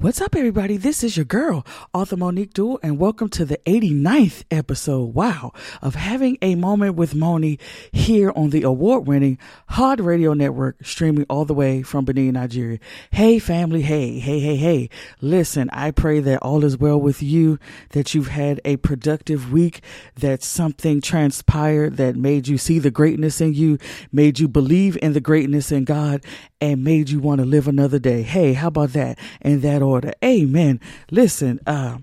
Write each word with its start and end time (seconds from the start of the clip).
What's 0.00 0.20
up, 0.20 0.34
everybody? 0.34 0.76
This 0.76 1.04
is 1.04 1.16
your 1.16 1.24
girl, 1.24 1.64
Author 1.94 2.16
Monique 2.16 2.52
Duey, 2.52 2.78
and 2.82 2.98
welcome 2.98 3.28
to 3.30 3.44
the 3.44 3.58
89th 3.58 4.42
episode, 4.50 5.14
wow, 5.14 5.52
of 5.80 5.94
Having 5.94 6.36
a 6.42 6.56
Moment 6.56 6.96
with 6.96 7.14
Moni 7.14 7.60
here 7.92 8.32
on 8.34 8.50
the 8.50 8.64
award 8.64 9.06
winning 9.06 9.38
Hard 9.68 10.00
Radio 10.00 10.34
Network, 10.34 10.84
streaming 10.84 11.24
all 11.30 11.44
the 11.44 11.54
way 11.54 11.82
from 11.82 12.04
Benin, 12.04 12.34
Nigeria. 12.34 12.80
Hey, 13.12 13.38
family, 13.38 13.82
hey, 13.82 14.18
hey, 14.18 14.40
hey, 14.40 14.56
hey. 14.56 14.90
Listen, 15.20 15.70
I 15.70 15.92
pray 15.92 16.18
that 16.20 16.42
all 16.42 16.64
is 16.64 16.76
well 16.76 17.00
with 17.00 17.22
you, 17.22 17.60
that 17.90 18.14
you've 18.14 18.28
had 18.28 18.60
a 18.64 18.76
productive 18.78 19.52
week, 19.52 19.80
that 20.16 20.42
something 20.42 21.00
transpired 21.00 21.96
that 21.98 22.16
made 22.16 22.48
you 22.48 22.58
see 22.58 22.80
the 22.80 22.90
greatness 22.90 23.40
in 23.40 23.54
you, 23.54 23.78
made 24.10 24.40
you 24.40 24.48
believe 24.48 24.98
in 25.00 25.12
the 25.12 25.20
greatness 25.20 25.70
in 25.70 25.84
God, 25.84 26.22
and 26.60 26.82
made 26.82 27.10
you 27.10 27.20
want 27.20 27.40
to 27.40 27.46
live 27.46 27.68
another 27.68 27.98
day. 27.98 28.22
Hey, 28.22 28.54
how 28.54 28.68
about 28.68 28.92
that? 28.94 29.18
In 29.40 29.60
that 29.60 29.82
Amen. 30.22 30.80
Listen, 31.10 31.60
uh, 31.66 31.98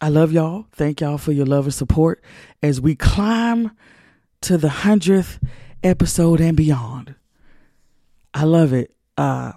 I 0.00 0.08
love 0.08 0.32
y'all. 0.32 0.66
Thank 0.72 1.00
y'all 1.00 1.18
for 1.18 1.32
your 1.32 1.46
love 1.46 1.64
and 1.66 1.74
support 1.74 2.22
as 2.62 2.80
we 2.80 2.94
climb 2.94 3.72
to 4.42 4.56
the 4.56 4.68
hundredth 4.68 5.38
episode 5.82 6.40
and 6.40 6.56
beyond. 6.56 7.14
I 8.32 8.44
love 8.44 8.72
it. 8.72 8.94
Uh, 9.16 9.52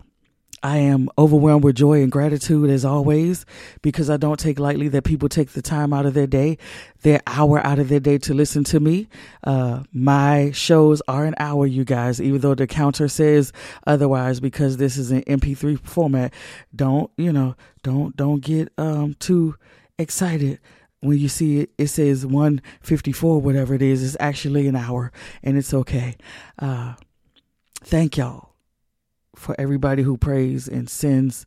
I 0.64 0.78
am 0.78 1.10
overwhelmed 1.18 1.66
with 1.66 1.76
joy 1.76 2.02
and 2.02 2.12
gratitude 2.12 2.70
as 2.70 2.86
always 2.86 3.46
because 3.82 4.10
I 4.10 4.16
don't 4.16 4.40
take 4.40 4.60
lightly 4.60 4.88
that 4.88 5.04
people 5.04 5.28
take 5.28 5.50
the 5.52 5.62
time 5.62 5.92
out 5.92 6.06
of 6.06 6.14
their 6.14 6.26
day, 6.26 6.58
their 7.02 7.20
hour 7.28 7.60
out 7.66 7.80
of 7.80 7.90
their 7.90 8.00
day 8.00 8.18
to 8.20 8.34
listen 8.34 8.64
to 8.66 8.80
me. 8.80 9.10
Uh, 9.44 9.84
my 9.92 10.52
shows 10.52 11.02
are 11.10 11.26
an 11.26 11.36
hour, 11.38 11.68
you 11.68 11.84
guys, 11.84 12.22
even 12.22 12.40
though 12.40 12.56
the 12.56 12.66
counter 12.66 13.10
says 13.10 13.52
otherwise 13.86 14.40
because 14.40 14.78
this 14.78 14.96
is 14.96 15.12
an 15.12 15.24
MP3 15.24 15.86
format. 15.86 16.34
Don't, 16.74 17.12
you 17.18 17.34
know, 17.34 17.56
don't, 17.84 18.16
don't 18.16 18.40
get, 18.40 18.72
um, 18.78 19.16
too 19.16 19.56
excited 20.00 20.60
when 21.02 21.18
you 21.18 21.28
see 21.28 21.60
it, 21.60 21.72
it 21.78 21.88
says 21.88 22.26
154, 22.26 23.42
whatever 23.42 23.74
it 23.74 23.82
is. 23.82 24.02
It's 24.02 24.16
actually 24.22 24.70
an 24.70 24.78
hour 24.78 25.12
and 25.44 25.58
it's 25.58 25.74
okay. 25.74 26.16
Uh, 26.58 26.94
thank 27.84 28.16
y'all 28.16 28.53
for 29.44 29.56
everybody 29.60 30.04
who 30.04 30.18
prays 30.18 30.68
and 30.68 30.90
sends 30.90 31.46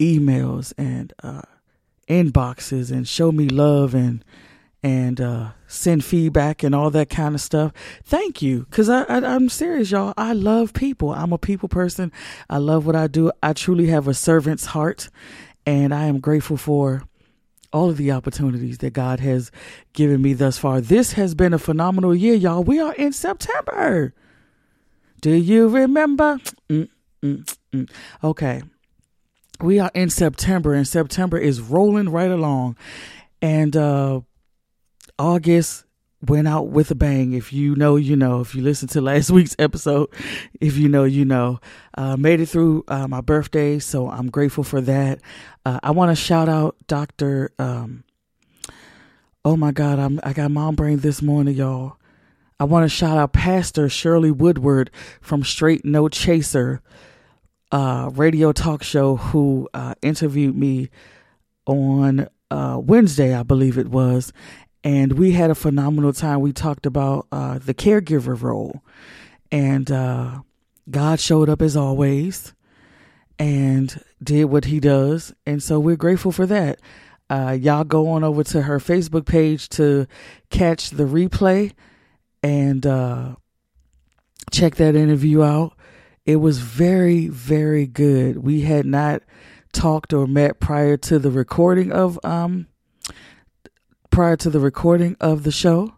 emails 0.00 0.72
and 0.78 1.12
uh, 1.22 1.42
inboxes 2.08 2.90
and 2.90 3.06
show 3.06 3.32
me 3.32 3.48
love 3.48 3.94
and 3.94 4.24
and 4.82 5.18
uh, 5.18 5.48
send 5.66 6.04
feedback 6.04 6.62
and 6.62 6.74
all 6.74 6.90
that 6.90 7.08
kind 7.08 7.34
of 7.34 7.40
stuff. 7.40 7.72
Thank 8.04 8.42
you, 8.42 8.66
because 8.68 8.90
I, 8.90 9.04
I 9.04 9.16
I'm 9.34 9.48
serious, 9.48 9.90
y'all. 9.90 10.12
I 10.16 10.34
love 10.34 10.74
people. 10.74 11.12
I'm 11.12 11.32
a 11.32 11.38
people 11.38 11.70
person. 11.70 12.12
I 12.50 12.58
love 12.58 12.84
what 12.84 12.94
I 12.94 13.06
do. 13.06 13.32
I 13.42 13.54
truly 13.54 13.86
have 13.86 14.06
a 14.06 14.12
servant's 14.12 14.66
heart, 14.66 15.08
and 15.64 15.94
I 15.94 16.04
am 16.04 16.20
grateful 16.20 16.58
for 16.58 17.02
all 17.72 17.88
of 17.88 17.96
the 17.96 18.12
opportunities 18.12 18.78
that 18.78 18.92
God 18.92 19.20
has 19.20 19.50
given 19.94 20.20
me 20.20 20.34
thus 20.34 20.58
far. 20.58 20.82
This 20.82 21.14
has 21.14 21.34
been 21.34 21.54
a 21.54 21.58
phenomenal 21.58 22.14
year, 22.14 22.34
y'all. 22.34 22.62
We 22.62 22.78
are 22.78 22.94
in 22.94 23.12
September. 23.12 24.12
Do 25.22 25.32
you 25.32 25.68
remember? 25.68 26.38
Mm. 26.68 26.90
Mm, 27.24 27.56
mm. 27.72 27.90
Okay. 28.22 28.62
We 29.60 29.78
are 29.78 29.90
in 29.94 30.10
September, 30.10 30.74
and 30.74 30.86
September 30.86 31.38
is 31.38 31.60
rolling 31.60 32.10
right 32.10 32.30
along. 32.30 32.76
And 33.40 33.74
uh, 33.74 34.20
August 35.18 35.84
went 36.20 36.46
out 36.46 36.68
with 36.68 36.90
a 36.90 36.94
bang. 36.94 37.32
If 37.32 37.52
you 37.52 37.76
know, 37.76 37.96
you 37.96 38.14
know. 38.14 38.40
If 38.40 38.54
you 38.54 38.62
listen 38.62 38.88
to 38.88 39.00
last 39.00 39.30
week's 39.30 39.56
episode, 39.58 40.10
if 40.60 40.76
you 40.76 40.88
know, 40.88 41.04
you 41.04 41.24
know. 41.24 41.60
Uh, 41.96 42.16
made 42.16 42.40
it 42.40 42.46
through 42.46 42.84
uh, 42.88 43.08
my 43.08 43.22
birthday, 43.22 43.78
so 43.78 44.10
I'm 44.10 44.28
grateful 44.30 44.64
for 44.64 44.82
that. 44.82 45.20
Uh, 45.64 45.80
I 45.82 45.92
want 45.92 46.10
to 46.10 46.22
shout 46.22 46.48
out 46.50 46.76
Dr. 46.86 47.52
Um, 47.58 48.04
oh 49.46 49.56
my 49.56 49.72
God, 49.72 49.98
I'm, 49.98 50.20
I 50.22 50.34
got 50.34 50.50
mom 50.50 50.74
brain 50.74 50.98
this 50.98 51.22
morning, 51.22 51.54
y'all. 51.54 51.96
I 52.60 52.64
want 52.64 52.84
to 52.84 52.88
shout 52.88 53.16
out 53.16 53.32
Pastor 53.32 53.88
Shirley 53.88 54.30
Woodward 54.30 54.90
from 55.20 55.42
Straight 55.42 55.84
No 55.84 56.08
Chaser 56.08 56.82
uh, 57.72 58.10
radio 58.14 58.52
talk 58.52 58.82
show 58.82 59.16
who 59.16 59.68
uh, 59.74 59.94
interviewed 60.02 60.56
me 60.56 60.90
on 61.66 62.28
uh, 62.50 62.80
Wednesday, 62.82 63.34
I 63.34 63.42
believe 63.42 63.78
it 63.78 63.88
was. 63.88 64.32
And 64.82 65.18
we 65.18 65.32
had 65.32 65.50
a 65.50 65.54
phenomenal 65.54 66.12
time. 66.12 66.40
We 66.40 66.52
talked 66.52 66.86
about 66.86 67.26
uh, 67.32 67.58
the 67.58 67.74
caregiver 67.74 68.40
role. 68.40 68.82
And 69.50 69.90
uh, 69.90 70.40
God 70.90 71.20
showed 71.20 71.48
up 71.48 71.62
as 71.62 71.76
always 71.76 72.54
and 73.38 74.02
did 74.22 74.44
what 74.44 74.66
he 74.66 74.78
does. 74.78 75.34
And 75.46 75.62
so 75.62 75.80
we're 75.80 75.96
grateful 75.96 76.32
for 76.32 76.46
that. 76.46 76.80
Uh, 77.30 77.56
y'all 77.58 77.84
go 77.84 78.08
on 78.08 78.22
over 78.22 78.44
to 78.44 78.62
her 78.62 78.78
Facebook 78.78 79.24
page 79.24 79.68
to 79.70 80.06
catch 80.50 80.90
the 80.90 81.04
replay 81.04 81.72
and 82.42 82.84
check 84.52 84.74
that 84.76 84.94
interview 84.94 85.42
out. 85.42 85.72
It 86.26 86.36
was 86.36 86.58
very, 86.58 87.28
very 87.28 87.86
good. 87.86 88.38
We 88.38 88.62
had 88.62 88.86
not 88.86 89.22
talked 89.72 90.12
or 90.12 90.26
met 90.26 90.60
prior 90.60 90.96
to 90.96 91.18
the 91.18 91.30
recording 91.30 91.92
of 91.92 92.18
um 92.24 92.66
prior 94.10 94.36
to 94.36 94.48
the 94.48 94.60
recording 94.60 95.16
of 95.20 95.42
the 95.42 95.50
show, 95.50 95.96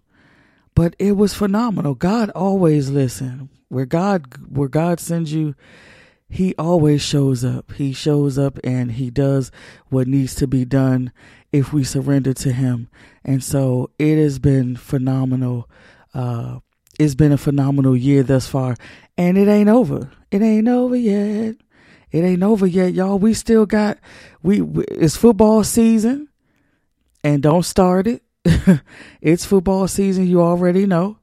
but 0.74 0.96
it 0.98 1.12
was 1.12 1.34
phenomenal. 1.34 1.94
God 1.94 2.30
always 2.30 2.88
listen. 2.88 3.50
Where 3.68 3.86
God 3.86 4.34
where 4.48 4.68
God 4.68 4.98
sends 4.98 5.32
you, 5.32 5.54
he 6.28 6.54
always 6.58 7.02
shows 7.02 7.44
up. 7.44 7.72
He 7.72 7.92
shows 7.92 8.38
up 8.38 8.58
and 8.64 8.92
he 8.92 9.10
does 9.10 9.52
what 9.88 10.08
needs 10.08 10.34
to 10.36 10.46
be 10.46 10.64
done 10.64 11.12
if 11.52 11.72
we 11.72 11.84
surrender 11.84 12.32
to 12.34 12.52
him. 12.52 12.88
And 13.24 13.44
so 13.44 13.90
it 13.98 14.16
has 14.16 14.38
been 14.38 14.76
phenomenal. 14.76 15.68
Uh 16.14 16.60
it's 16.98 17.14
been 17.14 17.32
a 17.32 17.38
phenomenal 17.38 17.96
year 17.96 18.22
thus 18.22 18.46
far 18.46 18.76
and 19.18 19.38
it 19.38 19.48
ain't 19.48 19.68
over. 19.68 20.10
It 20.30 20.42
ain't 20.42 20.68
over 20.68 20.96
yet. 20.96 21.56
It 22.12 22.20
ain't 22.22 22.42
over 22.42 22.66
yet, 22.66 22.94
y'all. 22.94 23.18
We 23.18 23.34
still 23.34 23.66
got 23.66 23.98
we, 24.42 24.60
we 24.60 24.84
it's 24.84 25.16
football 25.16 25.64
season, 25.64 26.28
and 27.24 27.42
don't 27.42 27.64
start 27.64 28.06
it. 28.06 28.22
it's 29.20 29.44
football 29.44 29.88
season. 29.88 30.26
You 30.26 30.40
already 30.40 30.86
know, 30.86 31.18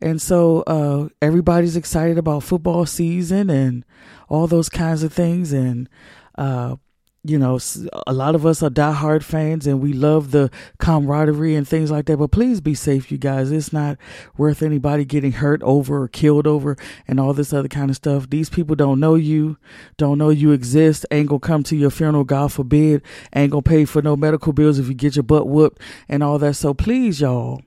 and 0.00 0.20
so 0.20 0.62
uh, 0.62 1.08
everybody's 1.20 1.76
excited 1.76 2.18
about 2.18 2.42
football 2.42 2.86
season 2.86 3.50
and 3.50 3.84
all 4.28 4.46
those 4.46 4.68
kinds 4.68 5.02
of 5.02 5.12
things. 5.12 5.52
And 5.52 5.88
uh, 6.36 6.76
you 7.24 7.38
know, 7.38 7.60
a 8.06 8.12
lot 8.12 8.34
of 8.34 8.44
us 8.44 8.64
are 8.64 8.70
diehard 8.70 9.22
fans 9.22 9.66
and 9.66 9.80
we 9.80 9.92
love 9.92 10.32
the 10.32 10.50
camaraderie 10.78 11.54
and 11.54 11.66
things 11.68 11.88
like 11.88 12.06
that. 12.06 12.16
But 12.16 12.32
please 12.32 12.60
be 12.60 12.74
safe, 12.74 13.12
you 13.12 13.18
guys. 13.18 13.52
It's 13.52 13.72
not 13.72 13.96
worth 14.36 14.60
anybody 14.60 15.04
getting 15.04 15.32
hurt 15.32 15.62
over 15.62 16.02
or 16.02 16.08
killed 16.08 16.48
over 16.48 16.76
and 17.06 17.20
all 17.20 17.32
this 17.32 17.52
other 17.52 17.68
kind 17.68 17.90
of 17.90 17.96
stuff. 17.96 18.28
These 18.28 18.50
people 18.50 18.74
don't 18.74 18.98
know 18.98 19.14
you, 19.14 19.56
don't 19.96 20.18
know 20.18 20.30
you 20.30 20.50
exist, 20.50 21.06
ain't 21.12 21.28
gonna 21.28 21.38
come 21.38 21.62
to 21.64 21.76
your 21.76 21.90
funeral, 21.90 22.24
God 22.24 22.52
forbid, 22.52 23.02
ain't 23.34 23.52
gonna 23.52 23.62
pay 23.62 23.84
for 23.84 24.02
no 24.02 24.16
medical 24.16 24.52
bills 24.52 24.80
if 24.80 24.88
you 24.88 24.94
get 24.94 25.14
your 25.14 25.22
butt 25.22 25.46
whooped 25.46 25.80
and 26.08 26.24
all 26.24 26.38
that. 26.40 26.54
So 26.54 26.74
please, 26.74 27.20
y'all, 27.20 27.62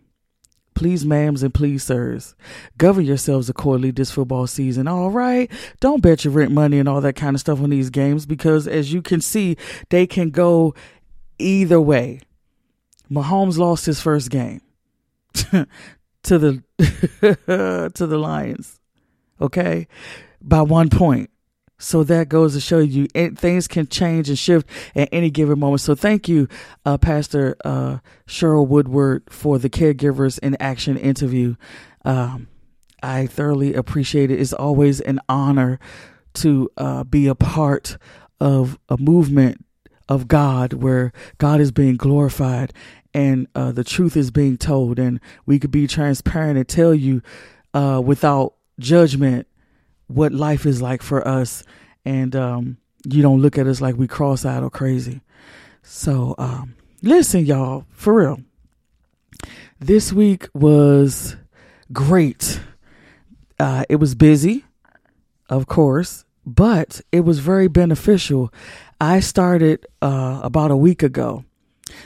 Please, 0.75 1.05
ma'ams, 1.05 1.41
and 1.41 1.53
please, 1.53 1.83
sirs, 1.83 2.35
govern 2.77 3.05
yourselves 3.05 3.49
accordingly 3.49 3.91
this 3.91 4.11
football 4.11 4.45
season. 4.45 4.87
All 4.87 5.09
right. 5.09 5.49
Don't 5.79 6.01
bet 6.01 6.25
your 6.25 6.33
rent 6.33 6.51
money 6.51 6.79
and 6.79 6.89
all 6.89 6.99
that 7.01 7.15
kind 7.15 7.33
of 7.33 7.39
stuff 7.39 7.61
on 7.61 7.69
these 7.69 7.89
games 7.89 8.25
because, 8.25 8.67
as 8.67 8.91
you 8.91 9.01
can 9.01 9.21
see, 9.21 9.55
they 9.89 10.05
can 10.05 10.31
go 10.31 10.75
either 11.39 11.79
way. 11.79 12.19
Mahomes 13.09 13.57
lost 13.57 13.85
his 13.85 14.01
first 14.01 14.29
game 14.29 14.61
to 15.33 15.67
the 16.23 16.63
to 17.95 18.07
the 18.07 18.17
Lions. 18.17 18.79
Okay, 19.39 19.87
by 20.41 20.61
one 20.61 20.89
point. 20.89 21.29
So 21.77 22.03
that 22.05 22.29
goes 22.29 22.53
to 22.53 22.61
show 22.61 22.79
you 22.79 23.07
things 23.07 23.67
can 23.67 23.87
change 23.87 24.29
and 24.29 24.39
shift 24.39 24.67
at 24.95 25.09
any 25.11 25.29
given 25.29 25.59
moment. 25.59 25.81
So 25.81 25.93
thank 25.93 26.29
you, 26.29 26.47
uh, 26.85 26.97
Pastor 26.97 27.57
uh, 27.65 27.97
Cheryl 28.27 28.67
Woodward, 28.67 29.23
for 29.29 29.59
the 29.59 29.69
Caregivers 29.69 30.39
in 30.39 30.55
Action 30.59 30.97
interview. 30.97 31.55
Um, 32.05 32.47
I 33.03 33.27
thoroughly 33.27 33.73
appreciate 33.73 34.31
it. 34.31 34.39
It's 34.39 34.53
always 34.53 35.01
an 35.01 35.19
honor 35.27 35.79
to 36.35 36.69
uh, 36.77 37.03
be 37.03 37.27
a 37.27 37.35
part 37.35 37.97
of 38.39 38.77
a 38.89 38.97
movement 38.97 39.63
of 40.07 40.27
God 40.27 40.73
where 40.73 41.11
God 41.37 41.59
is 41.59 41.71
being 41.71 41.97
glorified 41.97 42.73
and 43.13 43.47
uh, 43.55 43.71
the 43.71 43.85
truth 43.85 44.17
is 44.17 44.29
being 44.29 44.57
told, 44.57 44.99
and 44.99 45.21
we 45.45 45.57
could 45.57 45.71
be 45.71 45.87
transparent 45.87 46.57
and 46.57 46.67
tell 46.67 46.93
you 46.93 47.21
uh, 47.73 48.01
without 48.03 48.55
judgment 48.77 49.47
what 50.07 50.31
life 50.31 50.65
is 50.65 50.81
like 50.81 51.01
for 51.01 51.25
us 51.27 51.63
and 52.03 52.35
um, 52.35 52.77
you 53.07 53.21
don't 53.21 53.41
look 53.41 53.57
at 53.57 53.67
us 53.67 53.81
like 53.81 53.95
we 53.95 54.07
cross-eyed 54.07 54.63
or 54.63 54.69
crazy 54.69 55.21
so 55.81 56.35
um, 56.37 56.75
listen 57.01 57.45
y'all 57.45 57.85
for 57.91 58.13
real 58.13 58.39
this 59.79 60.13
week 60.13 60.47
was 60.53 61.35
great 61.91 62.59
uh, 63.59 63.83
it 63.89 63.97
was 63.97 64.15
busy 64.15 64.65
of 65.49 65.67
course 65.67 66.25
but 66.45 67.01
it 67.11 67.21
was 67.21 67.39
very 67.39 67.67
beneficial 67.67 68.51
I 68.99 69.19
started 69.19 69.85
uh, 70.01 70.39
about 70.43 70.71
a 70.71 70.77
week 70.77 71.03
ago 71.03 71.43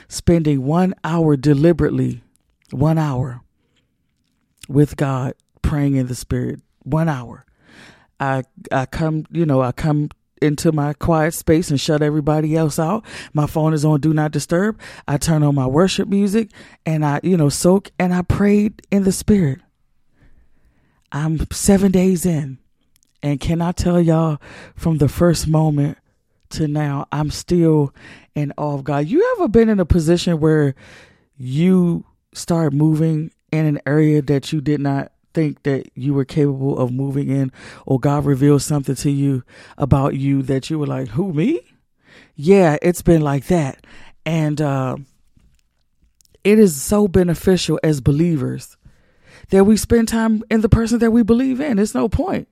spending 0.08 0.64
one 0.64 0.94
hour 1.04 1.36
deliberately, 1.36 2.22
one 2.70 2.98
hour 2.98 3.42
with 4.68 4.96
God, 4.96 5.34
praying 5.62 5.96
in 5.96 6.06
the 6.08 6.14
Spirit. 6.14 6.60
One 6.82 7.08
hour. 7.08 7.44
I 8.20 8.44
I 8.70 8.86
come, 8.86 9.26
you 9.30 9.46
know, 9.46 9.62
I 9.62 9.72
come 9.72 10.10
into 10.42 10.72
my 10.72 10.92
quiet 10.94 11.34
space 11.34 11.70
and 11.70 11.80
shut 11.80 12.02
everybody 12.02 12.56
else 12.56 12.78
out. 12.78 13.04
My 13.32 13.46
phone 13.46 13.74
is 13.74 13.84
on 13.84 14.00
do 14.00 14.14
not 14.14 14.30
disturb. 14.30 14.78
I 15.08 15.18
turn 15.18 15.42
on 15.42 15.54
my 15.54 15.66
worship 15.66 16.08
music 16.08 16.50
and 16.86 17.04
I, 17.04 17.20
you 17.22 17.36
know, 17.36 17.48
soak 17.48 17.90
and 17.98 18.14
I 18.14 18.22
prayed 18.22 18.82
in 18.90 19.04
the 19.04 19.12
spirit. 19.12 19.60
I'm 21.12 21.46
seven 21.50 21.90
days 21.90 22.24
in. 22.24 22.58
And 23.22 23.38
can 23.38 23.60
I 23.60 23.72
tell 23.72 24.00
y'all 24.00 24.38
from 24.76 24.98
the 24.98 25.08
first 25.08 25.46
moment 25.46 25.98
to 26.50 26.66
now, 26.66 27.06
I'm 27.12 27.30
still 27.30 27.94
in 28.34 28.52
awe 28.56 28.74
of 28.74 28.84
God. 28.84 29.06
You 29.06 29.36
ever 29.36 29.48
been 29.48 29.68
in 29.68 29.80
a 29.80 29.84
position 29.84 30.40
where 30.40 30.74
you 31.36 32.04
start 32.32 32.72
moving 32.72 33.30
in 33.52 33.66
an 33.66 33.80
area 33.86 34.22
that 34.22 34.52
you 34.52 34.60
did 34.60 34.80
not 34.80 35.12
think 35.32 35.62
that 35.62 35.90
you 35.94 36.14
were 36.14 36.24
capable 36.24 36.78
of 36.78 36.92
moving 36.92 37.28
in 37.28 37.52
or 37.86 37.98
God 37.98 38.24
revealed 38.24 38.62
something 38.62 38.94
to 38.96 39.10
you 39.10 39.42
about 39.78 40.14
you 40.14 40.42
that 40.42 40.70
you 40.70 40.78
were 40.78 40.86
like, 40.86 41.08
who, 41.08 41.32
me? 41.32 41.60
Yeah, 42.34 42.76
it's 42.82 43.02
been 43.02 43.22
like 43.22 43.46
that. 43.46 43.84
And 44.24 44.60
uh, 44.60 44.96
it 46.44 46.58
is 46.58 46.80
so 46.80 47.08
beneficial 47.08 47.78
as 47.82 48.00
believers 48.00 48.76
that 49.50 49.64
we 49.64 49.76
spend 49.76 50.08
time 50.08 50.42
in 50.50 50.60
the 50.60 50.68
person 50.68 50.98
that 51.00 51.10
we 51.10 51.22
believe 51.22 51.60
in. 51.60 51.78
It's 51.78 51.94
no 51.94 52.08
point. 52.08 52.48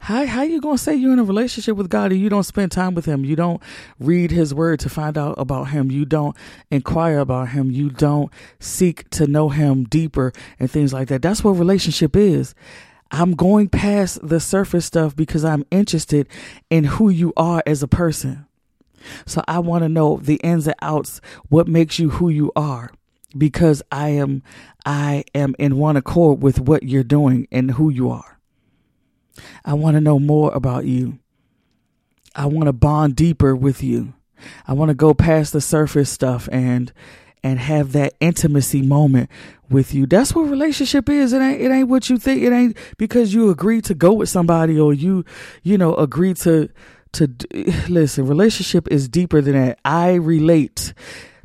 How 0.00 0.26
how 0.26 0.42
you 0.42 0.60
gonna 0.60 0.78
say 0.78 0.94
you're 0.94 1.12
in 1.12 1.18
a 1.18 1.24
relationship 1.24 1.76
with 1.76 1.88
God 1.88 2.12
and 2.12 2.20
you 2.20 2.28
don't 2.28 2.44
spend 2.44 2.72
time 2.72 2.94
with 2.94 3.04
Him? 3.04 3.24
You 3.24 3.36
don't 3.36 3.62
read 3.98 4.30
His 4.30 4.54
Word 4.54 4.80
to 4.80 4.88
find 4.88 5.16
out 5.16 5.34
about 5.38 5.64
Him. 5.68 5.90
You 5.90 6.04
don't 6.04 6.36
inquire 6.70 7.18
about 7.18 7.50
Him. 7.50 7.70
You 7.70 7.90
don't 7.90 8.30
seek 8.58 9.08
to 9.10 9.26
know 9.26 9.48
Him 9.48 9.84
deeper 9.84 10.32
and 10.58 10.70
things 10.70 10.92
like 10.92 11.08
that. 11.08 11.22
That's 11.22 11.44
what 11.44 11.52
relationship 11.52 12.16
is. 12.16 12.54
I'm 13.12 13.34
going 13.34 13.68
past 13.68 14.26
the 14.26 14.38
surface 14.38 14.86
stuff 14.86 15.16
because 15.16 15.44
I'm 15.44 15.66
interested 15.70 16.28
in 16.70 16.84
who 16.84 17.08
you 17.08 17.32
are 17.36 17.62
as 17.66 17.82
a 17.82 17.88
person. 17.88 18.46
So 19.26 19.42
I 19.48 19.58
want 19.58 19.82
to 19.82 19.88
know 19.88 20.18
the 20.18 20.36
ins 20.36 20.66
and 20.66 20.76
outs, 20.82 21.20
what 21.48 21.66
makes 21.66 21.98
you 21.98 22.10
who 22.10 22.28
you 22.28 22.52
are 22.54 22.90
because 23.36 23.82
I 23.90 24.10
am 24.10 24.42
I 24.84 25.24
am 25.34 25.54
in 25.58 25.76
one 25.76 25.96
accord 25.96 26.42
with 26.42 26.60
what 26.60 26.82
you're 26.82 27.04
doing 27.04 27.46
and 27.50 27.72
who 27.72 27.90
you 27.90 28.10
are. 28.10 28.39
I 29.64 29.74
want 29.74 29.94
to 29.94 30.00
know 30.00 30.18
more 30.18 30.52
about 30.52 30.84
you. 30.84 31.18
I 32.34 32.46
want 32.46 32.66
to 32.66 32.72
bond 32.72 33.16
deeper 33.16 33.54
with 33.56 33.82
you. 33.82 34.14
I 34.66 34.72
want 34.72 34.88
to 34.90 34.94
go 34.94 35.14
past 35.14 35.52
the 35.52 35.60
surface 35.60 36.10
stuff 36.10 36.48
and 36.52 36.92
and 37.42 37.58
have 37.58 37.92
that 37.92 38.14
intimacy 38.20 38.82
moment 38.82 39.30
with 39.70 39.94
you. 39.94 40.06
That's 40.06 40.34
what 40.34 40.42
relationship 40.42 41.08
is. 41.08 41.32
It 41.32 41.40
ain't 41.40 41.60
it 41.60 41.70
ain't 41.70 41.88
what 41.88 42.10
you 42.10 42.18
think. 42.18 42.42
It 42.42 42.52
ain't 42.52 42.76
because 42.98 43.32
you 43.32 43.50
agree 43.50 43.80
to 43.82 43.94
go 43.94 44.12
with 44.12 44.28
somebody 44.28 44.78
or 44.78 44.92
you 44.92 45.24
you 45.62 45.78
know 45.78 45.94
agree 45.94 46.34
to 46.34 46.68
to 47.12 47.30
listen. 47.88 48.26
Relationship 48.26 48.88
is 48.88 49.08
deeper 49.08 49.40
than 49.40 49.54
that. 49.54 49.78
I 49.84 50.14
relate 50.14 50.92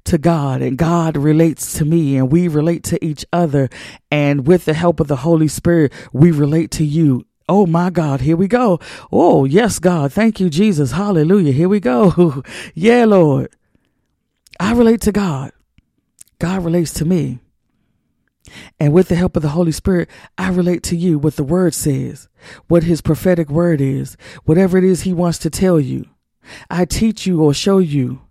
to 0.05 0.17
God 0.17 0.61
and 0.61 0.77
God 0.77 1.17
relates 1.17 1.79
to 1.79 1.85
me 1.85 2.15
and 2.15 2.31
we 2.31 2.47
relate 2.47 2.83
to 2.85 3.03
each 3.03 3.25
other 3.33 3.69
and 4.11 4.45
with 4.45 4.65
the 4.65 4.75
help 4.75 4.99
of 4.99 5.07
the 5.07 5.15
Holy 5.15 5.47
Spirit 5.47 5.91
we 6.13 6.29
relate 6.29 6.69
to 6.71 6.85
you 6.85 7.25
Oh 7.47 7.65
my 7.67 7.89
God, 7.89 8.21
here 8.21 8.35
we 8.35 8.47
go. 8.47 8.79
Oh, 9.11 9.45
yes, 9.45 9.77
God. 9.79 10.11
Thank 10.11 10.39
you, 10.39 10.49
Jesus. 10.49 10.91
Hallelujah. 10.91 11.51
Here 11.51 11.69
we 11.69 11.79
go. 11.79 12.43
yeah, 12.73 13.05
Lord. 13.05 13.49
I 14.59 14.73
relate 14.73 15.01
to 15.01 15.11
God. 15.11 15.51
God 16.39 16.65
relates 16.65 16.93
to 16.93 17.05
me. 17.05 17.39
And 18.79 18.93
with 18.93 19.09
the 19.09 19.15
help 19.15 19.35
of 19.35 19.41
the 19.41 19.49
Holy 19.49 19.71
Spirit, 19.71 20.09
I 20.37 20.49
relate 20.49 20.83
to 20.83 20.95
you 20.95 21.19
what 21.19 21.35
the 21.35 21.43
word 21.43 21.73
says, 21.73 22.29
what 22.67 22.83
his 22.83 23.01
prophetic 23.01 23.49
word 23.49 23.81
is, 23.81 24.17
whatever 24.45 24.77
it 24.77 24.83
is 24.83 25.01
he 25.01 25.13
wants 25.13 25.39
to 25.39 25.49
tell 25.49 25.79
you. 25.79 26.05
I 26.69 26.85
teach 26.85 27.25
you 27.25 27.41
or 27.41 27.53
show 27.53 27.79
you 27.79 28.21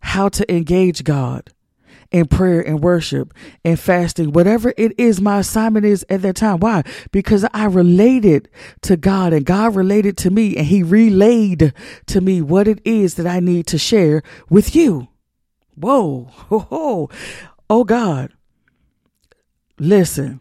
how 0.00 0.28
to 0.30 0.54
engage 0.54 1.04
God 1.04 1.50
in 2.12 2.26
prayer 2.26 2.60
and 2.60 2.80
worship 2.80 3.34
and 3.64 3.80
fasting, 3.80 4.32
whatever 4.32 4.72
it 4.76 4.92
is 4.98 5.20
my 5.20 5.38
assignment 5.38 5.86
is 5.86 6.04
at 6.08 6.22
that 6.22 6.36
time. 6.36 6.60
Why? 6.60 6.82
Because 7.10 7.44
I 7.52 7.64
related 7.64 8.48
to 8.82 8.96
God 8.96 9.32
and 9.32 9.44
God 9.44 9.74
related 9.74 10.16
to 10.18 10.30
me 10.30 10.56
and 10.56 10.66
he 10.66 10.82
relayed 10.82 11.72
to 12.06 12.20
me 12.20 12.42
what 12.42 12.68
it 12.68 12.80
is 12.84 13.14
that 13.14 13.26
I 13.26 13.40
need 13.40 13.66
to 13.68 13.78
share 13.78 14.22
with 14.48 14.76
you. 14.76 15.08
Whoa. 15.74 16.30
Oh, 16.50 17.08
oh 17.68 17.84
God. 17.84 18.32
Listen, 19.78 20.40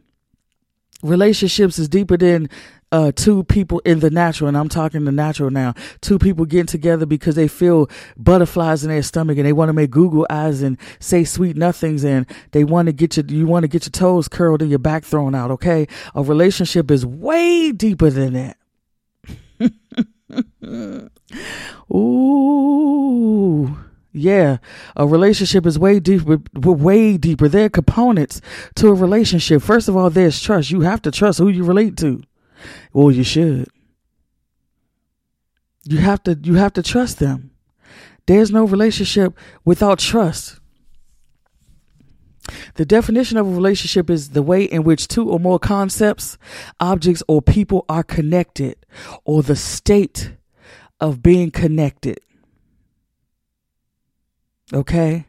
relationships 1.02 1.80
is 1.80 1.88
deeper 1.88 2.18
than 2.18 2.50
uh, 2.92 3.12
two 3.14 3.44
people 3.46 3.82
in 3.86 4.00
the 4.00 4.10
natural, 4.10 4.48
and 4.48 4.58
I'm 4.58 4.70
talking 4.70 5.06
the 5.06 5.12
natural 5.12 5.50
now. 5.50 5.74
Two 6.02 6.20
people 6.20 6.46
getting 6.46 6.66
together 6.66 7.06
because 7.06 7.36
they 7.36 7.48
feel 7.48 7.90
butterflies 8.18 8.84
in 8.84 8.90
their 8.90 9.04
stomach 9.04 9.38
and 9.38 9.46
they 9.46 9.54
want 9.54 9.70
to 9.70 9.74
make 9.74 9.92
Google 9.92 10.28
eyes 10.30 10.62
and 10.62 10.78
say 11.00 11.24
sweet 11.24 11.56
nothings, 11.56 12.04
and 12.04 12.26
they 12.52 12.64
want 12.64 12.88
to 12.88 12.92
get 12.92 13.18
your 13.18 13.26
you 13.26 13.46
want 13.46 13.64
to 13.64 13.68
get 13.68 13.86
your 13.86 13.92
toes 13.92 14.28
curled 14.28 14.62
and 14.62 14.70
your 14.70 14.80
back 14.80 15.04
thrown 15.04 15.36
out. 15.36 15.52
Okay, 15.52 15.88
a 16.14 16.24
relationship 16.24 16.92
is 16.92 17.06
way 17.06 17.72
deeper 17.72 18.10
than 18.10 18.34
that. 18.34 18.58
Ooh. 21.94 23.78
Yeah, 24.14 24.58
a 24.98 25.08
relationship 25.08 25.66
is 25.66 25.80
way 25.80 26.02
deeper, 26.02 26.40
way 26.54 27.16
deeper. 27.16 27.48
There 27.48 27.66
are 27.66 27.70
components 27.70 28.42
to 28.76 28.90
a 28.90 28.94
relationship. 28.94 29.62
First 29.62 29.88
of 29.88 29.96
all, 29.96 30.10
there's 30.10 30.42
trust. 30.42 30.70
You 30.70 30.82
have 30.82 31.02
to 31.04 31.12
trust 31.12 31.40
who 31.40 31.48
you 31.48 31.64
relate 31.64 31.96
to. 31.98 32.22
Well, 32.94 33.12
you 33.12 33.24
should. 33.24 33.68
You 35.84 35.98
have 35.98 36.24
to 36.24 36.38
you 36.42 36.56
have 36.56 36.74
to 36.74 36.84
trust 36.84 37.20
them. 37.20 37.52
There's 38.28 38.52
no 38.52 38.66
relationship 38.66 39.38
without 39.66 40.00
trust. 40.00 40.60
The 42.76 42.86
definition 42.86 43.38
of 43.38 43.48
a 43.48 43.52
relationship 43.52 44.10
is 44.10 44.30
the 44.30 44.42
way 44.42 44.64
in 44.64 44.84
which 44.84 45.08
two 45.08 45.30
or 45.30 45.40
more 45.40 45.60
concepts, 45.60 46.38
objects, 46.80 47.24
or 47.28 47.42
people 47.42 47.86
are 47.88 48.04
connected, 48.04 48.76
or 49.26 49.44
the 49.44 49.56
state 49.56 50.34
of 51.00 51.24
being 51.24 51.52
connected. 51.52 52.20
Okay? 54.74 55.28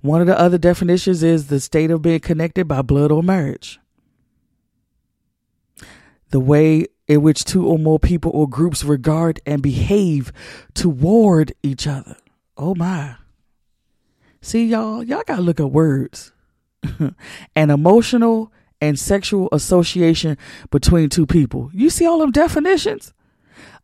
One 0.00 0.20
of 0.20 0.26
the 0.26 0.38
other 0.38 0.58
definitions 0.58 1.22
is 1.22 1.46
the 1.46 1.60
state 1.60 1.90
of 1.90 2.02
being 2.02 2.20
connected 2.20 2.66
by 2.66 2.82
blood 2.82 3.12
or 3.12 3.22
marriage 3.22 3.78
the 6.30 6.40
way 6.40 6.86
in 7.06 7.22
which 7.22 7.44
two 7.44 7.66
or 7.66 7.78
more 7.78 7.98
people 7.98 8.30
or 8.34 8.48
groups 8.48 8.84
regard 8.84 9.40
and 9.46 9.62
behave 9.62 10.32
toward 10.74 11.52
each 11.62 11.86
other. 11.86 12.16
Oh 12.56 12.74
my. 12.74 13.16
See, 14.40 14.66
y'all, 14.66 15.02
y'all 15.02 15.22
gotta 15.26 15.42
look 15.42 15.58
at 15.58 15.70
words. 15.70 16.32
An 17.56 17.70
emotional 17.70 18.52
and 18.80 18.98
sexual 18.98 19.48
association 19.52 20.38
between 20.70 21.08
two 21.08 21.26
people. 21.26 21.70
You 21.72 21.90
see 21.90 22.06
all 22.06 22.18
them 22.18 22.30
definitions 22.30 23.12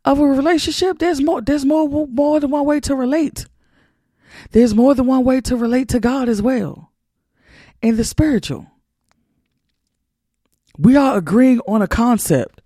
of 0.05 0.19
a 0.19 0.25
relationship? 0.25 0.99
There's 0.99 1.21
more 1.21 1.41
there's 1.41 1.65
more 1.65 2.07
more 2.07 2.39
than 2.39 2.51
one 2.51 2.65
way 2.65 2.79
to 2.81 2.95
relate. 2.95 3.47
There's 4.51 4.75
more 4.75 4.93
than 4.93 5.07
one 5.07 5.23
way 5.23 5.41
to 5.41 5.57
relate 5.57 5.89
to 5.89 5.99
God 5.99 6.29
as 6.29 6.41
well. 6.41 6.91
In 7.81 7.97
the 7.97 8.03
spiritual. 8.03 8.67
We 10.77 10.95
are 10.95 11.17
agreeing 11.17 11.59
on 11.61 11.81
a 11.81 11.87
concept. 11.87 12.61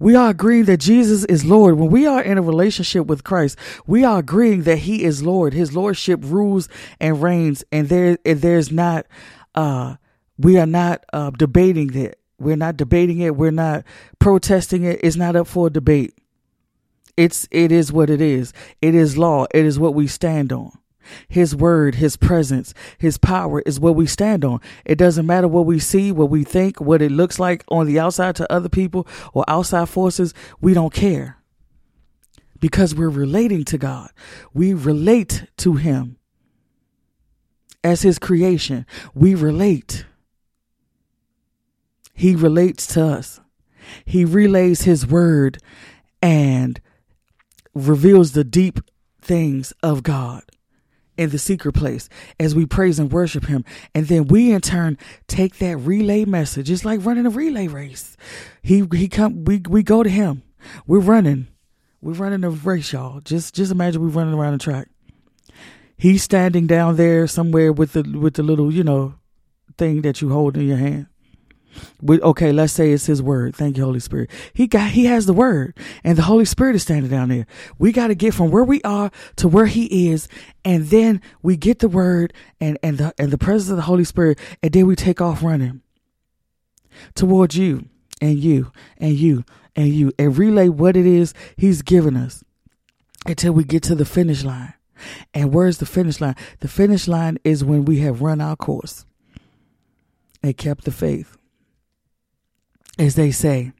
We 0.00 0.14
are 0.14 0.30
agreeing 0.30 0.66
that 0.66 0.78
Jesus 0.78 1.24
is 1.24 1.44
Lord. 1.44 1.74
When 1.74 1.90
we 1.90 2.06
are 2.06 2.22
in 2.22 2.38
a 2.38 2.42
relationship 2.42 3.06
with 3.06 3.24
Christ, 3.24 3.58
we 3.86 4.04
are 4.04 4.20
agreeing 4.20 4.62
that 4.62 4.78
He 4.78 5.02
is 5.02 5.24
Lord. 5.24 5.54
His 5.54 5.74
Lordship 5.74 6.20
rules 6.22 6.68
and 7.00 7.20
reigns, 7.20 7.64
and 7.72 7.88
there, 7.88 8.16
and 8.24 8.40
there's 8.40 8.70
not, 8.70 9.06
uh, 9.56 9.96
we 10.38 10.56
are 10.58 10.66
not 10.66 11.04
uh, 11.12 11.30
debating 11.30 11.94
it. 11.94 12.20
We're 12.38 12.56
not 12.56 12.76
debating 12.76 13.18
it. 13.18 13.34
We're 13.36 13.50
not 13.50 13.82
protesting 14.20 14.84
it. 14.84 15.00
It's 15.02 15.16
not 15.16 15.34
up 15.34 15.48
for 15.48 15.68
debate. 15.68 16.14
It's 17.16 17.48
it 17.50 17.72
is 17.72 17.92
what 17.92 18.10
it 18.10 18.20
is. 18.20 18.52
It 18.80 18.94
is 18.94 19.18
law. 19.18 19.46
It 19.52 19.64
is 19.64 19.76
what 19.76 19.94
we 19.94 20.06
stand 20.06 20.52
on. 20.52 20.70
His 21.28 21.54
word, 21.54 21.96
His 21.96 22.16
presence, 22.16 22.74
His 22.98 23.18
power 23.18 23.60
is 23.60 23.80
what 23.80 23.96
we 23.96 24.06
stand 24.06 24.44
on. 24.44 24.60
It 24.84 24.96
doesn't 24.96 25.26
matter 25.26 25.48
what 25.48 25.66
we 25.66 25.78
see, 25.78 26.12
what 26.12 26.30
we 26.30 26.44
think, 26.44 26.80
what 26.80 27.02
it 27.02 27.12
looks 27.12 27.38
like 27.38 27.64
on 27.68 27.86
the 27.86 27.98
outside 27.98 28.36
to 28.36 28.52
other 28.52 28.68
people 28.68 29.06
or 29.32 29.44
outside 29.48 29.88
forces. 29.88 30.34
We 30.60 30.74
don't 30.74 30.92
care 30.92 31.38
because 32.60 32.94
we're 32.94 33.08
relating 33.08 33.64
to 33.64 33.78
God. 33.78 34.10
We 34.52 34.74
relate 34.74 35.44
to 35.58 35.74
Him 35.74 36.16
as 37.84 38.02
His 38.02 38.18
creation. 38.18 38.86
We 39.14 39.34
relate. 39.34 40.04
He 42.14 42.34
relates 42.34 42.86
to 42.88 43.04
us. 43.04 43.40
He 44.04 44.24
relays 44.24 44.82
His 44.82 45.06
word 45.06 45.58
and 46.20 46.80
reveals 47.74 48.32
the 48.32 48.44
deep 48.44 48.80
things 49.20 49.72
of 49.82 50.02
God 50.02 50.42
in 51.18 51.30
the 51.30 51.38
secret 51.38 51.74
place 51.74 52.08
as 52.40 52.54
we 52.54 52.64
praise 52.64 52.98
and 52.98 53.12
worship 53.12 53.46
him. 53.46 53.64
And 53.94 54.06
then 54.06 54.28
we 54.28 54.52
in 54.52 54.62
turn 54.62 54.96
take 55.26 55.58
that 55.58 55.76
relay 55.76 56.24
message. 56.24 56.70
It's 56.70 56.84
like 56.84 57.04
running 57.04 57.26
a 57.26 57.30
relay 57.30 57.66
race. 57.66 58.16
He 58.62 58.84
he 58.94 59.08
come 59.08 59.44
we 59.44 59.62
we 59.68 59.82
go 59.82 60.02
to 60.02 60.08
him. 60.08 60.42
We're 60.86 61.00
running. 61.00 61.48
We're 62.00 62.12
running 62.12 62.44
a 62.44 62.50
race 62.50 62.92
y'all. 62.92 63.20
Just 63.20 63.54
just 63.54 63.72
imagine 63.72 64.00
we're 64.00 64.08
running 64.08 64.34
around 64.34 64.52
the 64.52 64.58
track. 64.58 64.88
He's 65.96 66.22
standing 66.22 66.66
down 66.68 66.96
there 66.96 67.26
somewhere 67.26 67.72
with 67.72 67.92
the 67.92 68.02
with 68.02 68.34
the 68.34 68.42
little 68.42 68.72
you 68.72 68.84
know 68.84 69.16
thing 69.76 70.02
that 70.02 70.22
you 70.22 70.30
hold 70.30 70.56
in 70.56 70.66
your 70.66 70.76
hand 70.76 71.06
okay, 72.08 72.52
let's 72.52 72.72
say 72.72 72.92
it's 72.92 73.06
his 73.06 73.22
word. 73.22 73.54
Thank 73.54 73.76
you, 73.76 73.84
Holy 73.84 74.00
Spirit. 74.00 74.30
He 74.52 74.66
got, 74.66 74.90
he 74.90 75.06
has 75.06 75.26
the 75.26 75.32
word 75.32 75.76
and 76.04 76.16
the 76.16 76.22
Holy 76.22 76.44
Spirit 76.44 76.76
is 76.76 76.82
standing 76.82 77.10
down 77.10 77.28
there. 77.28 77.46
We 77.78 77.92
got 77.92 78.08
to 78.08 78.14
get 78.14 78.34
from 78.34 78.50
where 78.50 78.64
we 78.64 78.82
are 78.82 79.10
to 79.36 79.48
where 79.48 79.66
he 79.66 80.10
is. 80.10 80.28
And 80.64 80.86
then 80.86 81.20
we 81.42 81.56
get 81.56 81.78
the 81.80 81.88
word 81.88 82.32
and, 82.60 82.78
and 82.82 82.98
the, 82.98 83.14
and 83.18 83.30
the 83.30 83.38
presence 83.38 83.70
of 83.70 83.76
the 83.76 83.82
Holy 83.82 84.04
Spirit. 84.04 84.38
And 84.62 84.72
then 84.72 84.86
we 84.86 84.96
take 84.96 85.20
off 85.20 85.42
running 85.42 85.82
towards 87.14 87.56
you 87.56 87.86
and 88.20 88.38
you 88.38 88.72
and 88.98 89.14
you 89.14 89.44
and 89.76 89.88
you 89.88 90.12
and 90.18 90.36
relay 90.36 90.68
what 90.68 90.96
it 90.96 91.06
is 91.06 91.34
he's 91.56 91.82
given 91.82 92.16
us 92.16 92.42
until 93.26 93.52
we 93.52 93.64
get 93.64 93.82
to 93.84 93.94
the 93.94 94.04
finish 94.04 94.42
line. 94.42 94.74
And 95.32 95.54
where's 95.54 95.78
the 95.78 95.86
finish 95.86 96.20
line? 96.20 96.34
The 96.58 96.68
finish 96.68 97.06
line 97.06 97.38
is 97.44 97.64
when 97.64 97.84
we 97.84 98.00
have 98.00 98.20
run 98.20 98.40
our 98.40 98.56
course 98.56 99.04
and 100.42 100.56
kept 100.56 100.84
the 100.84 100.90
faith 100.90 101.37
as 102.98 103.14
they 103.14 103.30
say 103.30 103.72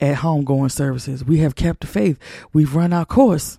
at 0.00 0.18
homegoing 0.18 0.70
services. 0.70 1.24
We 1.24 1.38
have 1.38 1.54
kept 1.54 1.80
the 1.80 1.86
faith. 1.86 2.18
We've 2.52 2.74
run 2.74 2.92
our 2.92 3.04
course. 3.04 3.58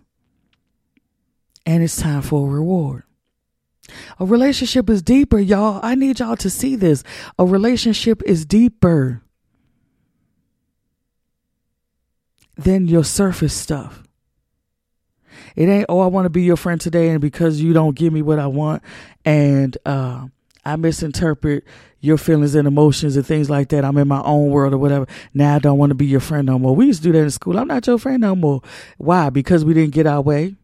And 1.65 1.83
it's 1.83 1.97
time 1.97 2.21
for 2.21 2.47
a 2.47 2.51
reward. 2.51 3.03
A 4.19 4.25
relationship 4.25 4.89
is 4.89 5.01
deeper, 5.01 5.39
y'all. 5.39 5.79
I 5.83 5.95
need 5.95 6.19
y'all 6.19 6.35
to 6.37 6.49
see 6.49 6.75
this. 6.75 7.03
A 7.37 7.45
relationship 7.45 8.21
is 8.25 8.45
deeper 8.45 9.21
than 12.57 12.87
your 12.87 13.03
surface 13.03 13.53
stuff. 13.53 14.03
It 15.55 15.69
ain't, 15.69 15.85
oh, 15.89 15.99
I 15.99 16.07
want 16.07 16.25
to 16.25 16.29
be 16.29 16.43
your 16.43 16.57
friend 16.57 16.79
today, 16.79 17.09
and 17.09 17.21
because 17.21 17.61
you 17.61 17.73
don't 17.73 17.95
give 17.95 18.13
me 18.13 18.21
what 18.21 18.39
I 18.39 18.47
want, 18.47 18.83
and 19.25 19.77
uh, 19.85 20.27
I 20.65 20.75
misinterpret 20.75 21.63
your 22.07 22.17
feelings 22.17 22.55
and 22.55 22.67
emotions 22.67 23.15
and 23.15 23.25
things 23.25 23.49
like 23.49 23.69
that. 23.69 23.85
I'm 23.85 23.97
in 23.97 24.07
my 24.07 24.21
own 24.23 24.49
world 24.49 24.73
or 24.73 24.77
whatever. 24.77 25.05
Now 25.33 25.55
I 25.55 25.59
don't 25.59 25.77
want 25.77 25.91
to 25.91 25.95
be 25.95 26.05
your 26.05 26.19
friend 26.19 26.47
no 26.47 26.57
more. 26.57 26.75
We 26.75 26.87
used 26.87 27.03
to 27.03 27.09
do 27.09 27.13
that 27.13 27.23
in 27.23 27.29
school. 27.29 27.59
I'm 27.59 27.67
not 27.67 27.85
your 27.85 27.99
friend 27.99 28.21
no 28.21 28.35
more. 28.35 28.61
Why? 28.97 29.29
Because 29.29 29.63
we 29.63 29.73
didn't 29.73 29.93
get 29.93 30.07
our 30.07 30.21
way. 30.21 30.55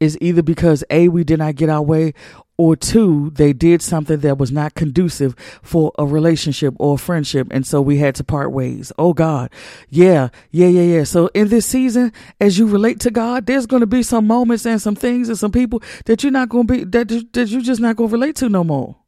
It's 0.00 0.16
either 0.20 0.42
because 0.42 0.82
A, 0.88 1.08
we 1.08 1.24
did 1.24 1.40
not 1.40 1.56
get 1.56 1.68
our 1.68 1.82
way, 1.82 2.14
or 2.60 2.76
two, 2.76 3.30
they 3.30 3.54
did 3.54 3.80
something 3.80 4.18
that 4.18 4.36
was 4.36 4.52
not 4.52 4.74
conducive 4.74 5.34
for 5.62 5.92
a 5.98 6.04
relationship 6.04 6.74
or 6.78 6.96
a 6.96 6.98
friendship. 6.98 7.48
And 7.50 7.66
so 7.66 7.80
we 7.80 7.96
had 7.96 8.14
to 8.16 8.24
part 8.24 8.52
ways. 8.52 8.92
Oh 8.98 9.14
God. 9.14 9.50
Yeah. 9.88 10.28
Yeah. 10.50 10.66
Yeah. 10.68 10.82
Yeah. 10.82 11.04
So 11.04 11.28
in 11.32 11.48
this 11.48 11.64
season, 11.64 12.12
as 12.38 12.58
you 12.58 12.66
relate 12.66 13.00
to 13.00 13.10
God, 13.10 13.46
there's 13.46 13.64
going 13.64 13.80
to 13.80 13.86
be 13.86 14.02
some 14.02 14.26
moments 14.26 14.66
and 14.66 14.80
some 14.80 14.94
things 14.94 15.30
and 15.30 15.38
some 15.38 15.52
people 15.52 15.82
that 16.04 16.22
you're 16.22 16.32
not 16.32 16.50
going 16.50 16.66
to 16.66 16.72
be, 16.74 16.84
that, 16.84 17.08
that 17.32 17.48
you're 17.48 17.62
just 17.62 17.80
not 17.80 17.96
going 17.96 18.10
to 18.10 18.12
relate 18.12 18.36
to 18.36 18.50
no 18.50 18.62
more. 18.62 18.99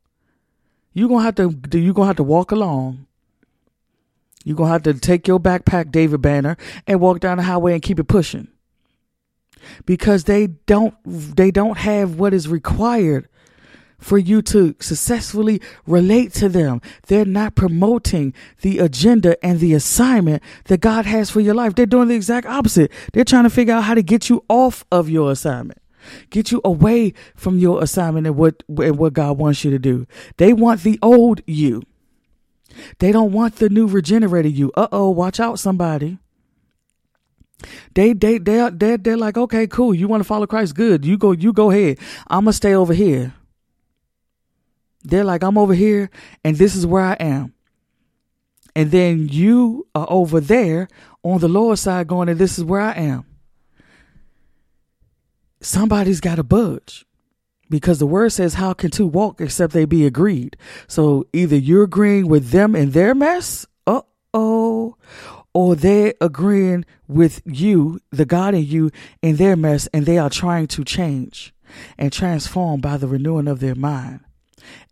You're 0.93 1.09
to 1.09 1.19
have 1.19 1.35
to, 1.37 1.79
you're 1.79 1.95
going 1.95 2.07
to 2.07 2.09
have 2.09 2.17
to 2.17 2.23
walk 2.23 2.53
along. 2.53 3.07
You're 4.45 4.57
to 4.69 4.73
have 4.73 4.83
to 4.85 4.95
take 4.95 5.29
your 5.29 5.41
backpack, 5.41 5.91
David 5.91 6.21
Banner, 6.21 6.57
and 6.87 7.01
walk 7.01 7.21
down 7.21 7.39
the 7.39 7.45
highway 7.45 7.75
and 7.75 7.83
keep 7.83 7.99
it 7.99 8.09
pushing 8.09 8.49
because 9.87 10.25
they 10.25 10.49
don't 10.49 10.95
they 11.05 11.51
don't 11.51 11.79
have 11.79 12.17
what 12.17 12.35
is 12.35 12.49
required 12.49 13.29
for 13.99 14.19
you 14.19 14.43
to 14.43 14.75
successfully 14.81 15.61
relate 15.87 16.33
to 16.35 16.49
them. 16.49 16.81
They're 17.07 17.25
not 17.25 17.55
promoting 17.55 18.35
the 18.61 18.81
agenda 18.81 19.43
and 19.45 19.61
the 19.61 19.75
assignment 19.75 20.43
that 20.65 20.81
God 20.81 21.07
has 21.07 21.31
for 21.31 21.41
your 21.41 21.55
life. 21.55 21.77
They're 21.77 21.87
doing 21.87 22.09
the 22.09 22.17
exact 22.17 22.47
opposite. 22.47 22.91
They're 23.13 23.25
trying 23.25 23.45
to 23.45 23.51
figure 23.51 23.75
out 23.75 23.85
how 23.85 23.95
to 23.95 24.03
get 24.03 24.29
you 24.29 24.45
off 24.49 24.85
of 24.91 25.09
your 25.09 25.31
assignment. 25.31 25.82
Get 26.31 26.51
you 26.51 26.61
away 26.65 27.15
from 27.35 27.59
your 27.59 27.83
assignment 27.83 28.27
and 28.27 28.37
what 28.37 28.63
and 28.69 28.99
what 28.99 29.13
God 29.13 29.39
wants 29.39 29.65
you 29.65 29.71
to 29.71 29.79
do. 29.79 30.07
They 30.37 30.53
want 30.53 30.83
the 30.83 30.99
old 31.03 31.41
you. 31.47 31.83
They 32.99 33.13
don't 33.13 33.33
want 33.33 33.57
the 33.57 33.69
new 33.69 33.87
regenerated 33.87 34.57
you. 34.57 34.73
Uh-oh, 34.77 35.11
watch 35.11 35.41
out 35.41 35.59
somebody. 35.59 36.19
They 37.95 38.13
they 38.13 38.39
they 38.39 38.71
they 38.71 38.97
they're 38.97 39.17
like, 39.17 39.37
okay, 39.37 39.67
cool. 39.67 39.95
You 39.95 40.09
want 40.09 40.23
to 40.23 40.27
follow 40.27 40.47
Christ? 40.47 40.75
Good. 40.75 41.05
You 41.05 41.17
go. 41.17 41.33
You 41.33 41.53
go 41.53 41.71
ahead. 41.71 41.99
I'm 42.29 42.45
gonna 42.45 42.53
stay 42.53 42.75
over 42.75 42.95
here. 42.95 43.35
They're 45.05 45.25
like, 45.25 45.43
I'm 45.43 45.59
over 45.59 45.75
here 45.75 46.11
and 46.45 46.57
this 46.57 46.75
is 46.75 46.87
where 46.87 47.03
I 47.05 47.15
am. 47.15 47.55
And 48.75 48.91
then 48.91 49.29
you 49.29 49.87
are 49.95 50.07
over 50.09 50.41
there 50.41 50.89
on 51.23 51.41
the 51.41 51.49
lower 51.49 51.77
side 51.77 52.07
going, 52.07 52.29
and 52.29 52.39
this 52.39 52.59
is 52.59 52.65
where 52.65 52.81
I 52.81 52.93
am. 52.93 53.27
Somebody's 55.63 56.21
got 56.21 56.37
to 56.37 56.43
budge 56.43 57.07
because 57.71 57.99
the 58.01 58.07
word 58.07 58.31
says, 58.33 58.55
How 58.55 58.73
can 58.73 58.91
two 58.91 59.07
walk 59.07 59.41
except 59.41 59.73
they 59.73 59.85
be 59.85 60.05
agreed? 60.05 60.57
So 60.89 61.27
either 61.33 61.57
you're 61.57 61.85
agreeing 61.85 62.29
with 62.29 62.51
them 62.51 62.75
in 62.75 62.91
their 62.91 63.15
mess, 63.15 63.65
uh 63.87 64.03
oh, 64.35 64.97
or 65.55 65.77
they're 65.77 66.15
agreeing 66.21 66.85
with 67.07 67.43
you, 67.45 68.01
the 68.11 68.25
God 68.25 68.55
in 68.55 68.65
you, 68.65 68.91
in 69.23 69.37
their 69.37 69.57
mess, 69.57 69.87
and 69.95 70.05
they 70.05 70.19
are 70.19 70.31
trying 70.31 70.67
to 70.69 70.85
change 70.85 71.55
and 71.97 72.13
transform 72.13 72.81
by 72.81 72.97
the 72.97 73.07
renewing 73.07 73.49
of 73.49 73.61
their 73.61 73.77
mind 73.77 74.21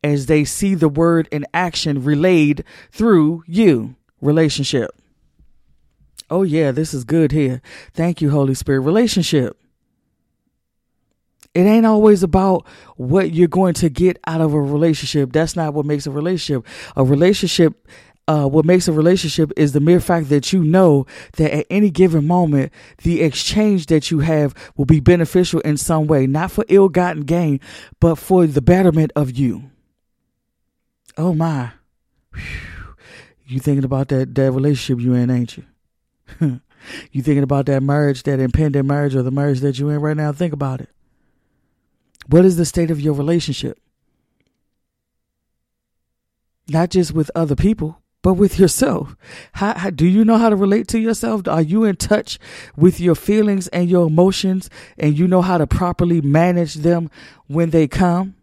as 0.05 0.27
they 0.27 0.45
see 0.45 0.75
the 0.75 0.89
word 0.89 1.29
in 1.33 1.47
action 1.53 2.05
relayed 2.05 2.65
through 2.93 3.43
you. 3.47 3.97
Relationship. 4.21 4.91
Oh, 6.31 6.43
yeah, 6.43 6.71
this 6.71 6.95
is 6.95 7.05
good 7.05 7.33
here. 7.33 7.61
Thank 7.93 8.21
you, 8.21 8.31
Holy 8.31 8.55
Spirit. 8.55 8.81
Relationship. 8.81 9.57
It 11.55 11.63
ain't 11.63 11.87
always 11.87 12.23
about 12.23 12.67
what 12.97 13.33
you're 13.33 13.49
going 13.49 13.75
to 13.75 13.89
get 13.89 14.19
out 14.27 14.41
of 14.41 14.55
a 14.55 14.61
relationship. 14.61 15.33
That's 15.33 15.57
not 15.57 15.75
what 15.75 15.85
makes 15.85 16.07
a 16.07 16.11
relationship. 16.11 16.67
A 16.97 17.05
relationship 17.05 17.87
uh, 18.31 18.47
what 18.47 18.65
makes 18.65 18.87
a 18.87 18.93
relationship 18.93 19.51
is 19.57 19.73
the 19.73 19.81
mere 19.81 19.99
fact 19.99 20.29
that 20.29 20.53
you 20.53 20.63
know 20.63 21.05
that 21.33 21.53
at 21.53 21.67
any 21.69 21.91
given 21.91 22.25
moment, 22.25 22.73
the 23.03 23.23
exchange 23.23 23.87
that 23.87 24.13
you 24.13 24.21
have 24.21 24.55
will 24.77 24.85
be 24.85 25.01
beneficial 25.01 25.59
in 25.61 25.77
some 25.77 26.07
way, 26.07 26.29
not 26.29 26.53
for 26.53 26.65
ill 26.69 26.89
gotten 26.89 27.23
gain, 27.23 27.59
but 27.99 28.15
for 28.15 28.47
the 28.47 28.63
betterment 28.63 29.11
of 29.17 29.37
you. 29.37 29.73
Oh 31.17 31.35
my. 31.35 31.73
You 33.47 33.59
thinking 33.59 33.85
about 33.85 34.07
that, 34.09 34.33
that 34.37 34.53
relationship 34.53 35.03
you 35.03 35.15
in, 35.15 35.29
ain't 35.29 35.57
you? 35.57 35.65
you 37.11 37.23
thinking 37.23 37.43
about 37.43 37.67
that 37.67 37.83
marriage, 37.83 38.23
that 38.23 38.39
impending 38.39 38.87
marriage 38.87 39.17
or 39.17 39.25
the 39.25 39.33
marriage 39.33 39.59
that 39.61 39.81
you 39.81 39.89
in 39.89 40.01
right 40.01 40.17
now? 40.17 40.31
Think 40.31 40.53
about 40.53 40.81
it. 40.81 40.89
What 42.31 42.45
is 42.45 42.57
the 42.57 42.65
state 42.65 42.93
of 42.93 43.01
your 43.01 43.15
relationship? 43.15 43.77
Not 46.69 46.91
just 46.91 47.13
with 47.13 47.29
other 47.35 47.57
people, 47.57 48.01
but 48.23 48.35
with 48.35 48.57
yourself. 48.57 49.17
How, 49.55 49.77
how, 49.77 49.91
do 49.91 50.07
you 50.07 50.25
know 50.25 50.39
how 50.39 50.49
to 50.49 50.55
relate 50.55 50.87
to 50.89 51.01
yourself? 51.01 51.49
Are 51.49 51.61
you 51.61 51.83
in 51.83 51.97
touch 51.97 52.39
with 52.77 53.01
your 53.01 53.17
feelings 53.17 53.67
and 53.69 53.91
your 53.91 54.07
emotions 54.07 54.71
and 54.97 55.19
you 55.19 55.27
know 55.27 55.43
how 55.43 55.59
to 55.59 55.67
properly 55.67 56.21
manage 56.21 56.75
them 56.75 57.11
when 57.49 57.71
they 57.71 57.89
come? 57.89 58.37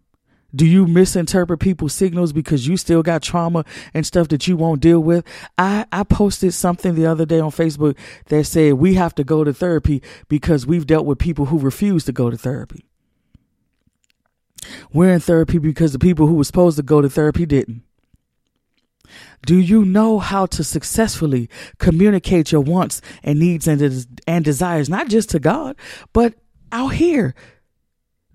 Do 0.54 0.66
you 0.66 0.86
misinterpret 0.86 1.62
people's 1.62 1.94
signals 1.94 2.34
because 2.34 2.68
you 2.68 2.76
still 2.76 3.04
got 3.04 3.22
trauma 3.22 3.64
and 3.94 4.06
stuff 4.06 4.28
that 4.30 4.50
you 4.50 4.58
won't 4.58 4.82
deal 4.82 5.00
with? 5.00 5.26
I, 5.58 5.86
I 5.94 6.04
posted 6.04 6.54
something 6.54 6.96
the 6.96 7.06
other 7.06 7.26
day 7.26 7.40
on 7.40 7.52
Facebook 7.52 7.98
that 8.26 8.46
said 8.46 8.74
we 8.74 8.96
have 8.96 9.16
to 9.16 9.24
go 9.24 9.46
to 9.46 9.54
therapy 9.54 10.04
because 10.28 10.68
we've 10.68 10.88
dealt 10.88 11.06
with 11.06 11.20
people 11.20 11.46
who 11.46 11.60
refuse 11.60 12.04
to 12.06 12.12
go 12.12 12.30
to 12.30 12.38
therapy. 12.38 12.87
We're 14.94 15.14
in 15.14 15.20
therapy 15.20 15.58
because 15.58 15.94
the 15.94 16.00
people 16.00 16.28
who 16.28 16.36
were 16.36 16.44
supposed 16.44 16.78
to 16.78 16.84
go 16.84 17.02
to 17.02 17.10
therapy 17.10 17.46
didn't. 17.46 17.84
Do 19.46 19.58
you 19.58 19.86
know 19.86 20.20
how 20.20 20.46
to 20.48 20.64
successfully 20.64 21.50
communicate 21.78 22.52
your 22.52 22.62
wants 22.62 23.02
and 23.24 23.40
needs 23.40 23.68
and, 23.68 24.06
and 24.28 24.44
desires, 24.44 24.90
not 24.90 25.08
just 25.08 25.30
to 25.30 25.40
God, 25.40 25.76
but 26.14 26.34
out 26.72 26.94
here? 26.94 27.34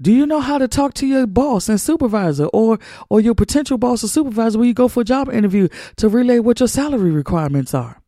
Do 0.01 0.13
you 0.13 0.27
know 0.27 0.41
how 0.41 0.59
to 0.59 0.67
talk 0.67 0.95
to 0.95 1.07
your 1.07 1.27
boss 1.27 1.69
and 1.69 1.81
supervisor 1.81 2.47
or, 2.47 2.79
or 3.09 3.21
your 3.21 3.35
potential 3.35 3.79
boss 3.79 4.03
or 4.03 4.09
supervisor 4.09 4.59
when 4.59 4.67
you 4.67 4.75
go 4.75 4.89
for 4.89 5.03
a 5.03 5.05
job 5.05 5.29
interview 5.29 5.69
to 5.97 6.09
relay 6.09 6.41
what 6.41 6.59
your 6.59 6.69
salary 6.69 7.11
requirements 7.11 7.73
are? 7.73 8.02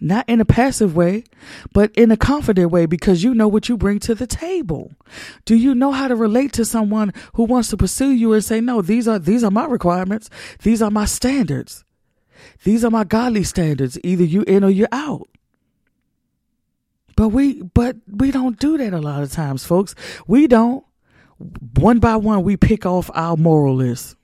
Not 0.00 0.28
in 0.28 0.40
a 0.40 0.44
passive 0.44 0.94
way, 0.94 1.24
but 1.72 1.90
in 1.94 2.10
a 2.10 2.16
confident 2.16 2.70
way 2.70 2.86
because 2.86 3.24
you 3.24 3.34
know 3.34 3.48
what 3.48 3.68
you 3.68 3.76
bring 3.76 3.98
to 4.00 4.14
the 4.14 4.26
table. 4.26 4.92
Do 5.44 5.56
you 5.56 5.74
know 5.74 5.92
how 5.92 6.08
to 6.08 6.16
relate 6.16 6.52
to 6.54 6.64
someone 6.64 7.12
who 7.34 7.44
wants 7.44 7.70
to 7.70 7.76
pursue 7.76 8.10
you 8.10 8.32
and 8.32 8.44
say, 8.44 8.60
no, 8.60 8.82
these 8.82 9.08
are, 9.08 9.18
these 9.18 9.42
are 9.42 9.50
my 9.50 9.64
requirements. 9.64 10.28
These 10.62 10.82
are 10.82 10.90
my 10.90 11.06
standards. 11.06 11.84
These 12.64 12.84
are 12.84 12.90
my 12.90 13.04
godly 13.04 13.44
standards. 13.44 13.98
Either 14.04 14.24
you 14.24 14.42
in 14.42 14.64
or 14.64 14.70
you're 14.70 14.88
out. 14.92 15.28
But 17.16 17.28
we 17.28 17.62
but 17.62 17.96
we 18.06 18.30
don't 18.30 18.58
do 18.58 18.76
that 18.76 18.92
a 18.92 19.00
lot 19.00 19.22
of 19.22 19.32
times, 19.32 19.64
folks. 19.64 19.94
We 20.26 20.46
don't. 20.46 20.84
One 21.78 21.98
by 21.98 22.16
one 22.16 22.42
we 22.42 22.56
pick 22.58 22.84
off 22.84 23.10
our 23.14 23.36
moral 23.36 23.74
list. 23.74 24.16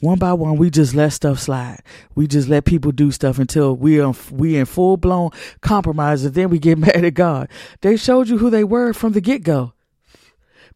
One 0.00 0.18
by 0.18 0.32
one 0.32 0.56
we 0.56 0.70
just 0.70 0.94
let 0.94 1.12
stuff 1.12 1.38
slide. 1.38 1.82
We 2.14 2.26
just 2.26 2.48
let 2.48 2.64
people 2.64 2.92
do 2.92 3.10
stuff 3.10 3.38
until 3.38 3.74
we 3.74 4.00
are 4.00 4.14
we 4.30 4.56
in 4.56 4.66
full 4.66 4.96
blown 4.96 5.30
compromise 5.60 6.24
and 6.24 6.34
then 6.34 6.50
we 6.50 6.58
get 6.58 6.78
mad 6.78 7.04
at 7.04 7.14
God. 7.14 7.48
They 7.80 7.96
showed 7.96 8.28
you 8.28 8.38
who 8.38 8.50
they 8.50 8.64
were 8.64 8.92
from 8.92 9.12
the 9.12 9.20
get 9.20 9.42
go. 9.42 9.72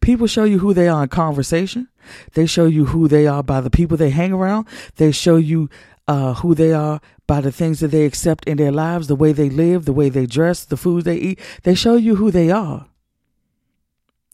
People 0.01 0.27
show 0.27 0.43
you 0.43 0.59
who 0.59 0.73
they 0.73 0.89
are 0.89 1.03
in 1.03 1.09
conversation. 1.09 1.87
They 2.33 2.45
show 2.45 2.65
you 2.65 2.87
who 2.87 3.07
they 3.07 3.25
are 3.25 3.41
by 3.41 3.61
the 3.61 3.69
people 3.69 3.95
they 3.95 4.09
hang 4.09 4.33
around. 4.33 4.67
They 4.97 5.13
show 5.13 5.37
you 5.37 5.69
uh, 6.07 6.33
who 6.35 6.53
they 6.53 6.73
are 6.73 6.99
by 7.25 7.39
the 7.39 7.51
things 7.53 7.79
that 7.79 7.89
they 7.89 8.05
accept 8.05 8.45
in 8.45 8.57
their 8.57 8.71
lives, 8.71 9.07
the 9.07 9.15
way 9.15 9.31
they 9.31 9.49
live, 9.49 9.85
the 9.85 9.93
way 9.93 10.09
they 10.09 10.25
dress, 10.25 10.65
the 10.65 10.75
food 10.75 11.05
they 11.05 11.15
eat. 11.15 11.39
They 11.63 11.75
show 11.75 11.95
you 11.95 12.17
who 12.17 12.31
they 12.31 12.51
are. 12.51 12.87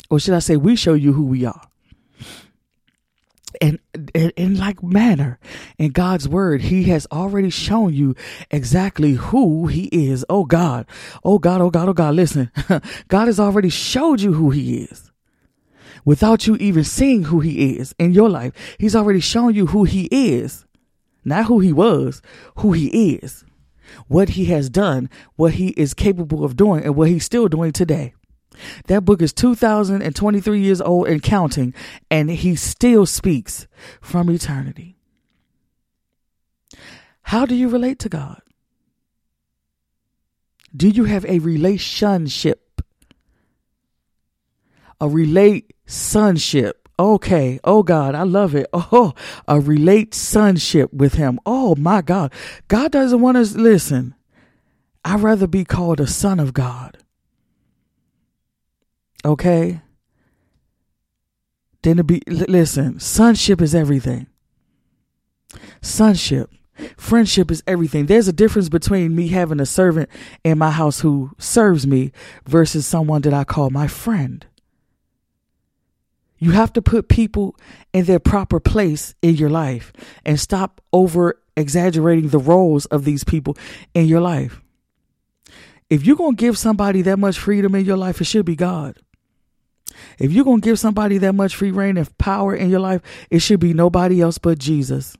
Or 0.09 0.19
should 0.19 0.33
I 0.33 0.39
say, 0.39 0.57
we 0.57 0.75
show 0.75 0.95
you 0.95 1.13
who 1.13 1.25
we 1.25 1.45
are. 1.45 1.61
And 3.61 3.79
in 4.13 4.55
like 4.55 4.83
manner 4.83 5.39
in 5.77 5.91
God's 5.91 6.27
word, 6.27 6.61
He 6.61 6.85
has 6.85 7.07
already 7.11 7.49
shown 7.49 7.93
you 7.93 8.15
exactly 8.51 9.13
who 9.13 9.67
He 9.67 9.85
is. 9.85 10.25
Oh 10.29 10.45
God, 10.45 10.85
oh 11.23 11.39
God, 11.39 11.61
oh 11.61 11.69
God, 11.69 11.89
oh 11.89 11.93
God. 11.93 12.15
Listen, 12.15 12.51
God 13.07 13.27
has 13.27 13.39
already 13.39 13.69
showed 13.69 14.21
you 14.21 14.33
who 14.33 14.49
He 14.51 14.83
is 14.83 15.09
without 16.05 16.47
you 16.47 16.55
even 16.55 16.83
seeing 16.83 17.23
who 17.23 17.39
he 17.39 17.75
is 17.77 17.93
in 17.99 18.13
your 18.13 18.29
life. 18.29 18.53
He's 18.77 18.95
already 18.95 19.19
shown 19.19 19.53
you 19.53 19.67
who 19.67 19.83
he 19.83 20.07
is, 20.11 20.65
not 21.23 21.45
who 21.45 21.59
he 21.59 21.73
was, 21.73 22.21
who 22.57 22.71
he 22.73 23.13
is, 23.13 23.45
what 24.07 24.29
he 24.29 24.45
has 24.45 24.69
done, 24.69 25.09
what 25.35 25.53
he 25.53 25.69
is 25.69 25.93
capable 25.93 26.43
of 26.43 26.55
doing, 26.55 26.83
and 26.83 26.95
what 26.95 27.09
he's 27.09 27.25
still 27.25 27.47
doing 27.47 27.71
today. 27.71 28.13
That 28.87 29.05
book 29.05 29.21
is 29.21 29.33
2023 29.33 30.59
years 30.59 30.81
old 30.81 31.07
and 31.07 31.21
counting, 31.21 31.73
and 32.09 32.29
he 32.29 32.55
still 32.55 33.05
speaks 33.05 33.67
from 34.01 34.29
eternity. 34.29 34.97
How 37.23 37.45
do 37.45 37.55
you 37.55 37.69
relate 37.69 37.99
to 37.99 38.09
God? 38.09 38.41
Do 40.75 40.87
you 40.89 41.05
have 41.05 41.25
a 41.25 41.39
relationship 41.39 42.69
a 45.01 45.07
relate 45.07 45.73
sonship. 45.85 46.87
Okay. 46.97 47.59
Oh 47.63 47.83
God, 47.83 48.15
I 48.15 48.23
love 48.23 48.55
it. 48.55 48.67
Oh, 48.91 49.13
a 49.47 49.59
relate 49.59 50.13
sonship 50.13 50.91
with 50.93 51.13
him. 51.13 51.39
Oh 51.45 51.75
my 51.75 52.01
God. 52.01 52.33
God 52.67 52.91
doesn't 52.91 53.21
want 53.21 53.37
us 53.37 53.55
listen. 53.55 54.15
I'd 55.05 55.21
rather 55.21 55.47
be 55.47 55.63
called 55.63 55.99
a 55.99 56.07
son 56.07 56.39
of 56.39 56.53
God. 56.53 56.97
Okay? 59.25 59.81
Then 61.81 61.97
to 61.97 62.03
be 62.03 62.21
listen, 62.27 62.99
sonship 62.99 63.61
is 63.61 63.73
everything. 63.73 64.27
Sonship. 65.81 66.49
Friendship 66.97 67.51
is 67.51 67.63
everything. 67.67 68.05
There's 68.05 68.27
a 68.27 68.33
difference 68.33 68.69
between 68.69 69.15
me 69.15 69.27
having 69.29 69.59
a 69.59 69.65
servant 69.65 70.09
in 70.43 70.57
my 70.57 70.71
house 70.71 71.01
who 71.01 71.31
serves 71.37 71.85
me 71.85 72.11
versus 72.45 72.85
someone 72.85 73.21
that 73.23 73.33
I 73.33 73.43
call 73.43 73.69
my 73.69 73.87
friend. 73.87 74.45
You 76.37 76.51
have 76.51 76.71
to 76.73 76.81
put 76.81 77.09
people 77.09 77.57
in 77.91 78.05
their 78.05 78.19
proper 78.19 78.61
place 78.61 79.13
in 79.21 79.35
your 79.35 79.49
life 79.49 79.91
and 80.25 80.39
stop 80.39 80.81
over 80.93 81.41
exaggerating 81.57 82.29
the 82.29 82.39
roles 82.39 82.85
of 82.85 83.03
these 83.03 83.25
people 83.25 83.57
in 83.93 84.05
your 84.05 84.21
life. 84.21 84.61
If 85.89 86.05
you're 86.05 86.15
going 86.15 86.37
to 86.37 86.41
give 86.41 86.57
somebody 86.57 87.01
that 87.01 87.19
much 87.19 87.37
freedom 87.37 87.75
in 87.75 87.83
your 87.83 87.97
life, 87.97 88.21
it 88.21 88.25
should 88.25 88.45
be 88.45 88.55
God. 88.55 88.97
If 90.17 90.31
you're 90.31 90.45
going 90.45 90.61
to 90.61 90.65
give 90.65 90.79
somebody 90.79 91.17
that 91.19 91.33
much 91.33 91.55
free 91.55 91.71
rein 91.71 91.97
and 91.97 92.17
power 92.17 92.55
in 92.55 92.69
your 92.69 92.79
life, 92.79 93.01
it 93.29 93.39
should 93.39 93.59
be 93.59 93.73
nobody 93.73 94.21
else 94.21 94.37
but 94.37 94.59
Jesus. 94.59 95.15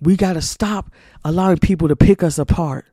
We 0.00 0.16
got 0.16 0.34
to 0.34 0.42
stop 0.42 0.92
allowing 1.24 1.58
people 1.58 1.88
to 1.88 1.96
pick 1.96 2.22
us 2.22 2.38
apart 2.38 2.86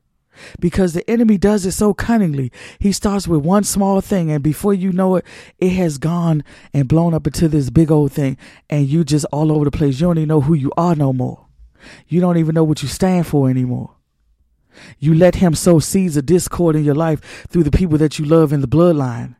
because 0.60 0.92
the 0.92 1.08
enemy 1.10 1.38
does 1.38 1.64
it 1.64 1.72
so 1.72 1.94
cunningly. 1.94 2.52
He 2.78 2.92
starts 2.92 3.26
with 3.28 3.42
one 3.42 3.64
small 3.64 4.00
thing, 4.00 4.30
and 4.30 4.42
before 4.42 4.74
you 4.74 4.92
know 4.92 5.16
it, 5.16 5.24
it 5.58 5.70
has 5.70 5.98
gone 5.98 6.44
and 6.72 6.88
blown 6.88 7.14
up 7.14 7.26
into 7.26 7.48
this 7.48 7.70
big 7.70 7.90
old 7.90 8.12
thing, 8.12 8.36
and 8.68 8.86
you 8.86 9.04
just 9.04 9.26
all 9.32 9.52
over 9.52 9.64
the 9.64 9.70
place. 9.70 10.00
You 10.00 10.08
don't 10.08 10.18
even 10.18 10.28
know 10.28 10.40
who 10.40 10.54
you 10.54 10.72
are 10.76 10.94
no 10.94 11.12
more. 11.12 11.46
You 12.08 12.20
don't 12.20 12.38
even 12.38 12.54
know 12.54 12.64
what 12.64 12.82
you 12.82 12.88
stand 12.88 13.26
for 13.26 13.48
anymore. 13.48 13.95
You 14.98 15.14
let 15.14 15.36
him 15.36 15.54
sow 15.54 15.78
seeds 15.78 16.16
of 16.16 16.26
discord 16.26 16.76
in 16.76 16.84
your 16.84 16.94
life 16.94 17.46
through 17.48 17.64
the 17.64 17.70
people 17.70 17.98
that 17.98 18.18
you 18.18 18.24
love 18.24 18.52
in 18.52 18.60
the 18.60 18.68
bloodline 18.68 19.36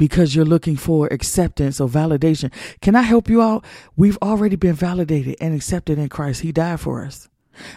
because 0.00 0.34
you're 0.34 0.46
looking 0.46 0.76
for 0.76 1.08
acceptance 1.08 1.78
or 1.78 1.86
validation. 1.86 2.50
Can 2.80 2.96
I 2.96 3.02
help 3.02 3.28
you 3.28 3.42
out? 3.42 3.66
We've 3.96 4.16
already 4.22 4.56
been 4.56 4.72
validated 4.72 5.36
and 5.42 5.54
accepted 5.54 5.98
in 5.98 6.08
Christ. 6.08 6.40
He 6.40 6.52
died 6.52 6.80
for 6.80 7.04
us. 7.04 7.28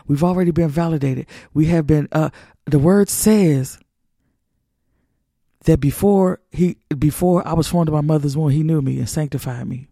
We've 0.07 0.23
already 0.23 0.51
been 0.51 0.69
validated. 0.69 1.27
We 1.53 1.65
have 1.65 1.85
been, 1.85 2.07
uh, 2.13 2.29
the 2.63 2.79
word 2.79 3.09
says 3.09 3.77
that 5.65 5.81
before 5.81 6.39
he, 6.51 6.77
before 6.97 7.45
I 7.45 7.53
was 7.53 7.67
formed 7.67 7.89
in 7.89 7.93
my 7.93 7.99
mother's 7.99 8.37
womb, 8.37 8.51
he 8.51 8.63
knew 8.63 8.81
me 8.81 8.99
and 8.99 9.09
sanctified 9.09 9.67
me. 9.67 9.89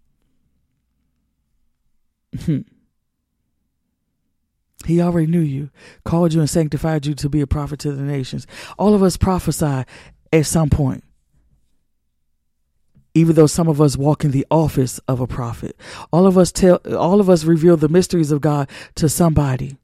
he 4.86 5.02
already 5.02 5.28
knew 5.28 5.40
you, 5.40 5.70
called 6.06 6.34
you 6.34 6.40
and 6.40 6.50
sanctified 6.50 7.06
you 7.06 7.14
to 7.16 7.30
be 7.30 7.42
a 7.42 7.48
prophet 7.48 7.80
to 7.82 7.92
the 7.92 8.04
nations. 8.04 8.48
All 8.78 8.94
of 8.94 9.04
us 9.04 9.18
prophesy 9.18 9.84
at 10.34 10.46
some 10.46 10.70
point 10.70 11.04
even 13.14 13.36
though 13.36 13.48
some 13.48 13.68
of 13.68 13.82
us 13.82 13.98
walk 13.98 14.24
in 14.24 14.32
the 14.32 14.48
office 14.50 14.98
of 15.00 15.20
a 15.20 15.28
prophet 15.28 15.76
all 16.14 16.26
of 16.26 16.38
us 16.38 16.50
tell 16.50 16.78
all 16.98 17.20
of 17.20 17.30
us 17.30 17.44
reveal 17.44 17.76
the 17.76 17.90
mysteries 17.90 18.32
of 18.32 18.40
god 18.40 18.70
to 18.96 19.10
somebody 19.10 19.78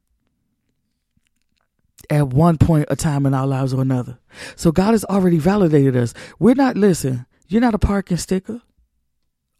at 2.10 2.28
one 2.28 2.58
point 2.58 2.86
a 2.88 2.96
time 2.96 3.26
in 3.26 3.34
our 3.34 3.46
lives 3.46 3.74
or 3.74 3.82
another. 3.82 4.18
So 4.56 4.72
God 4.72 4.92
has 4.92 5.04
already 5.04 5.38
validated 5.38 5.96
us. 5.96 6.14
We're 6.38 6.54
not 6.54 6.76
listen, 6.76 7.26
you're 7.46 7.60
not 7.60 7.74
a 7.74 7.78
parking 7.78 8.16
sticker. 8.16 8.62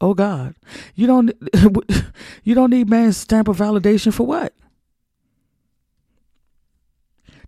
Oh 0.00 0.14
God. 0.14 0.54
You 0.94 1.06
don't 1.06 1.32
you 2.44 2.54
don't 2.54 2.70
need 2.70 2.88
man's 2.88 3.16
stamp 3.16 3.48
of 3.48 3.56
validation 3.56 4.12
for 4.12 4.26
what? 4.26 4.54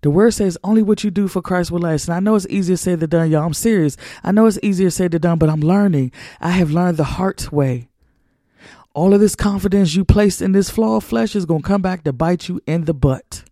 The 0.02 0.10
word 0.10 0.32
says 0.32 0.56
only 0.64 0.82
what 0.82 1.04
you 1.04 1.10
do 1.10 1.28
for 1.28 1.42
Christ 1.42 1.70
will 1.70 1.80
last. 1.80 2.08
And 2.08 2.14
I 2.14 2.20
know 2.20 2.34
it's 2.34 2.46
easier 2.48 2.76
said 2.76 3.00
than 3.00 3.10
done, 3.10 3.30
y'all. 3.30 3.46
I'm 3.46 3.54
serious. 3.54 3.96
I 4.24 4.32
know 4.32 4.46
it's 4.46 4.58
easier 4.62 4.90
said 4.90 5.10
than 5.10 5.20
done, 5.20 5.38
but 5.38 5.50
I'm 5.50 5.60
learning. 5.60 6.12
I 6.40 6.50
have 6.50 6.70
learned 6.70 6.96
the 6.96 7.04
heart 7.04 7.52
way. 7.52 7.88
All 8.94 9.14
of 9.14 9.20
this 9.20 9.36
confidence 9.36 9.94
you 9.94 10.04
placed 10.04 10.42
in 10.42 10.52
this 10.52 10.70
flawed 10.70 11.04
flesh 11.04 11.36
is 11.36 11.46
going 11.46 11.62
to 11.62 11.68
come 11.68 11.82
back 11.82 12.02
to 12.04 12.12
bite 12.12 12.48
you 12.48 12.60
in 12.66 12.86
the 12.86 12.94
butt. 12.94 13.44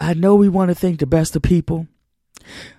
I 0.00 0.14
know 0.14 0.34
we 0.34 0.48
want 0.48 0.70
to 0.70 0.74
think 0.74 1.00
the 1.00 1.06
best 1.06 1.34
of 1.36 1.42
people. 1.42 1.88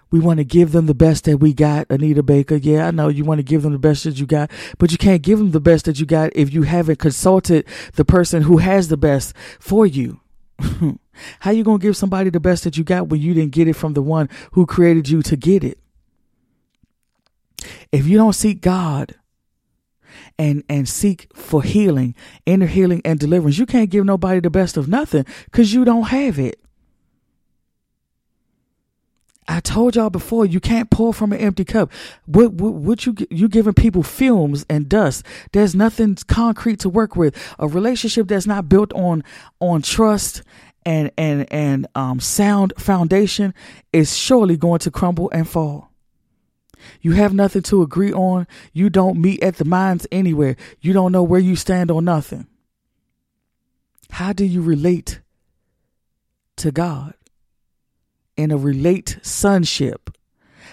We 0.10 0.20
want 0.20 0.38
to 0.38 0.46
give 0.46 0.72
them 0.72 0.86
the 0.86 0.94
best 0.94 1.26
that 1.26 1.38
we 1.38 1.54
got, 1.54 1.88
Anita 1.90 2.24
Baker. 2.24 2.56
Yeah, 2.56 2.88
I 2.88 2.92
know 2.92 3.10
you 3.10 3.26
want 3.26 3.40
to 3.40 3.44
give 3.44 3.64
them 3.64 3.74
the 3.74 3.80
best 3.80 4.06
that 4.06 4.18
you 4.18 4.26
got, 4.26 4.50
but 4.78 4.92
you 4.92 4.98
can't 4.98 5.22
give 5.22 5.38
them 5.38 5.52
the 5.52 5.60
best 5.60 5.86
that 5.86 6.00
you 6.00 6.06
got 6.06 6.32
if 6.34 6.54
you 6.54 6.64
haven't 6.64 7.00
consulted 7.00 7.66
the 7.96 8.06
person 8.06 8.44
who 8.44 8.58
has 8.58 8.88
the 8.88 8.98
best 8.98 9.34
for 9.60 9.86
you. 9.86 10.22
How 11.40 11.52
you 11.52 11.64
going 11.64 11.80
to 11.80 11.82
give 11.82 11.98
somebody 11.98 12.30
the 12.30 12.40
best 12.40 12.64
that 12.64 12.78
you 12.78 12.84
got 12.84 13.10
when 13.10 13.22
you 13.22 13.34
didn't 13.34 13.52
get 13.52 13.68
it 13.68 13.74
from 13.74 13.94
the 13.94 14.02
one 14.02 14.30
who 14.52 14.66
created 14.66 15.10
you 15.10 15.22
to 15.24 15.36
get 15.36 15.64
it? 15.64 15.80
If 17.92 18.08
you 18.08 18.18
don't 18.18 18.34
seek 18.34 18.62
God 18.62 19.16
and 20.38 20.64
and 20.70 20.88
seek 20.88 21.28
for 21.34 21.64
healing, 21.64 22.16
inner 22.46 22.68
healing 22.68 23.02
and 23.04 23.20
deliverance, 23.20 23.58
you 23.58 23.66
can't 23.66 23.90
give 23.90 24.06
nobody 24.06 24.40
the 24.40 24.50
best 24.50 24.78
of 24.78 24.88
nothing 24.88 25.26
cuz 25.52 25.74
you 25.74 25.86
don't 25.86 26.08
have 26.10 26.40
it. 26.40 26.60
I 29.48 29.62
told 29.62 29.96
y'all 29.96 30.10
before, 30.10 30.46
you 30.46 30.60
can't 30.60 30.90
pour 30.90 31.14
from 31.14 31.32
an 31.32 31.40
empty 31.40 31.64
cup. 31.64 31.92
What, 32.26 32.54
what, 32.54 32.74
what 32.74 33.06
you, 33.06 33.16
you 33.30 33.48
giving 33.48 33.74
people 33.74 34.04
fumes 34.04 34.66
and 34.70 34.90
dust. 34.90 35.26
There's 35.54 35.74
nothing 35.74 36.18
concrete 36.28 36.82
to 36.82 36.90
work 36.90 37.16
with. 37.16 37.36
A 37.58 37.68
relationship 37.68 38.28
that's 38.28 38.48
not 38.48 38.68
built 38.68 38.92
on, 38.94 39.24
on 39.62 39.82
trust 39.82 40.44
and, 40.86 41.12
and, 41.18 41.52
and, 41.52 41.88
um, 41.96 42.20
sound 42.20 42.74
foundation 42.78 43.54
is 43.94 44.18
surely 44.18 44.58
going 44.58 44.80
to 44.80 44.92
crumble 44.92 45.30
and 45.32 45.48
fall. 45.48 45.92
You 47.02 47.14
have 47.14 47.34
nothing 47.34 47.64
to 47.64 47.82
agree 47.82 48.14
on. 48.14 48.48
You 48.74 48.90
don't 48.90 49.20
meet 49.20 49.42
at 49.42 49.58
the 49.58 49.66
minds 49.66 50.08
anywhere. 50.12 50.56
You 50.82 50.94
don't 50.94 51.12
know 51.12 51.24
where 51.24 51.40
you 51.40 51.56
stand 51.56 51.90
on 51.90 52.06
nothing. 52.06 52.48
How 54.12 54.34
do 54.34 54.46
you 54.46 54.62
relate 54.62 55.22
to 56.58 56.72
God? 56.72 57.14
In 58.38 58.52
a 58.52 58.58
relate 58.58 59.20
sonship? 59.22 60.10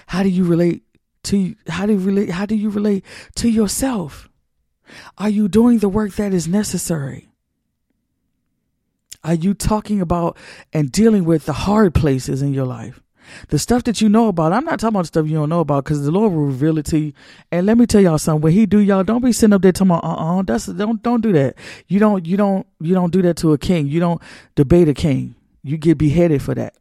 How 0.07 0.23
do 0.23 0.29
you 0.29 0.45
relate 0.45 0.83
to 1.25 1.57
how 1.69 1.87
do 1.87 1.95
you 1.95 1.99
relate 1.99 2.31
how 2.31 2.47
do 2.47 2.55
you 2.55 2.71
relate 2.71 3.05
to 3.37 3.49
yourself? 3.49 4.29
Are 5.19 5.31
you 5.31 5.49
doing 5.49 5.79
the 5.79 5.89
work 5.89 6.15
that 6.15 6.33
is 6.33 6.47
necessary? 6.47 7.29
Are 9.25 9.35
you 9.35 9.55
talking 9.55 10.01
about 10.01 10.37
and 10.73 10.93
dealing 10.93 11.25
with 11.25 11.47
the 11.47 11.55
hard 11.55 11.95
places 11.95 12.43
in 12.43 12.53
your 12.53 12.67
life? 12.67 13.01
The 13.49 13.59
stuff 13.59 13.85
that 13.85 14.03
you 14.03 14.11
know 14.11 14.29
about, 14.29 14.53
I'm 14.53 14.67
not 14.67 14.79
talking 14.79 14.97
about 14.97 15.07
stuff 15.07 15.27
you 15.27 15.37
don't 15.37 15.49
know 15.49 15.61
about 15.61 15.85
because 15.85 16.05
the 16.05 16.11
Lord 16.11 16.33
will 16.33 16.45
reveal 16.45 16.77
it 16.77 16.85
to 16.87 16.99
you. 16.99 17.13
And 17.51 17.65
let 17.65 17.79
me 17.79 17.87
tell 17.87 18.03
y'all 18.03 18.19
something. 18.19 18.43
When 18.43 18.53
He 18.53 18.67
do 18.67 18.79
y'all, 18.79 19.03
don't 19.03 19.25
be 19.25 19.33
sitting 19.33 19.55
up 19.55 19.63
there 19.63 19.73
talking 19.73 19.93
about, 19.93 20.05
uh, 20.05 20.39
uh 20.39 20.43
that's 20.43 20.67
don't 20.67 21.03
don't 21.03 21.23
do 21.23 21.33
that. 21.33 21.57
You 21.89 21.99
don't 21.99 22.27
you 22.27 22.37
don't 22.37 22.67
you 22.81 22.95
don't 22.95 23.11
do 23.11 23.23
that 23.23 23.39
to 23.39 23.55
a 23.55 23.59
king. 23.59 23.87
You 23.87 23.99
don't 23.99 24.21
debate 24.57 24.89
a 24.89 24.95
king. 24.95 25.35
You 25.63 25.79
get 25.79 25.97
beheaded 25.97 26.43
for 26.43 26.55
that. 26.55 26.75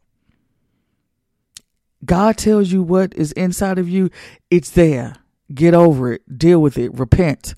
God 2.05 2.37
tells 2.37 2.71
you 2.71 2.83
what 2.83 3.13
is 3.15 3.31
inside 3.33 3.77
of 3.79 3.87
you. 3.87 4.09
It's 4.49 4.69
there. 4.71 5.15
Get 5.53 5.73
over 5.73 6.13
it. 6.13 6.37
Deal 6.37 6.61
with 6.61 6.77
it. 6.77 6.93
Repent. 6.93 7.53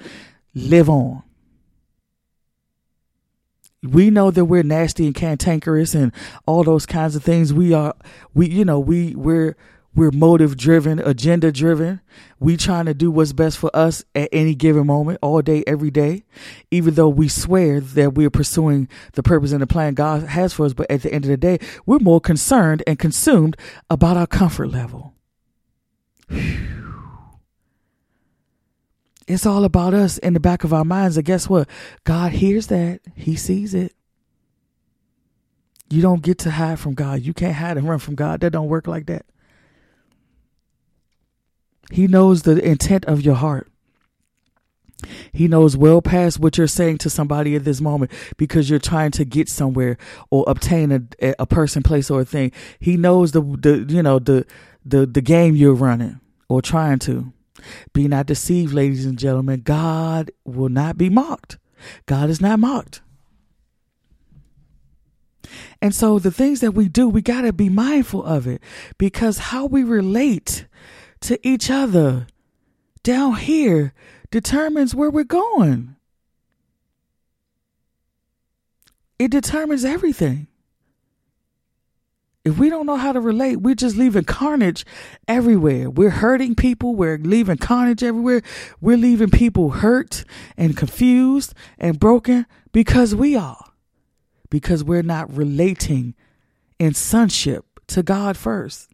Live 0.53 0.89
on 0.89 1.23
we 3.87 4.09
know 4.09 4.31
that 4.31 4.45
we're 4.45 4.63
nasty 4.63 5.05
and 5.05 5.15
cantankerous 5.15 5.93
and 5.93 6.11
all 6.45 6.63
those 6.63 6.85
kinds 6.85 7.15
of 7.15 7.23
things. 7.23 7.53
We 7.53 7.73
are, 7.73 7.95
we, 8.33 8.49
you 8.49 8.65
know, 8.65 8.79
we, 8.79 9.15
we're, 9.15 9.55
we're 9.95 10.11
motive 10.11 10.57
driven, 10.57 10.99
agenda 10.99 11.51
driven. 11.51 12.01
We 12.39 12.57
trying 12.57 12.85
to 12.85 12.93
do 12.93 13.09
what's 13.09 13.33
best 13.33 13.57
for 13.57 13.71
us 13.73 14.03
at 14.13 14.29
any 14.31 14.53
given 14.53 14.85
moment, 14.87 15.19
all 15.21 15.41
day, 15.41 15.63
every 15.65 15.89
day, 15.89 16.25
even 16.69 16.95
though 16.95 17.09
we 17.09 17.29
swear 17.29 17.79
that 17.79 18.13
we're 18.13 18.29
pursuing 18.29 18.89
the 19.13 19.23
purpose 19.23 19.53
and 19.53 19.61
the 19.61 19.67
plan 19.67 19.93
God 19.93 20.23
has 20.23 20.53
for 20.53 20.65
us. 20.65 20.73
But 20.73 20.91
at 20.91 21.01
the 21.01 21.13
end 21.13 21.23
of 21.23 21.29
the 21.29 21.37
day, 21.37 21.59
we're 21.85 21.99
more 21.99 22.19
concerned 22.19 22.83
and 22.85 22.99
consumed 22.99 23.55
about 23.89 24.17
our 24.17 24.27
comfort 24.27 24.67
level. 24.67 25.13
It's 29.27 29.45
all 29.45 29.63
about 29.63 29.93
us 29.93 30.17
in 30.19 30.33
the 30.33 30.39
back 30.39 30.63
of 30.63 30.73
our 30.73 30.85
minds. 30.85 31.17
And 31.17 31.25
guess 31.25 31.49
what? 31.49 31.67
God 32.03 32.33
hears 32.33 32.67
that. 32.67 32.99
He 33.15 33.35
sees 33.35 33.73
it. 33.73 33.93
You 35.89 36.01
don't 36.01 36.21
get 36.21 36.39
to 36.39 36.51
hide 36.51 36.79
from 36.79 36.93
God. 36.93 37.21
You 37.21 37.33
can't 37.33 37.55
hide 37.55 37.77
and 37.77 37.87
run 37.87 37.99
from 37.99 38.15
God. 38.15 38.41
That 38.41 38.51
don't 38.51 38.67
work 38.67 38.87
like 38.87 39.05
that. 39.07 39.25
He 41.91 42.07
knows 42.07 42.41
the 42.41 42.57
intent 42.63 43.05
of 43.05 43.21
your 43.21 43.35
heart. 43.35 43.69
He 45.31 45.47
knows 45.47 45.77
well 45.77 46.01
past 46.01 46.39
what 46.39 46.57
you're 46.57 46.67
saying 46.67 46.99
to 46.99 47.09
somebody 47.09 47.55
at 47.55 47.63
this 47.63 47.81
moment 47.81 48.11
because 48.37 48.69
you're 48.69 48.79
trying 48.79 49.11
to 49.11 49.25
get 49.25 49.49
somewhere 49.49 49.97
or 50.29 50.45
obtain 50.47 50.91
a, 51.21 51.35
a 51.37 51.45
person, 51.45 51.83
place, 51.83 52.09
or 52.09 52.21
a 52.21 52.25
thing. 52.25 52.51
He 52.79 52.97
knows 52.97 53.33
the, 53.33 53.41
the 53.41 53.85
you 53.87 54.01
know 54.01 54.19
the 54.19 54.45
the 54.85 55.05
the 55.05 55.21
game 55.21 55.55
you're 55.55 55.73
running 55.73 56.19
or 56.49 56.61
trying 56.61 56.99
to. 56.99 57.31
Be 57.93 58.07
not 58.07 58.27
deceived, 58.27 58.73
ladies 58.73 59.05
and 59.05 59.17
gentlemen. 59.17 59.61
God 59.61 60.29
will 60.43 60.69
not 60.69 60.97
be 60.97 61.09
mocked. 61.09 61.57
God 62.05 62.29
is 62.29 62.39
not 62.39 62.59
mocked. 62.59 63.01
And 65.81 65.93
so 65.93 66.19
the 66.19 66.31
things 66.31 66.61
that 66.61 66.71
we 66.71 66.87
do, 66.87 67.07
we 67.07 67.21
got 67.21 67.41
to 67.41 67.53
be 67.53 67.69
mindful 67.69 68.23
of 68.23 68.47
it 68.47 68.61
because 68.97 69.37
how 69.37 69.65
we 69.65 69.83
relate 69.83 70.67
to 71.25 71.47
each 71.47 71.71
other 71.71 72.27
down 73.03 73.35
here 73.35 73.93
determines 74.31 74.93
where 74.93 75.09
we're 75.09 75.23
going. 75.23 75.95
It 79.17 79.31
determines 79.31 79.85
everything. 79.85 80.47
If 82.43 82.59
we 82.59 82.69
don't 82.69 82.85
know 82.85 82.97
how 82.97 83.11
to 83.11 83.19
relate, 83.19 83.55
we're 83.55 83.73
just 83.73 83.95
leaving 83.95 84.23
carnage 84.23 84.85
everywhere. 85.27 85.89
We're 85.89 86.11
hurting 86.11 86.53
people. 86.53 86.95
We're 86.95 87.17
leaving 87.17 87.57
carnage 87.57 88.03
everywhere. 88.03 88.43
We're 88.79 88.97
leaving 88.97 89.31
people 89.31 89.71
hurt 89.71 90.25
and 90.55 90.77
confused 90.77 91.55
and 91.79 91.99
broken 91.99 92.45
because 92.71 93.15
we 93.15 93.35
are. 93.35 93.71
Because 94.51 94.83
we're 94.83 95.01
not 95.01 95.35
relating 95.35 96.13
in 96.77 96.93
sonship 96.93 97.65
to 97.87 98.03
God 98.03 98.37
first. 98.37 98.91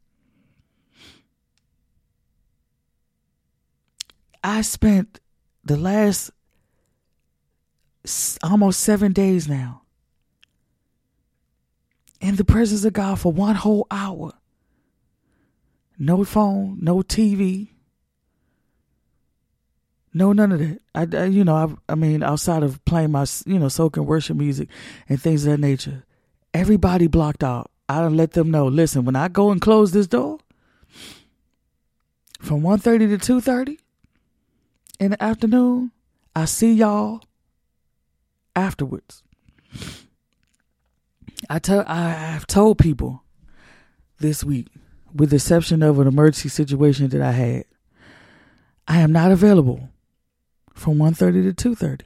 I 4.43 4.61
spent 4.61 5.19
the 5.63 5.77
last 5.77 6.31
almost 8.43 8.79
seven 8.79 9.13
days 9.13 9.47
now 9.47 9.83
in 12.19 12.35
the 12.35 12.45
presence 12.45 12.83
of 12.85 12.93
God 12.93 13.19
for 13.19 13.31
one 13.31 13.55
whole 13.55 13.87
hour. 13.91 14.33
No 15.97 16.23
phone, 16.23 16.79
no 16.81 16.97
TV, 16.97 17.69
no 20.13 20.33
none 20.33 20.51
of 20.51 20.59
that. 20.59 20.81
I, 20.95 21.17
I 21.17 21.25
you 21.25 21.43
know, 21.43 21.55
I, 21.55 21.91
I 21.91 21.95
mean, 21.95 22.23
outside 22.23 22.63
of 22.63 22.83
playing 22.85 23.11
my, 23.11 23.25
you 23.45 23.59
know, 23.59 23.69
soaking 23.69 24.05
worship 24.05 24.35
music 24.37 24.69
and 25.07 25.21
things 25.21 25.45
of 25.45 25.51
that 25.51 25.59
nature, 25.59 26.03
everybody 26.53 27.05
blocked 27.07 27.43
out. 27.43 27.69
I 27.87 27.99
don't 27.99 28.17
let 28.17 28.31
them 28.31 28.49
know. 28.49 28.67
Listen, 28.67 29.05
when 29.05 29.15
I 29.15 29.27
go 29.27 29.51
and 29.51 29.61
close 29.61 29.91
this 29.91 30.07
door 30.07 30.39
from 32.39 32.61
1.30 32.61 33.19
to 33.19 33.41
2.30 33.41 33.77
in 35.01 35.11
the 35.11 35.21
afternoon, 35.21 35.91
I 36.35 36.45
see 36.45 36.73
y'all 36.73 37.21
afterwards. 38.55 39.23
I 41.49 41.57
tell 41.57 41.83
I 41.87 42.09
have 42.09 42.45
told 42.45 42.77
people 42.77 43.23
this 44.19 44.43
week, 44.43 44.67
with 45.11 45.31
the 45.31 45.37
exception 45.37 45.81
of 45.81 45.97
an 45.97 46.07
emergency 46.07 46.49
situation 46.49 47.09
that 47.09 47.21
I 47.21 47.31
had, 47.31 47.65
I 48.87 48.99
am 48.99 49.11
not 49.11 49.31
available 49.31 49.89
from 50.75 50.99
1.30 50.99 51.55
to 51.55 51.69
2.30. 51.75 52.01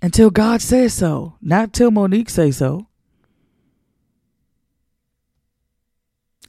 Until 0.00 0.30
God 0.30 0.62
says 0.62 0.94
so. 0.94 1.34
Not 1.42 1.74
till 1.74 1.90
Monique 1.90 2.30
says 2.30 2.56
so. 2.56 2.87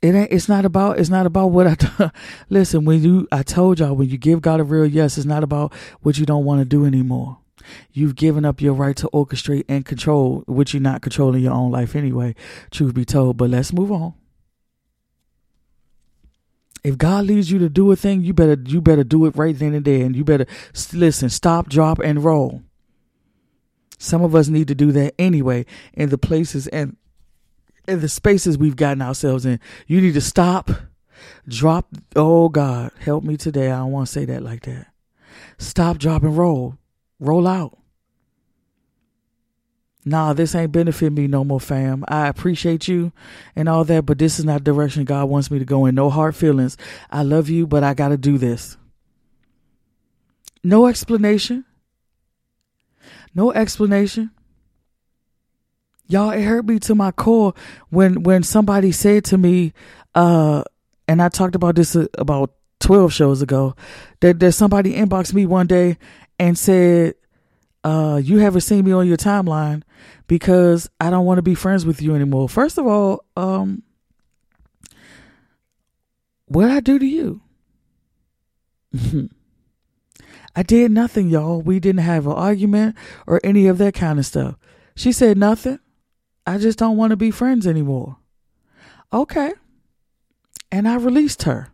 It 0.02 0.16
ain't 0.16 0.32
it's 0.32 0.48
not 0.48 0.66
about 0.66 1.00
it's 1.00 1.10
not 1.10 1.26
about 1.26 1.48
what 1.48 1.68
I 1.68 1.76
t- 1.76 1.88
listen, 2.50 2.86
when 2.86 3.04
you 3.04 3.28
I 3.32 3.44
told 3.44 3.80
y'all 3.80 3.96
when 3.96 4.10
you 4.10 4.18
give 4.18 4.42
God 4.42 4.60
a 4.60 4.64
real 4.64 4.86
yes, 4.86 5.18
it's 5.18 5.26
not 5.26 5.44
about 5.44 5.74
what 6.02 6.18
you 6.18 6.26
don't 6.26 6.46
want 6.46 6.62
to 6.62 6.66
do 6.66 6.86
anymore. 6.86 7.40
You've 7.92 8.16
given 8.16 8.46
up 8.46 8.62
your 8.62 8.74
right 8.74 8.96
to 8.96 9.10
orchestrate 9.14 9.66
and 9.68 9.86
control, 9.86 10.44
which 10.48 10.74
you're 10.74 10.82
not 10.82 11.02
controlling 11.02 11.44
your 11.44 11.54
own 11.54 11.72
life 11.72 11.96
anyway, 11.96 12.36
truth 12.72 12.94
be 12.94 13.06
told. 13.06 13.38
But 13.38 13.50
let's 13.50 13.74
move 13.74 13.92
on. 13.92 14.14
If 16.84 16.98
God 16.98 17.26
leads 17.26 17.52
you 17.52 17.60
to 17.60 17.70
do 17.70 17.92
a 17.92 17.96
thing, 17.96 18.24
you 18.24 18.34
better 18.34 18.58
you 18.66 18.82
better 18.82 19.04
do 19.04 19.26
it 19.26 19.36
right 19.36 19.58
then 19.58 19.74
and 19.74 19.84
there, 19.84 20.06
and 20.06 20.16
you 20.16 20.24
better 20.24 20.46
listen, 20.94 21.30
stop, 21.30 21.68
drop, 21.68 22.00
and 22.00 22.24
roll. 22.24 22.64
Some 23.98 24.24
of 24.24 24.34
us 24.34 24.48
need 24.48 24.70
to 24.70 24.76
do 24.76 24.94
that 24.94 25.14
anyway 25.20 25.66
in 25.94 26.10
the 26.10 26.18
places 26.18 26.68
and 26.68 26.96
in 27.90 28.02
the 28.02 28.10
spaces 28.10 28.58
we've 28.58 28.76
gotten 28.76 29.02
ourselves 29.02 29.46
in. 29.46 29.60
You 29.88 30.02
need 30.02 30.14
to 30.14 30.22
stop, 30.22 30.72
drop. 31.48 31.88
Oh 32.16 32.50
God, 32.50 32.92
help 33.00 33.24
me 33.24 33.38
today. 33.38 33.72
I 33.72 33.80
don't 33.80 33.92
want 33.92 34.08
to 34.08 34.14
say 34.14 34.26
that 34.26 34.44
like 34.44 34.64
that. 34.64 34.88
Stop, 35.58 35.98
drop, 35.98 36.24
and 36.24 36.38
roll. 36.38 36.78
Roll 37.20 37.48
out. 37.48 37.78
Nah, 40.06 40.34
this 40.34 40.56
ain't 40.56 40.72
benefit 40.72 41.12
me 41.12 41.28
no 41.28 41.44
more, 41.44 41.60
fam. 41.60 42.06
I 42.08 42.28
appreciate 42.28 42.88
you 42.88 43.12
and 43.56 43.68
all 43.68 43.84
that, 43.84 44.06
but 44.06 44.18
this 44.18 44.40
is 44.40 44.46
not 44.46 44.64
the 44.64 44.72
direction 44.72 45.04
God 45.04 45.30
wants 45.30 45.52
me 45.52 45.60
to 45.60 45.66
go 45.66 45.86
in. 45.86 45.96
No 45.96 46.10
hard 46.10 46.36
feelings. 46.36 46.78
I 47.12 47.24
love 47.24 47.50
you, 47.50 47.68
but 47.68 47.84
I 47.84 47.94
got 47.94 48.10
to 48.10 48.18
do 48.18 48.38
this. 48.38 48.78
No 50.64 50.88
explanation. 50.88 51.66
No 53.36 53.52
explanation. 53.52 54.32
Y'all, 56.10 56.32
it 56.32 56.42
hurt 56.42 56.66
me 56.66 56.80
to 56.80 56.96
my 56.96 57.12
core 57.12 57.54
when 57.90 58.24
when 58.24 58.44
somebody 58.44 58.92
said 58.92 59.24
to 59.26 59.38
me, 59.38 59.74
uh, 60.16 60.64
and 61.08 61.22
I 61.22 61.30
talked 61.30 61.56
about 61.56 61.76
this 61.76 61.96
uh, 61.96 62.08
about 62.16 62.52
12 62.80 63.14
shows 63.14 63.42
ago, 63.42 63.76
that, 64.22 64.40
that 64.40 64.54
somebody 64.54 64.94
inboxed 64.94 65.34
me 65.34 65.46
one 65.46 65.68
day 65.68 65.98
and 66.40 66.58
said, 66.58 67.14
uh, 67.84 68.20
you 68.24 68.38
haven't 68.38 68.62
seen 68.62 68.86
me 68.86 68.92
on 68.92 69.08
your 69.08 69.18
timeline 69.18 69.84
because 70.28 70.90
I 71.00 71.10
don't 71.10 71.26
want 71.26 71.38
to 71.38 71.44
be 71.44 71.56
friends 71.56 71.86
with 71.86 72.02
you 72.02 72.16
anymore. 72.16 72.50
First 72.50 72.78
of 72.78 72.88
all, 72.88 73.24
um, 73.38 73.84
what 76.46 76.72
I 76.72 76.80
do 76.80 76.98
to 77.00 77.06
you? 77.06 77.42
I 80.56 80.64
did 80.64 80.92
nothing, 80.92 81.30
y'all. 81.30 81.62
We 81.62 81.80
didn't 81.80 82.02
have 82.02 82.26
an 82.26 82.34
argument 82.34 82.96
or 83.28 83.40
any 83.44 83.68
of 83.68 83.78
that 83.78 83.94
kind 83.94 84.18
of 84.18 84.26
stuff. 84.26 84.56
She 84.96 85.12
said 85.12 85.38
nothing. 85.38 85.80
I 86.50 86.58
just 86.58 86.80
don't 86.80 86.98
want 86.98 87.12
to 87.12 87.16
be 87.16 87.30
friends 87.30 87.68
anymore. 87.68 88.18
Okay. 89.14 89.54
And 90.72 90.88
I 90.88 90.96
released 90.96 91.44
her 91.44 91.70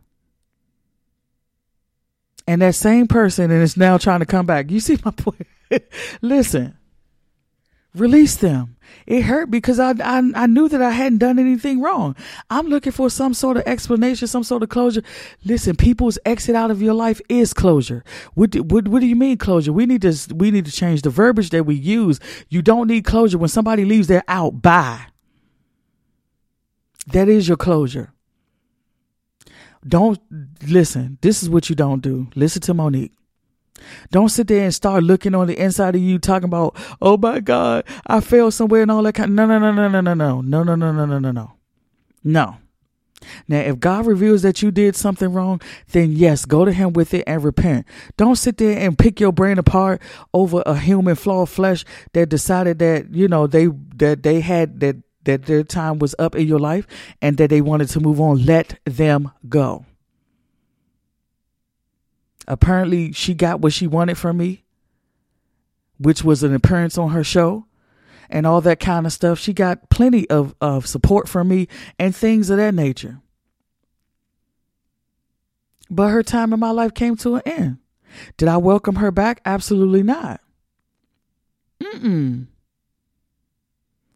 and 2.46 2.60
that 2.60 2.74
same 2.74 3.06
person 3.06 3.50
and 3.50 3.62
is 3.62 3.78
now 3.78 3.96
trying 3.96 4.20
to 4.20 4.26
come 4.26 4.44
back. 4.44 4.70
You 4.70 4.80
see 4.80 4.98
my 5.02 5.12
point? 5.12 5.46
Listen, 6.20 6.76
Release 7.96 8.36
them. 8.36 8.76
It 9.06 9.22
hurt 9.22 9.50
because 9.50 9.80
I, 9.80 9.92
I 9.92 10.22
I 10.34 10.46
knew 10.46 10.68
that 10.68 10.82
I 10.82 10.90
hadn't 10.90 11.18
done 11.18 11.38
anything 11.38 11.80
wrong. 11.80 12.14
I'm 12.50 12.66
looking 12.66 12.92
for 12.92 13.08
some 13.08 13.32
sort 13.32 13.56
of 13.56 13.62
explanation, 13.64 14.28
some 14.28 14.44
sort 14.44 14.62
of 14.62 14.68
closure. 14.68 15.02
Listen, 15.44 15.76
people's 15.76 16.18
exit 16.26 16.54
out 16.54 16.70
of 16.70 16.82
your 16.82 16.92
life 16.92 17.22
is 17.30 17.54
closure. 17.54 18.04
What 18.34 18.50
do, 18.50 18.62
what 18.62 18.88
what 18.88 19.00
do 19.00 19.06
you 19.06 19.16
mean 19.16 19.38
closure? 19.38 19.72
We 19.72 19.86
need 19.86 20.02
to 20.02 20.14
we 20.34 20.50
need 20.50 20.66
to 20.66 20.72
change 20.72 21.02
the 21.02 21.10
verbiage 21.10 21.50
that 21.50 21.64
we 21.64 21.74
use. 21.74 22.20
You 22.50 22.60
don't 22.60 22.88
need 22.88 23.06
closure 23.06 23.38
when 23.38 23.48
somebody 23.48 23.86
leaves. 23.86 24.08
They're 24.08 24.22
out. 24.28 24.60
Bye. 24.60 25.06
That 27.06 27.28
is 27.30 27.48
your 27.48 27.56
closure. 27.56 28.12
Don't 29.86 30.18
listen. 30.66 31.16
This 31.22 31.42
is 31.42 31.48
what 31.48 31.70
you 31.70 31.76
don't 31.76 32.02
do. 32.02 32.28
Listen 32.34 32.60
to 32.62 32.74
Monique. 32.74 33.15
Don't 34.10 34.28
sit 34.28 34.48
there 34.48 34.64
and 34.64 34.74
start 34.74 35.04
looking 35.04 35.34
on 35.34 35.46
the 35.46 35.58
inside 35.58 35.94
of 35.94 36.00
you 36.00 36.18
talking 36.18 36.48
about, 36.48 36.76
oh 37.00 37.16
my 37.16 37.40
God, 37.40 37.84
I 38.06 38.20
failed 38.20 38.54
somewhere 38.54 38.82
and 38.82 38.90
all 38.90 39.02
that 39.02 39.14
kind. 39.14 39.34
No, 39.34 39.46
no, 39.46 39.58
no, 39.58 39.72
no, 39.72 39.88
no, 39.88 40.00
no, 40.00 40.14
no, 40.14 40.40
no, 40.40 40.62
no, 40.62 40.74
no, 40.74 40.92
no, 40.92 41.06
no, 41.06 41.18
no, 41.18 41.30
no. 41.30 41.52
No. 42.24 42.56
Now, 43.48 43.60
if 43.60 43.78
God 43.78 44.06
reveals 44.06 44.42
that 44.42 44.62
you 44.62 44.70
did 44.70 44.94
something 44.94 45.32
wrong, 45.32 45.60
then 45.92 46.12
yes, 46.12 46.44
go 46.44 46.64
to 46.64 46.72
Him 46.72 46.92
with 46.92 47.14
it 47.14 47.24
and 47.26 47.42
repent. 47.42 47.86
Don't 48.16 48.36
sit 48.36 48.58
there 48.58 48.78
and 48.78 48.98
pick 48.98 49.20
your 49.20 49.32
brain 49.32 49.58
apart 49.58 50.02
over 50.34 50.62
a 50.66 50.76
human 50.76 51.14
flawed 51.14 51.48
flesh 51.48 51.84
that 52.12 52.28
decided 52.28 52.78
that 52.80 53.14
you 53.14 53.28
know 53.28 53.46
they 53.46 53.68
that 53.96 54.22
they 54.22 54.40
had 54.40 54.80
that 54.80 54.96
that 55.24 55.46
their 55.46 55.64
time 55.64 55.98
was 55.98 56.14
up 56.18 56.34
in 56.34 56.46
your 56.46 56.60
life 56.60 56.86
and 57.20 57.36
that 57.38 57.50
they 57.50 57.60
wanted 57.60 57.88
to 57.90 58.00
move 58.00 58.20
on. 58.20 58.44
Let 58.44 58.78
them 58.84 59.32
go. 59.48 59.84
Apparently, 62.46 63.12
she 63.12 63.34
got 63.34 63.60
what 63.60 63.72
she 63.72 63.86
wanted 63.86 64.16
from 64.16 64.36
me, 64.36 64.64
which 65.98 66.22
was 66.22 66.42
an 66.42 66.54
appearance 66.54 66.96
on 66.96 67.10
her 67.10 67.24
show 67.24 67.66
and 68.30 68.46
all 68.46 68.60
that 68.60 68.80
kind 68.80 69.06
of 69.06 69.12
stuff. 69.12 69.38
She 69.38 69.52
got 69.52 69.88
plenty 69.90 70.28
of, 70.30 70.54
of 70.60 70.86
support 70.86 71.28
from 71.28 71.48
me 71.48 71.68
and 71.98 72.14
things 72.14 72.50
of 72.50 72.58
that 72.58 72.74
nature. 72.74 73.20
But 75.88 76.08
her 76.08 76.22
time 76.22 76.52
in 76.52 76.60
my 76.60 76.70
life 76.70 76.94
came 76.94 77.16
to 77.18 77.36
an 77.36 77.42
end. 77.46 77.78
Did 78.36 78.48
I 78.48 78.56
welcome 78.56 78.96
her 78.96 79.10
back? 79.10 79.40
Absolutely 79.44 80.02
not. 80.02 80.40
Mm-mm. 81.80 82.46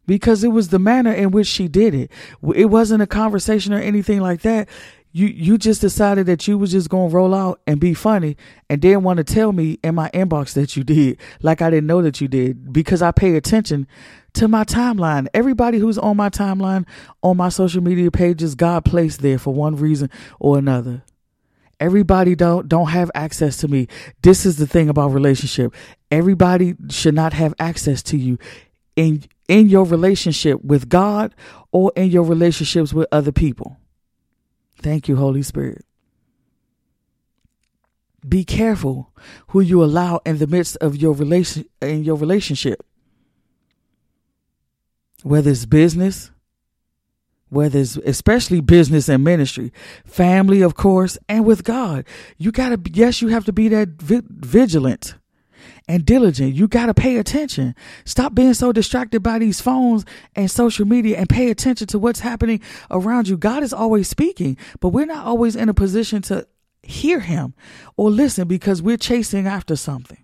Because 0.05 0.43
it 0.43 0.49
was 0.49 0.69
the 0.69 0.79
manner 0.79 1.13
in 1.13 1.31
which 1.31 1.47
she 1.47 1.67
did 1.67 1.93
it. 1.93 2.11
It 2.55 2.65
wasn't 2.65 3.03
a 3.03 3.07
conversation 3.07 3.73
or 3.73 3.79
anything 3.79 4.19
like 4.19 4.41
that 4.41 4.67
you 5.11 5.27
you 5.27 5.57
just 5.57 5.81
decided 5.81 6.25
that 6.25 6.47
you 6.47 6.57
was 6.57 6.71
just 6.71 6.89
gonna 6.89 7.09
roll 7.09 7.33
out 7.33 7.61
and 7.67 7.79
be 7.79 7.93
funny 7.93 8.37
and 8.69 8.81
didn't 8.81 9.03
want 9.03 9.17
to 9.17 9.23
tell 9.23 9.51
me 9.51 9.77
in 9.83 9.95
my 9.95 10.09
inbox 10.11 10.53
that 10.53 10.75
you 10.77 10.83
did 10.83 11.17
like 11.41 11.61
i 11.61 11.69
didn't 11.69 11.87
know 11.87 12.01
that 12.01 12.21
you 12.21 12.27
did 12.27 12.71
because 12.71 13.01
i 13.01 13.11
pay 13.11 13.35
attention 13.35 13.87
to 14.33 14.47
my 14.47 14.63
timeline. 14.63 15.27
Everybody 15.33 15.77
who's 15.77 15.97
on 15.97 16.17
my 16.17 16.29
timeline 16.29 16.85
on 17.21 17.37
my 17.37 17.49
social 17.49 17.81
media 17.81 18.11
pages 18.11 18.55
god 18.55 18.85
placed 18.85 19.21
there 19.21 19.37
for 19.37 19.53
one 19.53 19.75
reason 19.75 20.09
or 20.39 20.57
another. 20.57 21.03
Everybody 21.79 22.35
don't 22.35 22.69
don't 22.69 22.89
have 22.89 23.09
access 23.15 23.57
to 23.57 23.67
me. 23.67 23.87
This 24.21 24.45
is 24.45 24.57
the 24.57 24.67
thing 24.67 24.89
about 24.89 25.09
relationship. 25.09 25.73
Everybody 26.11 26.75
should 26.89 27.15
not 27.15 27.33
have 27.33 27.53
access 27.59 28.03
to 28.03 28.17
you 28.17 28.37
in 28.95 29.23
in 29.47 29.67
your 29.67 29.85
relationship 29.85 30.63
with 30.63 30.87
god 30.87 31.33
or 31.71 31.91
in 31.95 32.09
your 32.09 32.23
relationships 32.23 32.93
with 32.93 33.07
other 33.11 33.31
people 33.31 33.77
Thank 34.81 35.07
you, 35.07 35.15
Holy 35.15 35.43
Spirit. 35.43 35.85
Be 38.27 38.43
careful 38.43 39.11
who 39.47 39.61
you 39.61 39.83
allow 39.83 40.21
in 40.25 40.37
the 40.37 40.47
midst 40.47 40.77
of 40.77 40.95
your 40.95 41.13
relation 41.13 41.65
in 41.81 42.03
your 42.03 42.15
relationship. 42.15 42.83
Whether 45.23 45.51
it's 45.51 45.65
business, 45.65 46.31
whether 47.49 47.79
it's 47.79 47.97
especially 47.97 48.61
business 48.61 49.09
and 49.09 49.23
ministry, 49.23 49.73
family, 50.05 50.61
of 50.61 50.75
course, 50.75 51.17
and 51.27 51.45
with 51.45 51.63
God. 51.63 52.05
You 52.37 52.51
gotta, 52.51 52.79
yes, 52.91 53.21
you 53.21 53.27
have 53.27 53.45
to 53.45 53.53
be 53.53 53.67
that 53.67 54.01
vigilant 54.01 55.15
and 55.91 56.05
diligent. 56.05 56.55
You 56.55 56.69
got 56.69 56.85
to 56.85 56.93
pay 56.93 57.17
attention. 57.17 57.75
Stop 58.05 58.33
being 58.33 58.53
so 58.53 58.71
distracted 58.71 59.21
by 59.21 59.39
these 59.39 59.59
phones 59.59 60.05
and 60.35 60.49
social 60.49 60.87
media 60.87 61.17
and 61.17 61.27
pay 61.27 61.49
attention 61.51 61.87
to 61.87 61.99
what's 61.99 62.21
happening 62.21 62.61
around 62.89 63.27
you. 63.27 63.35
God 63.35 63.61
is 63.61 63.73
always 63.73 64.07
speaking, 64.07 64.57
but 64.79 64.89
we're 64.89 65.05
not 65.05 65.25
always 65.25 65.55
in 65.55 65.67
a 65.67 65.73
position 65.73 66.21
to 66.23 66.47
hear 66.81 67.19
him 67.19 67.53
or 67.97 68.09
listen 68.09 68.47
because 68.47 68.81
we're 68.81 68.97
chasing 68.97 69.47
after 69.47 69.75
something. 69.75 70.23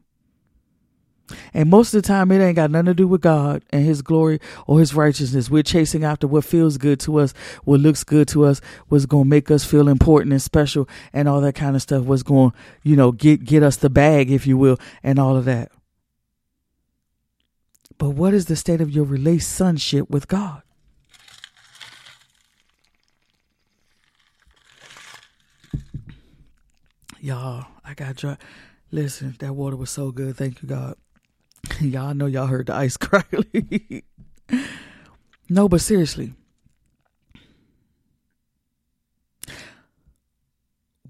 And 1.53 1.69
most 1.69 1.93
of 1.93 2.01
the 2.01 2.07
time, 2.07 2.31
it 2.31 2.39
ain't 2.39 2.55
got 2.55 2.71
nothing 2.71 2.87
to 2.87 2.93
do 2.93 3.07
with 3.07 3.21
God 3.21 3.63
and 3.69 3.85
His 3.85 4.01
glory 4.01 4.39
or 4.65 4.79
His 4.79 4.93
righteousness. 4.93 5.49
We're 5.49 5.63
chasing 5.63 6.03
after 6.03 6.27
what 6.27 6.45
feels 6.45 6.77
good 6.77 6.99
to 7.01 7.19
us, 7.19 7.33
what 7.63 7.79
looks 7.79 8.03
good 8.03 8.27
to 8.29 8.45
us, 8.45 8.61
what's 8.87 9.05
going 9.05 9.25
to 9.25 9.29
make 9.29 9.51
us 9.51 9.63
feel 9.63 9.87
important 9.87 10.31
and 10.31 10.41
special, 10.41 10.87
and 11.13 11.27
all 11.27 11.41
that 11.41 11.55
kind 11.55 11.75
of 11.75 11.81
stuff. 11.81 12.03
What's 12.03 12.23
going, 12.23 12.53
you 12.83 12.95
know, 12.95 13.11
get 13.11 13.43
get 13.43 13.63
us 13.63 13.77
the 13.77 13.89
bag, 13.89 14.31
if 14.31 14.47
you 14.47 14.57
will, 14.57 14.77
and 15.03 15.19
all 15.19 15.35
of 15.35 15.45
that. 15.45 15.71
But 17.97 18.09
what 18.11 18.33
is 18.33 18.45
the 18.45 18.55
state 18.55 18.81
of 18.81 18.91
your 18.91 19.05
relationship 19.05 20.09
with 20.09 20.27
God? 20.27 20.61
Y'all, 27.19 27.65
I 27.83 27.95
got 27.95 28.15
dry. 28.15 28.37
Listen, 28.91 29.35
that 29.39 29.53
water 29.53 29.75
was 29.75 29.89
so 29.89 30.11
good. 30.11 30.37
Thank 30.37 30.61
you, 30.61 30.69
God. 30.69 30.95
y'all 31.81 32.13
know 32.13 32.25
y'all 32.25 32.47
heard 32.47 32.67
the 32.67 32.73
ice 32.73 32.97
crackling. 32.97 34.03
no, 35.49 35.69
but 35.69 35.81
seriously. 35.81 36.33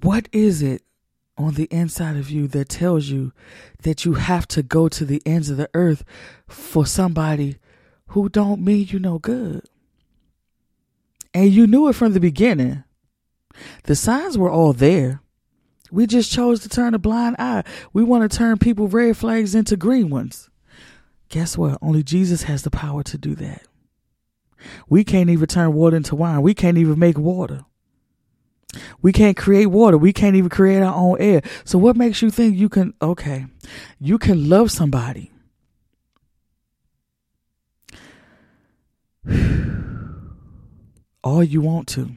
What 0.02 0.30
is 0.32 0.62
it 0.62 0.84
on 1.38 1.56
the 1.56 1.68
inside 1.72 2.18
of 2.18 2.30
you 2.30 2.48
that 2.50 2.70
tells 2.70 3.08
you 3.08 3.32
that 3.84 4.06
you 4.06 4.14
have 4.14 4.48
to 4.50 4.64
go 4.64 4.88
to 4.90 5.06
the 5.06 5.22
ends 5.26 5.50
of 5.50 5.58
the 5.58 5.70
earth 5.74 6.04
for 6.48 6.86
somebody 6.86 7.58
who 8.08 8.30
don't 8.30 8.64
mean 8.64 8.88
you 8.90 9.00
no 9.00 9.18
good? 9.20 9.64
And 11.34 11.52
you 11.52 11.68
knew 11.68 11.88
it 11.88 11.94
from 11.94 12.14
the 12.14 12.20
beginning. 12.20 12.84
The 13.84 13.96
signs 13.96 14.38
were 14.38 14.50
all 14.50 14.74
there. 14.74 15.22
We 15.92 16.08
just 16.08 16.32
chose 16.32 16.62
to 16.62 16.70
turn 16.70 16.94
a 16.94 17.00
blind 17.00 17.36
eye. 17.40 17.64
We 17.94 18.04
want 18.04 18.30
to 18.30 18.38
turn 18.38 18.58
people 18.58 18.88
red 18.88 19.18
flags 19.18 19.56
into 19.56 19.78
green 19.78 20.10
ones. 20.10 20.50
Guess 21.30 21.58
what? 21.58 21.78
Only 21.82 22.04
Jesus 22.04 22.44
has 22.44 22.64
the 22.64 22.70
power 22.72 23.04
to 23.04 23.18
do 23.18 23.36
that. 23.36 23.64
We 24.90 25.04
can't 25.04 25.30
even 25.30 25.48
turn 25.48 25.74
water 25.74 25.98
into 25.98 26.16
wine. 26.16 26.42
We 26.42 26.54
can't 26.54 26.78
even 26.78 26.98
make 27.00 27.18
water. 27.18 27.66
We 29.02 29.12
can't 29.12 29.38
create 29.38 29.68
water. 29.68 29.98
We 29.98 30.14
can't 30.14 30.36
even 30.36 30.50
create 30.50 30.82
our 30.82 30.94
own 30.96 31.18
air. 31.20 31.42
So 31.64 31.78
what 31.78 31.96
makes 31.96 32.22
you 32.22 32.30
think 32.30 32.58
you 32.58 32.70
can 32.70 32.94
okay, 33.02 33.46
you 34.00 34.18
can 34.18 34.50
love 34.50 34.72
somebody 34.72 35.32
all 41.24 41.44
you 41.44 41.62
want 41.62 41.88
to. 41.90 42.12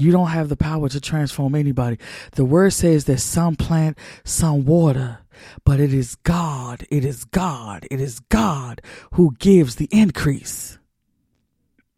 You 0.00 0.12
don't 0.12 0.28
have 0.28 0.48
the 0.48 0.56
power 0.56 0.88
to 0.88 1.00
transform 1.00 1.54
anybody. 1.54 1.98
The 2.32 2.44
word 2.44 2.72
says 2.72 3.04
that 3.04 3.18
some 3.18 3.56
plant, 3.56 3.98
some 4.24 4.64
water, 4.64 5.18
but 5.64 5.80
it 5.80 5.92
is 5.92 6.16
God, 6.16 6.86
it 6.90 7.04
is 7.04 7.24
God, 7.24 7.86
it 7.90 8.00
is 8.00 8.20
God 8.20 8.80
who 9.12 9.34
gives 9.38 9.76
the 9.76 9.88
increase. 9.90 10.78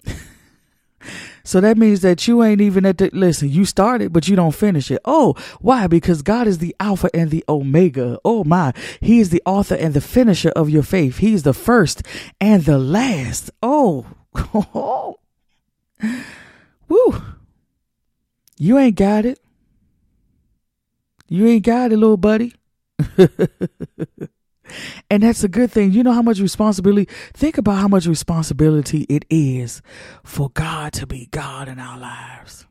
so 1.45 1.61
that 1.61 1.77
means 1.77 2.01
that 2.03 2.27
you 2.27 2.43
ain't 2.43 2.61
even 2.61 2.87
at 2.87 2.99
the, 2.99 3.11
listen, 3.13 3.49
you 3.49 3.65
started, 3.65 4.13
but 4.13 4.29
you 4.29 4.37
don't 4.37 4.55
finish 4.55 4.91
it. 4.91 5.01
Oh, 5.05 5.35
why? 5.61 5.87
Because 5.87 6.23
God 6.23 6.47
is 6.47 6.59
the 6.59 6.75
Alpha 6.81 7.11
and 7.15 7.31
the 7.31 7.45
Omega. 7.49 8.19
Oh 8.25 8.45
my. 8.45 8.73
He 9.01 9.21
is 9.21 9.31
the 9.31 9.43
author 9.47 9.75
and 9.75 9.95
the 9.95 10.01
finisher 10.01 10.51
of 10.51 10.71
your 10.71 10.83
faith. 10.83 11.19
He's 11.19 11.43
the 11.43 11.55
first 11.55 12.03
and 12.41 12.65
the 12.65 12.79
last. 12.79 13.51
Oh, 13.63 14.07
oh. 14.55 15.19
woo. 16.89 17.23
You 18.63 18.79
ain't 18.79 18.95
got 18.95 19.27
it. 19.27 19.41
You 21.27 21.49
ain't 21.49 21.65
got 21.65 21.91
it, 21.91 21.97
little 21.97 22.17
buddy. 22.17 22.55
and 25.11 25.25
that's 25.25 25.43
a 25.43 25.49
good 25.49 25.73
thing. 25.73 25.91
You 25.91 26.05
know 26.05 26.13
how 26.13 26.23
much 26.23 26.39
responsibility, 26.39 27.13
think 27.35 27.59
about 27.59 27.79
how 27.79 27.89
much 27.89 28.07
responsibility 28.07 29.01
it 29.09 29.25
is 29.29 29.83
for 30.23 30.51
God 30.51 30.93
to 30.93 31.09
be 31.09 31.27
God 31.33 31.67
in 31.67 31.81
our 31.81 31.99
lives. 31.99 32.65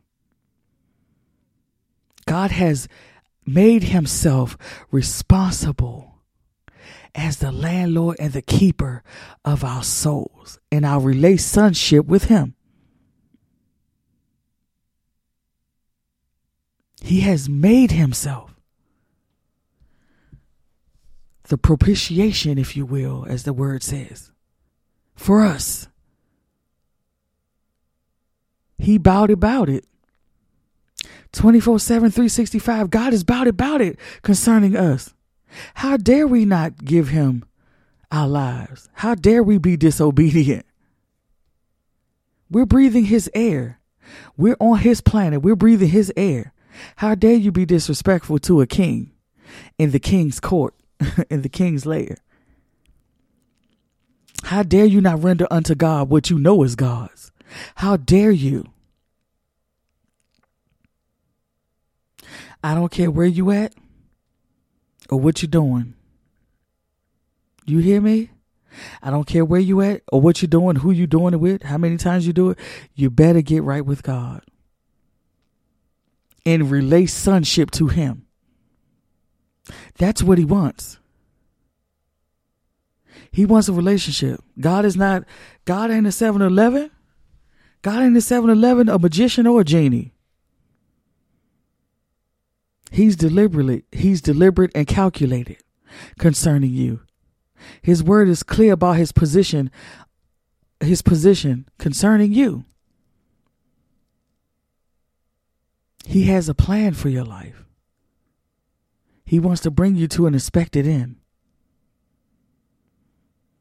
God 2.24 2.52
has 2.52 2.88
made 3.44 3.82
himself 3.82 4.56
responsible 4.90 6.14
as 7.14 7.36
the 7.36 7.52
landlord 7.52 8.16
and 8.18 8.32
the 8.32 8.40
keeper 8.40 9.02
of 9.44 9.62
our 9.62 9.82
souls 9.82 10.58
and 10.70 10.86
our 10.86 11.02
relationship 11.02 12.06
with 12.06 12.24
him. 12.24 12.54
He 17.02 17.20
has 17.20 17.48
made 17.48 17.90
himself 17.90 18.54
the 21.44 21.58
propitiation, 21.58 22.58
if 22.58 22.76
you 22.76 22.86
will, 22.86 23.26
as 23.28 23.42
the 23.42 23.52
word 23.52 23.82
says, 23.82 24.30
for 25.14 25.42
us. 25.42 25.88
He 28.78 28.98
bowed 28.98 29.30
about 29.30 29.68
it. 29.68 29.84
24 31.32 31.78
7, 31.78 32.10
365. 32.10 32.90
God 32.90 33.12
is 33.12 33.24
bowed 33.24 33.46
about 33.48 33.80
it 33.80 33.98
concerning 34.22 34.76
us. 34.76 35.14
How 35.74 35.96
dare 35.96 36.26
we 36.26 36.44
not 36.44 36.84
give 36.84 37.08
him 37.08 37.44
our 38.10 38.28
lives? 38.28 38.88
How 38.94 39.14
dare 39.14 39.42
we 39.42 39.58
be 39.58 39.76
disobedient? 39.76 40.66
We're 42.50 42.66
breathing 42.66 43.06
his 43.06 43.30
air. 43.34 43.80
We're 44.36 44.56
on 44.60 44.78
his 44.78 45.00
planet. 45.00 45.42
We're 45.42 45.56
breathing 45.56 45.88
his 45.88 46.12
air. 46.16 46.51
How 46.96 47.14
dare 47.14 47.34
you 47.34 47.52
be 47.52 47.64
disrespectful 47.64 48.38
to 48.40 48.60
a 48.60 48.66
king 48.66 49.12
in 49.78 49.90
the 49.90 49.98
king's 49.98 50.40
court, 50.40 50.74
in 51.30 51.42
the 51.42 51.48
king's 51.48 51.86
lair? 51.86 52.16
How 54.44 54.62
dare 54.62 54.84
you 54.84 55.00
not 55.00 55.22
render 55.22 55.46
unto 55.50 55.74
God 55.74 56.08
what 56.08 56.30
you 56.30 56.38
know 56.38 56.62
is 56.62 56.74
God's? 56.74 57.32
How 57.76 57.96
dare 57.96 58.30
you? 58.30 58.66
I 62.64 62.74
don't 62.74 62.92
care 62.92 63.10
where 63.10 63.26
you 63.26 63.50
at 63.50 63.74
or 65.10 65.18
what 65.18 65.42
you're 65.42 65.48
doing. 65.50 65.94
You 67.66 67.78
hear 67.78 68.00
me? 68.00 68.30
I 69.02 69.10
don't 69.10 69.26
care 69.26 69.44
where 69.44 69.60
you 69.60 69.80
at 69.82 70.02
or 70.10 70.20
what 70.20 70.40
you're 70.40 70.48
doing, 70.48 70.76
who 70.76 70.90
you 70.90 71.06
doing 71.06 71.34
it 71.34 71.40
with, 71.40 71.62
how 71.62 71.76
many 71.76 71.96
times 71.96 72.26
you 72.26 72.32
do 72.32 72.50
it. 72.50 72.58
You 72.94 73.10
better 73.10 73.42
get 73.42 73.62
right 73.62 73.84
with 73.84 74.02
God 74.02 74.42
and 76.44 76.70
relate 76.70 77.06
sonship 77.06 77.70
to 77.72 77.88
Him. 77.88 78.26
That's 79.98 80.22
what 80.22 80.38
He 80.38 80.44
wants. 80.44 80.98
He 83.30 83.46
wants 83.46 83.68
a 83.68 83.72
relationship. 83.72 84.40
God 84.60 84.84
is 84.84 84.96
not, 84.96 85.24
God 85.64 85.90
ain't 85.90 86.06
a 86.06 86.12
7 86.12 86.42
Eleven. 86.42 86.90
God 87.80 88.02
ain't 88.02 88.16
a 88.16 88.20
7 88.20 88.50
Eleven, 88.50 88.88
a 88.88 88.98
magician, 88.98 89.46
or 89.46 89.62
a 89.62 89.64
genie. 89.64 90.12
He's 92.90 93.16
deliberately, 93.16 93.84
he's 93.90 94.20
deliberate 94.20 94.70
and 94.74 94.86
calculated 94.86 95.56
concerning 96.18 96.70
you. 96.70 97.00
His 97.80 98.02
word 98.02 98.28
is 98.28 98.42
clear 98.42 98.74
about 98.74 98.96
his 98.96 99.12
position, 99.12 99.70
his 100.80 101.00
position 101.00 101.66
concerning 101.78 102.32
you. 102.32 102.64
He 106.06 106.24
has 106.24 106.48
a 106.48 106.54
plan 106.54 106.94
for 106.94 107.08
your 107.08 107.24
life. 107.24 107.64
He 109.24 109.38
wants 109.38 109.62
to 109.62 109.70
bring 109.70 109.96
you 109.96 110.08
to 110.08 110.26
an 110.26 110.34
expected 110.34 110.86
end. 110.86 111.16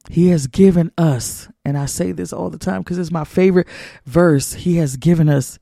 He 0.09 0.29
has 0.29 0.47
given 0.47 0.91
us, 0.97 1.47
and 1.63 1.77
I 1.77 1.85
say 1.85 2.11
this 2.11 2.33
all 2.33 2.49
the 2.49 2.57
time 2.57 2.81
because 2.81 2.97
it's 2.97 3.11
my 3.11 3.23
favorite 3.23 3.67
verse. 4.05 4.53
He 4.53 4.77
has 4.77 4.97
given 4.97 5.29
us 5.29 5.59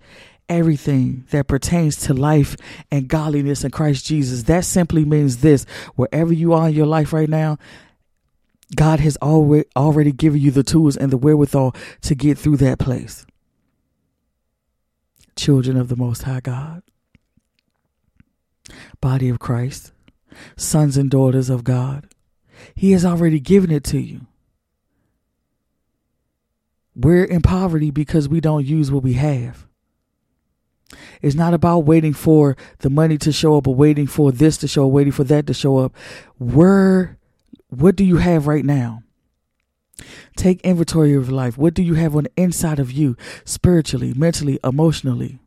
everything 0.47 1.25
that 1.29 1.47
pertains 1.47 1.97
to 1.97 2.13
life 2.13 2.55
and 2.89 3.07
godliness 3.07 3.63
in 3.63 3.71
Christ 3.71 4.05
Jesus. 4.05 4.43
That 4.43 4.65
simply 4.65 5.05
means 5.05 5.37
this 5.37 5.65
wherever 5.95 6.33
you 6.33 6.53
are 6.53 6.69
in 6.69 6.73
your 6.73 6.87
life 6.87 7.13
right 7.13 7.29
now, 7.29 7.59
God 8.75 8.99
has 8.99 9.17
already 9.21 9.67
already 9.75 10.11
given 10.11 10.41
you 10.41 10.51
the 10.51 10.63
tools 10.63 10.97
and 10.97 11.11
the 11.11 11.17
wherewithal 11.17 11.75
to 12.01 12.15
get 12.15 12.37
through 12.37 12.57
that 12.57 12.79
place. 12.79 13.25
Children 15.39 15.77
of 15.77 15.87
the 15.87 15.95
Most 15.95 16.23
High 16.23 16.41
God, 16.41 16.83
body 18.99 19.29
of 19.29 19.39
Christ, 19.39 19.93
sons 20.57 20.97
and 20.97 21.09
daughters 21.09 21.49
of 21.49 21.63
God, 21.63 22.09
He 22.75 22.91
has 22.91 23.05
already 23.05 23.39
given 23.39 23.71
it 23.71 23.85
to 23.85 23.99
you. 23.99 24.27
We're 26.93 27.23
in 27.23 27.41
poverty 27.41 27.89
because 27.89 28.27
we 28.27 28.41
don't 28.41 28.65
use 28.65 28.91
what 28.91 29.01
we 29.01 29.13
have. 29.13 29.65
It's 31.21 31.35
not 31.35 31.53
about 31.53 31.85
waiting 31.85 32.11
for 32.11 32.57
the 32.79 32.89
money 32.89 33.17
to 33.19 33.31
show 33.31 33.55
up 33.55 33.65
or 33.65 33.75
waiting 33.75 34.07
for 34.07 34.33
this 34.33 34.57
to 34.57 34.67
show 34.67 34.87
up, 34.87 34.91
waiting 34.91 35.13
for 35.13 35.23
that 35.23 35.47
to 35.47 35.53
show 35.53 35.77
up. 35.77 35.95
Where, 36.37 37.17
what 37.69 37.95
do 37.95 38.03
you 38.03 38.17
have 38.17 38.45
right 38.45 38.65
now? 38.65 39.03
Take 40.35 40.61
inventory 40.61 41.13
of 41.13 41.27
your 41.27 41.35
life. 41.35 41.57
What 41.57 41.73
do 41.73 41.83
you 41.83 41.95
have 41.95 42.15
on 42.15 42.23
the 42.23 42.31
inside 42.37 42.79
of 42.79 42.91
you, 42.91 43.15
spiritually, 43.45 44.13
mentally, 44.15 44.59
emotionally? 44.63 45.39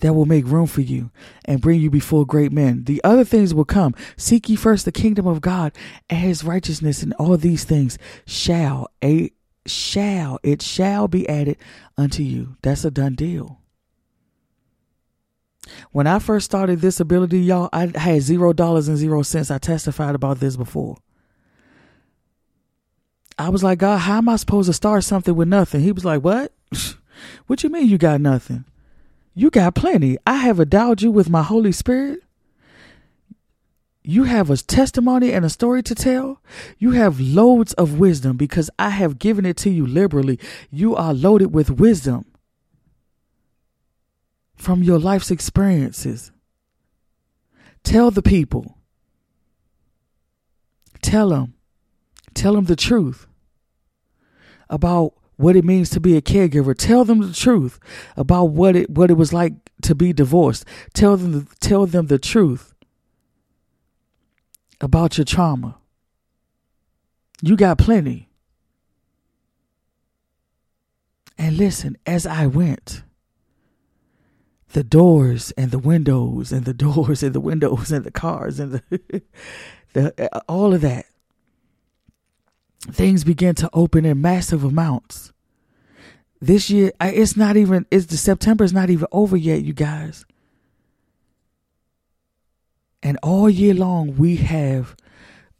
That 0.00 0.14
will 0.14 0.26
make 0.26 0.46
room 0.46 0.66
for 0.66 0.80
you 0.80 1.10
and 1.44 1.60
bring 1.60 1.80
you 1.80 1.90
before 1.90 2.24
great 2.24 2.52
men. 2.52 2.84
The 2.84 3.02
other 3.02 3.24
things 3.24 3.52
will 3.52 3.64
come. 3.64 3.94
Seek 4.16 4.48
ye 4.48 4.54
first 4.54 4.84
the 4.84 4.92
kingdom 4.92 5.26
of 5.26 5.40
God 5.40 5.72
and 6.08 6.20
his 6.20 6.44
righteousness, 6.44 7.02
and 7.02 7.12
all 7.14 7.36
these 7.36 7.64
things 7.64 7.98
shall 8.24 8.88
a 9.02 9.32
shall 9.66 10.38
it 10.42 10.62
shall 10.62 11.08
be 11.08 11.28
added 11.28 11.58
unto 11.96 12.22
you. 12.22 12.56
That's 12.62 12.84
a 12.84 12.90
done 12.92 13.16
deal. 13.16 13.60
When 15.90 16.06
I 16.06 16.18
first 16.18 16.44
started 16.46 16.80
this 16.80 17.00
ability, 17.00 17.40
y'all, 17.40 17.68
I 17.72 17.92
had 17.98 18.22
zero 18.22 18.52
dollars 18.52 18.88
and 18.88 18.96
zero 18.96 19.22
cents. 19.22 19.50
I 19.50 19.58
testified 19.58 20.14
about 20.14 20.40
this 20.40 20.56
before. 20.56 20.96
I 23.38 23.50
was 23.50 23.62
like, 23.62 23.78
God, 23.78 23.98
how 23.98 24.18
am 24.18 24.28
I 24.28 24.36
supposed 24.36 24.66
to 24.66 24.72
start 24.72 25.04
something 25.04 25.34
with 25.34 25.48
nothing? 25.48 25.80
He 25.80 25.92
was 25.92 26.04
like, 26.04 26.22
What? 26.22 26.52
what 27.46 27.62
you 27.62 27.70
mean 27.70 27.88
you 27.88 27.96
got 27.96 28.20
nothing? 28.20 28.64
You 29.34 29.50
got 29.50 29.76
plenty. 29.76 30.18
I 30.26 30.34
have 30.38 30.58
endowed 30.58 31.00
you 31.00 31.12
with 31.12 31.30
my 31.30 31.42
Holy 31.42 31.70
Spirit. 31.70 32.20
You 34.02 34.24
have 34.24 34.50
a 34.50 34.56
testimony 34.56 35.32
and 35.32 35.44
a 35.44 35.50
story 35.50 35.82
to 35.84 35.94
tell. 35.94 36.42
You 36.78 36.92
have 36.92 37.20
loads 37.20 37.74
of 37.74 38.00
wisdom 38.00 38.36
because 38.36 38.70
I 38.78 38.90
have 38.90 39.18
given 39.18 39.46
it 39.46 39.56
to 39.58 39.70
you 39.70 39.86
liberally. 39.86 40.40
You 40.72 40.96
are 40.96 41.14
loaded 41.14 41.54
with 41.54 41.70
wisdom 41.70 42.24
from 44.56 44.82
your 44.82 44.98
life's 44.98 45.30
experiences. 45.30 46.32
Tell 47.84 48.10
the 48.10 48.22
people. 48.22 48.78
Tell 51.00 51.28
them. 51.28 51.54
Tell 52.34 52.54
them 52.54 52.64
the 52.64 52.76
truth 52.76 53.27
about 54.70 55.14
what 55.36 55.56
it 55.56 55.64
means 55.64 55.88
to 55.90 56.00
be 56.00 56.16
a 56.16 56.22
caregiver. 56.22 56.76
Tell 56.76 57.04
them 57.04 57.20
the 57.20 57.32
truth 57.32 57.78
about 58.16 58.46
what 58.46 58.76
it 58.76 58.90
what 58.90 59.10
it 59.10 59.14
was 59.14 59.32
like 59.32 59.54
to 59.82 59.94
be 59.94 60.12
divorced. 60.12 60.64
Tell 60.94 61.16
them 61.16 61.48
tell 61.60 61.86
them 61.86 62.08
the 62.08 62.18
truth 62.18 62.74
about 64.80 65.16
your 65.16 65.24
trauma. 65.24 65.78
You 67.40 67.56
got 67.56 67.78
plenty. 67.78 68.28
And 71.36 71.56
listen, 71.56 71.96
as 72.04 72.26
I 72.26 72.46
went, 72.46 73.04
the 74.72 74.82
doors 74.82 75.52
and 75.52 75.70
the 75.70 75.78
windows 75.78 76.52
and 76.52 76.64
the 76.64 76.74
doors 76.86 77.22
and 77.22 77.34
the 77.34 77.40
windows 77.40 77.92
and 77.92 78.04
the 78.04 78.10
cars 78.10 78.58
and 78.58 78.72
the, 78.72 79.22
the 79.92 80.42
all 80.48 80.74
of 80.74 80.80
that 80.80 81.06
things 82.90 83.24
began 83.24 83.54
to 83.54 83.68
open 83.72 84.04
in 84.04 84.20
massive 84.20 84.64
amounts 84.64 85.32
this 86.40 86.70
year 86.70 86.92
it's 87.00 87.36
not 87.36 87.56
even 87.56 87.86
it's 87.90 88.06
the 88.06 88.16
september 88.16 88.64
is 88.64 88.72
not 88.72 88.90
even 88.90 89.06
over 89.12 89.36
yet 89.36 89.62
you 89.62 89.72
guys 89.72 90.24
and 93.02 93.18
all 93.22 93.48
year 93.48 93.74
long, 93.74 94.16
we 94.16 94.36
have 94.36 94.96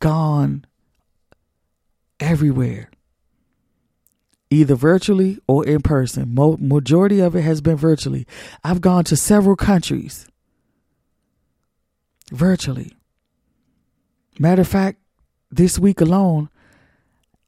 gone 0.01 0.65
everywhere, 2.21 2.91
either 4.51 4.75
virtually 4.75 5.39
or 5.47 5.65
in 5.65 5.81
person. 5.81 6.35
Mo- 6.35 6.59
majority 6.61 7.21
of 7.21 7.37
it 7.37 7.43
has 7.43 7.61
been 7.61 7.77
virtually. 7.77 8.27
I've 8.65 8.81
gone 8.81 9.05
to 9.05 9.17
several 9.17 9.57
countries 9.57 10.27
virtually. 12.33 12.95
Matter 14.39 14.63
of 14.63 14.69
fact, 14.69 14.99
this 15.51 15.79
week 15.79 16.01
alone, 16.01 16.51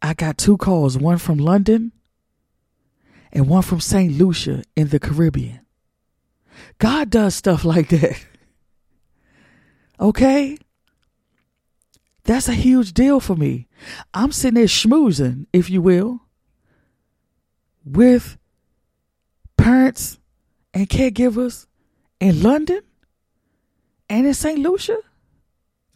I 0.02 0.14
got 0.14 0.38
two 0.38 0.56
calls 0.56 0.96
one 0.96 1.18
from 1.18 1.38
London 1.38 1.92
and 3.32 3.48
one 3.48 3.62
from 3.62 3.80
St. 3.80 4.12
Lucia 4.12 4.62
in 4.76 4.88
the 4.88 4.98
Caribbean. 4.98 5.60
God 6.78 7.10
does 7.10 7.34
stuff 7.34 7.64
like 7.64 7.88
that. 7.88 8.24
Okay? 10.00 10.56
That's 12.24 12.48
a 12.48 12.54
huge 12.54 12.94
deal 12.94 13.20
for 13.20 13.36
me. 13.36 13.68
I'm 14.14 14.32
sitting 14.32 14.54
there 14.54 14.64
schmoozing, 14.64 15.44
if 15.52 15.68
you 15.68 15.82
will, 15.82 16.22
with 17.84 18.38
parents 19.58 20.18
and 20.72 20.88
caregivers 20.88 21.66
in 22.18 22.42
London 22.42 22.80
and 24.08 24.26
in 24.26 24.32
St. 24.32 24.58
Lucia. 24.58 24.96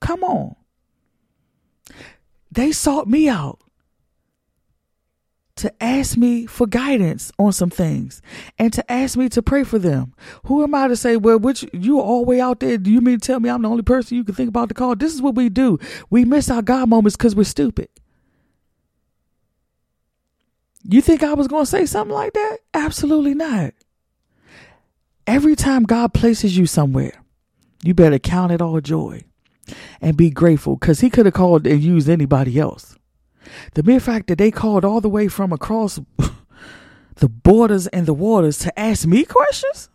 Come 0.01 0.23
on. 0.23 0.57
They 2.53 2.73
sought 2.73 3.09
me 3.09 3.31
out 3.31 3.64
to 5.57 5.73
ask 5.83 6.17
me 6.17 6.47
for 6.47 6.67
guidance 6.67 7.31
on 7.39 7.53
some 7.53 7.71
things 7.71 8.21
and 8.59 8.73
to 8.73 8.91
ask 8.91 9.17
me 9.17 9.29
to 9.29 9.43
pray 9.43 9.63
for 9.63 9.79
them. 9.79 10.13
Who 10.47 10.63
am 10.63 10.75
I 10.75 10.89
to 10.89 10.97
say, 10.97 11.17
well, 11.17 11.39
which 11.39 11.65
you 11.73 12.01
all 12.01 12.21
the 12.21 12.27
way 12.27 12.41
out 12.41 12.61
there? 12.61 12.77
Do 12.77 12.91
you 12.91 13.01
mean 13.01 13.21
to 13.21 13.27
tell 13.27 13.41
me 13.41 13.49
I'm 13.49 13.63
the 13.63 13.69
only 13.69 13.83
person 13.83 14.17
you 14.17 14.25
can 14.25 14.35
think 14.35 14.49
about 14.49 14.69
to 14.69 14.75
call? 14.75 14.97
This 14.97 15.15
is 15.15 15.23
what 15.23 15.37
we 15.37 15.49
do. 15.49 15.79
We 16.11 16.25
miss 16.25 16.51
our 16.51 16.63
God 16.63 16.89
moments 16.89 17.17
because 17.17 17.37
we're 17.37 17.45
stupid. 17.45 17.89
You 20.83 21.01
think 21.01 21.23
I 21.23 21.35
was 21.35 21.49
going 21.49 21.65
to 21.65 21.71
say 21.71 21.87
something 21.87 22.15
like 22.15 22.33
that? 22.35 22.59
Absolutely 22.75 23.35
not. 23.35 23.73
Every 25.27 25.57
time 25.57 25.85
God 25.85 26.13
places 26.13 26.59
you 26.59 26.67
somewhere, 26.67 27.23
you 27.83 27.95
better 27.95 28.19
count 28.19 28.53
it 28.53 28.61
all 28.61 28.81
joy 28.81 29.25
and 30.01 30.17
be 30.17 30.29
grateful 30.31 30.77
because 30.77 31.01
He 31.01 31.09
could 31.09 31.25
have 31.27 31.35
called 31.35 31.67
and 31.67 31.83
used 31.83 32.11
anybody 32.11 32.59
else. 32.59 32.97
The 33.75 33.83
mere 33.83 34.01
fact 34.01 34.29
that 34.29 34.39
they 34.39 34.51
called 34.51 34.85
all 34.85 35.01
the 35.01 35.09
way 35.09 35.29
from 35.29 35.53
across 35.53 36.01
the 37.17 37.29
borders 37.29 37.87
and 37.89 38.07
the 38.07 38.15
waters 38.15 38.59
to 38.59 38.79
ask 38.79 39.07
me 39.07 39.25
questions? 39.25 39.89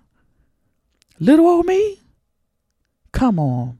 Little 1.20 1.48
old 1.48 1.66
me? 1.66 2.00
Come 3.12 3.40
on. 3.40 3.80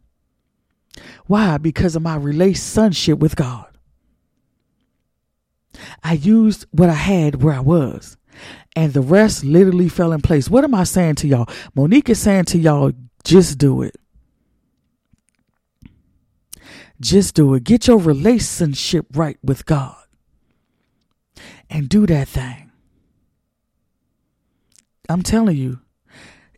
Why? 1.28 1.58
Because 1.58 1.96
of 1.96 2.02
my 2.02 2.16
relationship 2.16 3.20
with 3.20 3.36
God. 3.36 3.66
I 6.04 6.14
used 6.14 6.66
what 6.72 6.90
I 6.90 6.94
had 6.94 7.42
where 7.42 7.54
I 7.54 7.60
was, 7.60 8.18
and 8.76 8.94
the 8.94 9.02
rest 9.02 9.46
literally 9.46 9.88
fell 9.88 10.12
in 10.12 10.22
place. 10.22 10.50
What 10.50 10.64
am 10.64 10.74
I 10.74 10.84
saying 10.84 11.16
to 11.16 11.28
y'all? 11.28 11.48
Monique 11.76 12.10
is 12.10 12.20
saying 12.20 12.46
to 12.46 12.58
y'all, 12.58 12.92
just 13.24 13.58
do 13.58 13.82
it. 13.82 13.96
Just 17.02 17.36
do 17.36 17.54
it. 17.54 17.64
Get 17.64 17.88
your 17.88 17.98
relationship 17.98 19.06
right 19.14 19.38
with 19.44 19.66
God 19.66 19.96
and 21.70 21.88
do 21.88 22.06
that 22.08 22.28
thing. 22.28 22.72
I'm 25.08 25.24
telling 25.24 25.58
you, 25.58 25.80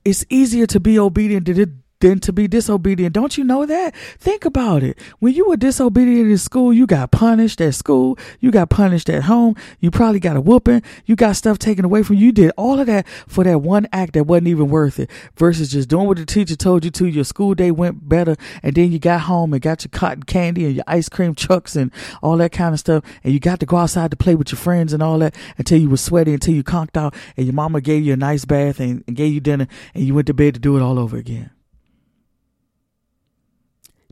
it's 0.03 0.25
easier 0.29 0.65
to 0.67 0.79
be 0.79 0.97
obedient 0.97 1.45
than 1.45 1.83
than 2.01 2.19
to 2.19 2.33
be 2.33 2.47
disobedient. 2.47 3.13
Don't 3.13 3.37
you 3.37 3.43
know 3.43 3.65
that? 3.65 3.95
Think 4.19 4.45
about 4.45 4.83
it. 4.83 4.99
When 5.19 5.33
you 5.33 5.47
were 5.47 5.55
disobedient 5.55 6.29
in 6.29 6.37
school, 6.37 6.73
you 6.73 6.85
got 6.85 7.11
punished 7.11 7.61
at 7.61 7.75
school. 7.75 8.17
You 8.39 8.51
got 8.51 8.69
punished 8.69 9.09
at 9.09 9.23
home. 9.23 9.55
You 9.79 9.91
probably 9.91 10.19
got 10.19 10.35
a 10.35 10.41
whooping. 10.41 10.83
You 11.05 11.15
got 11.15 11.35
stuff 11.35 11.57
taken 11.57 11.85
away 11.85 12.03
from 12.03 12.17
you. 12.17 12.27
You 12.27 12.31
did 12.31 12.51
all 12.57 12.79
of 12.79 12.87
that 12.87 13.07
for 13.27 13.43
that 13.43 13.59
one 13.59 13.87
act 13.93 14.13
that 14.13 14.25
wasn't 14.25 14.49
even 14.49 14.67
worth 14.67 14.99
it 14.99 15.09
versus 15.35 15.71
just 15.71 15.89
doing 15.89 16.07
what 16.07 16.17
the 16.17 16.25
teacher 16.25 16.55
told 16.55 16.83
you 16.83 16.91
to. 16.91 17.07
Your 17.07 17.23
school 17.23 17.53
day 17.55 17.71
went 17.71 18.07
better 18.07 18.35
and 18.61 18.75
then 18.75 18.91
you 18.91 18.99
got 18.99 19.21
home 19.21 19.53
and 19.53 19.61
got 19.61 19.83
your 19.83 19.89
cotton 19.91 20.23
candy 20.23 20.65
and 20.65 20.75
your 20.75 20.83
ice 20.87 21.09
cream 21.09 21.35
trucks 21.35 21.75
and 21.75 21.91
all 22.21 22.37
that 22.37 22.51
kind 22.51 22.73
of 22.73 22.79
stuff. 22.79 23.03
And 23.23 23.33
you 23.33 23.39
got 23.39 23.59
to 23.61 23.65
go 23.65 23.77
outside 23.77 24.11
to 24.11 24.17
play 24.17 24.35
with 24.35 24.51
your 24.51 24.59
friends 24.59 24.93
and 24.93 25.03
all 25.03 25.19
that 25.19 25.35
until 25.57 25.79
you 25.79 25.89
were 25.89 25.97
sweaty, 25.97 26.33
until 26.33 26.53
you 26.53 26.63
conked 26.63 26.97
out 26.97 27.15
and 27.37 27.45
your 27.45 27.53
mama 27.53 27.81
gave 27.81 28.03
you 28.03 28.13
a 28.13 28.17
nice 28.17 28.45
bath 28.45 28.79
and, 28.79 29.03
and 29.07 29.15
gave 29.15 29.33
you 29.33 29.39
dinner 29.39 29.67
and 29.93 30.03
you 30.03 30.13
went 30.15 30.27
to 30.27 30.33
bed 30.33 30.55
to 30.55 30.59
do 30.59 30.77
it 30.77 30.81
all 30.81 30.97
over 30.97 31.17
again. 31.17 31.51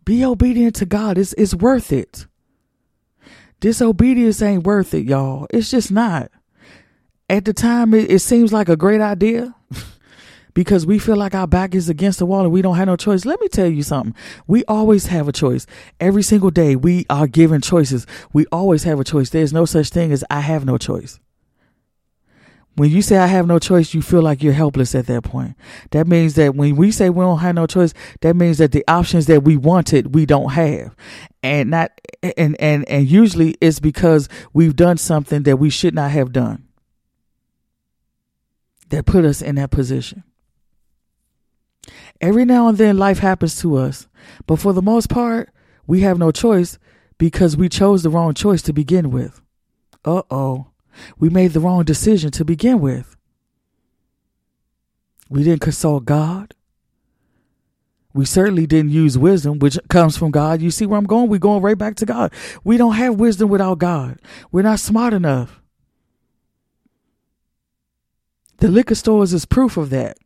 Be 0.05 0.23
obedient 0.25 0.75
to 0.75 0.85
God. 0.85 1.17
It's, 1.17 1.33
it's 1.33 1.53
worth 1.53 1.91
it. 1.91 2.25
Disobedience 3.59 4.41
ain't 4.41 4.63
worth 4.63 4.93
it, 4.93 5.05
y'all. 5.05 5.47
It's 5.49 5.69
just 5.69 5.91
not. 5.91 6.31
At 7.29 7.45
the 7.45 7.53
time, 7.53 7.93
it, 7.93 8.09
it 8.09 8.19
seems 8.19 8.53
like 8.53 8.69
a 8.69 8.77
great 8.77 9.01
idea 9.01 9.53
because 10.53 10.85
we 10.85 10.97
feel 10.97 11.17
like 11.17 11.35
our 11.35 11.47
back 11.47 11.75
is 11.75 11.89
against 11.89 12.19
the 12.19 12.25
wall 12.25 12.41
and 12.41 12.51
we 12.51 12.61
don't 12.61 12.77
have 12.77 12.87
no 12.87 12.95
choice. 12.95 13.25
Let 13.25 13.41
me 13.41 13.49
tell 13.49 13.67
you 13.67 13.83
something. 13.83 14.15
We 14.47 14.63
always 14.65 15.07
have 15.07 15.27
a 15.27 15.33
choice. 15.33 15.67
Every 15.99 16.23
single 16.23 16.51
day, 16.51 16.75
we 16.75 17.05
are 17.09 17.27
given 17.27 17.61
choices. 17.61 18.07
We 18.33 18.45
always 18.51 18.83
have 18.83 18.99
a 18.99 19.03
choice. 19.03 19.29
There's 19.29 19.53
no 19.53 19.65
such 19.65 19.89
thing 19.89 20.11
as 20.11 20.23
I 20.29 20.39
have 20.39 20.65
no 20.65 20.77
choice. 20.77 21.19
When 22.79 22.91
you 22.91 23.01
say 23.01 23.17
I 23.17 23.27
have 23.27 23.45
no 23.45 23.59
choice, 23.59 23.93
you 23.93 24.01
feel 24.01 24.21
like 24.21 24.41
you're 24.41 24.53
helpless 24.53 24.95
at 24.95 25.07
that 25.07 25.25
point. 25.25 25.57
That 25.91 26.07
means 26.07 26.35
that 26.35 26.55
when 26.55 26.77
we 26.77 26.91
say 26.91 27.09
we 27.09 27.25
don't 27.25 27.39
have 27.39 27.55
no 27.55 27.67
choice, 27.67 27.93
that 28.21 28.37
means 28.37 28.59
that 28.59 28.71
the 28.71 28.85
options 28.87 29.25
that 29.25 29.43
we 29.43 29.57
wanted, 29.57 30.15
we 30.15 30.25
don't 30.25 30.53
have. 30.53 30.95
And 31.43 31.71
not 31.71 31.91
and 32.37 32.55
and 32.57 32.87
and 32.87 33.05
usually 33.05 33.55
it's 33.59 33.81
because 33.81 34.29
we've 34.53 34.77
done 34.77 34.95
something 34.95 35.43
that 35.43 35.57
we 35.57 35.69
should 35.69 35.93
not 35.93 36.11
have 36.11 36.31
done. 36.31 36.69
That 38.87 39.05
put 39.05 39.25
us 39.25 39.41
in 39.41 39.55
that 39.55 39.71
position. 39.71 40.23
Every 42.21 42.45
now 42.45 42.69
and 42.69 42.77
then 42.77 42.97
life 42.97 43.19
happens 43.19 43.59
to 43.59 43.75
us, 43.75 44.07
but 44.47 44.55
for 44.55 44.71
the 44.71 44.81
most 44.81 45.09
part, 45.09 45.49
we 45.85 45.99
have 45.99 46.17
no 46.17 46.31
choice 46.31 46.79
because 47.17 47.57
we 47.57 47.67
chose 47.67 48.03
the 48.03 48.09
wrong 48.09 48.33
choice 48.33 48.61
to 48.61 48.71
begin 48.71 49.11
with. 49.11 49.41
Uh 50.05 50.21
oh. 50.31 50.67
We 51.17 51.29
made 51.29 51.53
the 51.53 51.59
wrong 51.59 51.83
decision 51.83 52.31
to 52.31 52.45
begin 52.45 52.79
with. 52.79 53.15
We 55.29 55.43
didn't 55.43 55.61
consult 55.61 56.05
God. 56.05 56.53
We 58.13 58.25
certainly 58.25 58.65
didn't 58.65 58.91
use 58.91 59.17
wisdom, 59.17 59.59
which 59.59 59.77
comes 59.87 60.17
from 60.17 60.31
God. 60.31 60.61
You 60.61 60.71
see 60.71 60.85
where 60.85 60.97
I'm 60.97 61.05
going? 61.05 61.29
We're 61.29 61.37
going 61.37 61.61
right 61.61 61.77
back 61.77 61.95
to 61.97 62.05
God. 62.05 62.33
We 62.63 62.75
don't 62.75 62.95
have 62.95 63.19
wisdom 63.19 63.49
without 63.49 63.77
God. 63.77 64.19
We're 64.51 64.63
not 64.63 64.79
smart 64.79 65.13
enough. 65.13 65.61
The 68.57 68.67
liquor 68.67 68.95
stores 68.95 69.31
is 69.31 69.45
proof 69.45 69.77
of 69.77 69.89
that. 69.91 70.17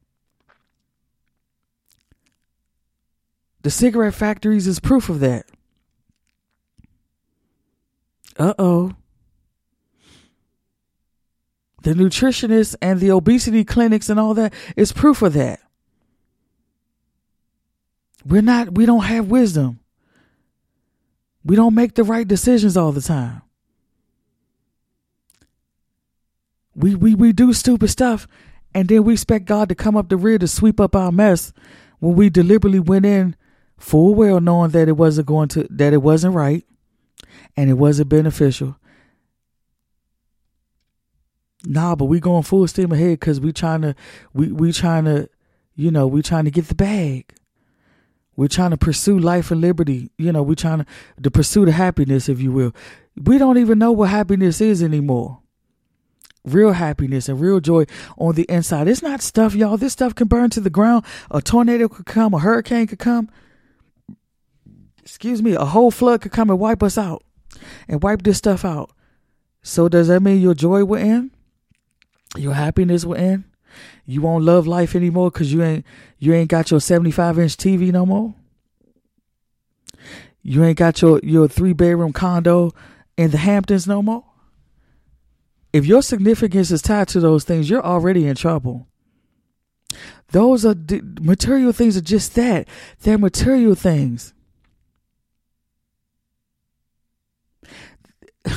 The 3.61 3.69
cigarette 3.69 4.13
factories 4.13 4.67
is 4.67 4.79
proof 4.79 5.09
of 5.09 5.19
that. 5.19 5.45
Uh 8.37 8.53
oh 8.57 8.93
the 11.83 11.93
nutritionists 11.93 12.75
and 12.81 12.99
the 12.99 13.11
obesity 13.11 13.63
clinics 13.63 14.09
and 14.09 14.19
all 14.19 14.33
that 14.33 14.53
is 14.75 14.91
proof 14.91 15.21
of 15.21 15.33
that. 15.33 15.59
We're 18.25 18.41
not, 18.41 18.73
we 18.73 18.85
don't 18.85 19.03
have 19.03 19.27
wisdom. 19.27 19.79
We 21.43 21.57
don't 21.57 21.75
make 21.75 21.95
the 21.95 22.05
right 22.05 22.27
decisions 22.27 22.77
all 22.77 22.93
the 22.93 23.01
time. 23.01 23.41
We, 26.73 26.95
we, 26.95 27.15
we 27.15 27.33
do 27.33 27.53
stupid 27.53 27.89
stuff 27.89 28.27
and 28.73 28.87
then 28.87 29.03
we 29.03 29.13
expect 29.13 29.45
God 29.45 29.69
to 29.69 29.75
come 29.75 29.95
up 29.95 30.09
the 30.09 30.17
rear 30.17 30.39
to 30.39 30.47
sweep 30.47 30.79
up 30.79 30.95
our 30.95 31.11
mess 31.11 31.53
when 31.99 32.15
we 32.15 32.29
deliberately 32.29 32.79
went 32.79 33.05
in 33.05 33.35
full 33.77 34.15
well 34.15 34.39
knowing 34.39 34.71
that 34.71 34.87
it 34.87 34.97
wasn't 34.97 35.27
going 35.27 35.49
to, 35.49 35.67
that 35.69 35.93
it 35.93 36.01
wasn't 36.01 36.33
right 36.33 36.65
and 37.57 37.69
it 37.69 37.73
wasn't 37.73 38.09
beneficial 38.09 38.77
Nah, 41.65 41.95
but 41.95 42.05
we 42.05 42.19
going 42.19 42.43
full 42.43 42.67
steam 42.67 42.91
ahead 42.91 43.19
because 43.19 43.39
we 43.39 43.53
trying 43.53 43.81
to 43.81 43.95
we 44.33 44.51
we 44.51 44.71
trying 44.73 45.05
to 45.05 45.29
you 45.75 45.91
know 45.91 46.07
we 46.07 46.21
trying 46.21 46.45
to 46.45 46.51
get 46.51 46.67
the 46.67 46.75
bag. 46.75 47.33
We're 48.35 48.47
trying 48.47 48.71
to 48.71 48.77
pursue 48.77 49.19
life 49.19 49.51
and 49.51 49.61
liberty. 49.61 50.09
You 50.17 50.31
know, 50.31 50.41
we're 50.41 50.55
trying 50.55 50.79
to 50.79 50.85
the 51.17 51.31
pursue 51.31 51.65
the 51.65 51.71
happiness, 51.71 52.27
if 52.27 52.41
you 52.41 52.51
will. 52.51 52.73
We 53.15 53.37
don't 53.37 53.59
even 53.59 53.77
know 53.77 53.91
what 53.91 54.09
happiness 54.09 54.59
is 54.59 54.81
anymore. 54.81 55.39
Real 56.43 56.73
happiness 56.73 57.29
and 57.29 57.39
real 57.39 57.59
joy 57.59 57.85
on 58.17 58.35
the 58.35 58.43
inside. 58.49 58.87
It's 58.87 59.03
not 59.03 59.21
stuff, 59.21 59.53
y'all. 59.55 59.77
This 59.77 59.93
stuff 59.93 60.15
can 60.15 60.27
burn 60.27 60.49
to 60.51 60.59
the 60.59 60.69
ground. 60.69 61.05
A 61.31 61.41
tornado 61.41 61.87
could 61.87 62.05
come. 62.05 62.33
A 62.33 62.39
hurricane 62.39 62.87
could 62.87 62.99
come. 62.99 63.29
Excuse 65.03 65.41
me. 65.41 65.53
A 65.53 65.65
whole 65.65 65.91
flood 65.91 66.21
could 66.21 66.31
come 66.31 66.49
and 66.49 66.59
wipe 66.59 66.81
us 66.81 66.97
out 66.97 67.23
and 67.87 68.01
wipe 68.01 68.23
this 68.23 68.39
stuff 68.39 68.65
out. 68.65 68.91
So 69.61 69.87
does 69.87 70.07
that 70.07 70.21
mean 70.21 70.41
your 70.41 70.55
joy 70.55 70.83
will 70.83 70.99
end? 70.99 71.31
Your 72.37 72.53
happiness 72.53 73.05
will 73.05 73.15
end. 73.15 73.43
You 74.05 74.21
won't 74.21 74.43
love 74.43 74.67
life 74.67 74.95
anymore 74.95 75.31
because 75.31 75.51
you 75.53 75.63
ain't 75.63 75.85
you 76.19 76.33
ain't 76.33 76.49
got 76.49 76.71
your 76.71 76.79
75 76.79 77.39
inch 77.39 77.57
TV 77.57 77.91
no 77.91 78.05
more. 78.05 78.35
You 80.41 80.63
ain't 80.63 80.77
got 80.77 81.01
your 81.01 81.19
your 81.23 81.47
three 81.47 81.73
bedroom 81.73 82.13
condo 82.13 82.71
in 83.17 83.31
the 83.31 83.37
Hamptons 83.37 83.87
no 83.87 84.01
more. 84.01 84.25
If 85.71 85.85
your 85.85 86.01
significance 86.03 86.69
is 86.69 86.81
tied 86.81 87.07
to 87.09 87.19
those 87.19 87.43
things, 87.45 87.69
you're 87.69 87.83
already 87.83 88.27
in 88.27 88.35
trouble. 88.35 88.87
Those 90.31 90.65
are 90.65 90.75
material 91.21 91.71
things 91.71 91.95
are 91.95 92.01
just 92.01 92.35
that. 92.35 92.67
They're 93.01 93.17
material 93.17 93.75
things. 93.75 94.33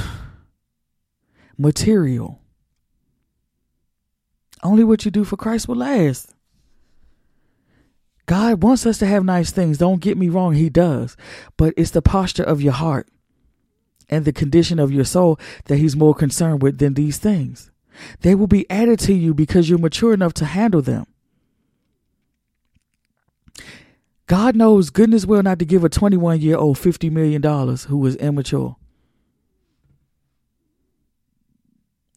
material. 1.58 2.40
Only 4.66 4.82
what 4.82 5.04
you 5.04 5.12
do 5.12 5.22
for 5.22 5.36
Christ 5.36 5.68
will 5.68 5.76
last. 5.76 6.34
God 8.26 8.64
wants 8.64 8.84
us 8.84 8.98
to 8.98 9.06
have 9.06 9.24
nice 9.24 9.52
things. 9.52 9.78
Don't 9.78 10.00
get 10.00 10.18
me 10.18 10.28
wrong, 10.28 10.54
He 10.54 10.68
does. 10.68 11.16
But 11.56 11.72
it's 11.76 11.92
the 11.92 12.02
posture 12.02 12.42
of 12.42 12.60
your 12.60 12.72
heart 12.72 13.06
and 14.08 14.24
the 14.24 14.32
condition 14.32 14.80
of 14.80 14.90
your 14.90 15.04
soul 15.04 15.38
that 15.66 15.76
He's 15.76 15.94
more 15.94 16.16
concerned 16.16 16.62
with 16.62 16.78
than 16.78 16.94
these 16.94 17.18
things. 17.18 17.70
They 18.22 18.34
will 18.34 18.48
be 18.48 18.68
added 18.68 18.98
to 19.00 19.14
you 19.14 19.34
because 19.34 19.70
you're 19.70 19.78
mature 19.78 20.12
enough 20.12 20.34
to 20.34 20.44
handle 20.44 20.82
them. 20.82 21.06
God 24.26 24.56
knows 24.56 24.90
goodness 24.90 25.24
well 25.24 25.44
not 25.44 25.60
to 25.60 25.64
give 25.64 25.84
a 25.84 25.88
21 25.88 26.40
year 26.40 26.56
old 26.56 26.76
$50 26.76 27.12
million 27.12 27.40
who 27.86 28.04
is 28.04 28.16
immature. 28.16 28.74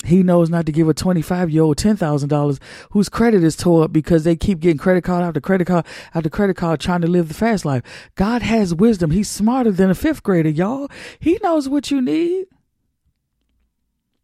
He 0.05 0.23
knows 0.23 0.49
not 0.49 0.65
to 0.65 0.71
give 0.71 0.87
a 0.87 0.93
25 0.93 1.49
year 1.49 1.63
old 1.63 1.77
$10,000 1.77 2.59
whose 2.91 3.09
credit 3.09 3.43
is 3.43 3.55
tore 3.55 3.83
up 3.83 3.93
because 3.93 4.23
they 4.23 4.35
keep 4.35 4.59
getting 4.59 4.77
credit 4.77 5.03
card 5.03 5.23
after 5.23 5.41
credit 5.41 5.65
card 5.65 5.85
after 6.13 6.29
credit 6.29 6.55
card 6.55 6.79
trying 6.79 7.01
to 7.01 7.07
live 7.07 7.27
the 7.27 7.33
fast 7.33 7.65
life. 7.65 7.83
God 8.15 8.41
has 8.41 8.73
wisdom. 8.73 9.11
He's 9.11 9.29
smarter 9.29 9.71
than 9.71 9.89
a 9.89 9.95
fifth 9.95 10.23
grader, 10.23 10.49
y'all. 10.49 10.89
He 11.19 11.37
knows 11.43 11.67
what 11.67 11.91
you 11.91 12.01
need. 12.01 12.47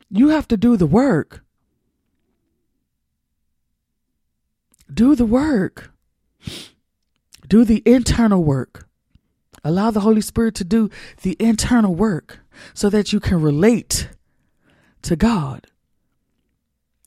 You 0.10 0.30
have 0.30 0.48
to 0.48 0.58
do 0.58 0.78
the 0.78 0.88
work. 0.88 1.44
Do 4.94 5.16
the 5.16 5.26
work. 5.26 5.92
Do 7.48 7.66
the 7.66 7.84
internal 7.86 8.44
work. 8.44 8.88
Allow 9.64 9.92
the 9.92 10.02
Holy 10.02 10.22
Spirit 10.22 10.56
to 10.56 10.64
do 10.64 10.90
the 11.24 11.36
internal 11.40 11.96
work 11.96 12.40
so 12.74 12.90
that 12.90 13.12
you 13.12 13.20
can 13.20 13.42
relate 13.42 14.10
to 15.06 15.16
God. 15.16 15.68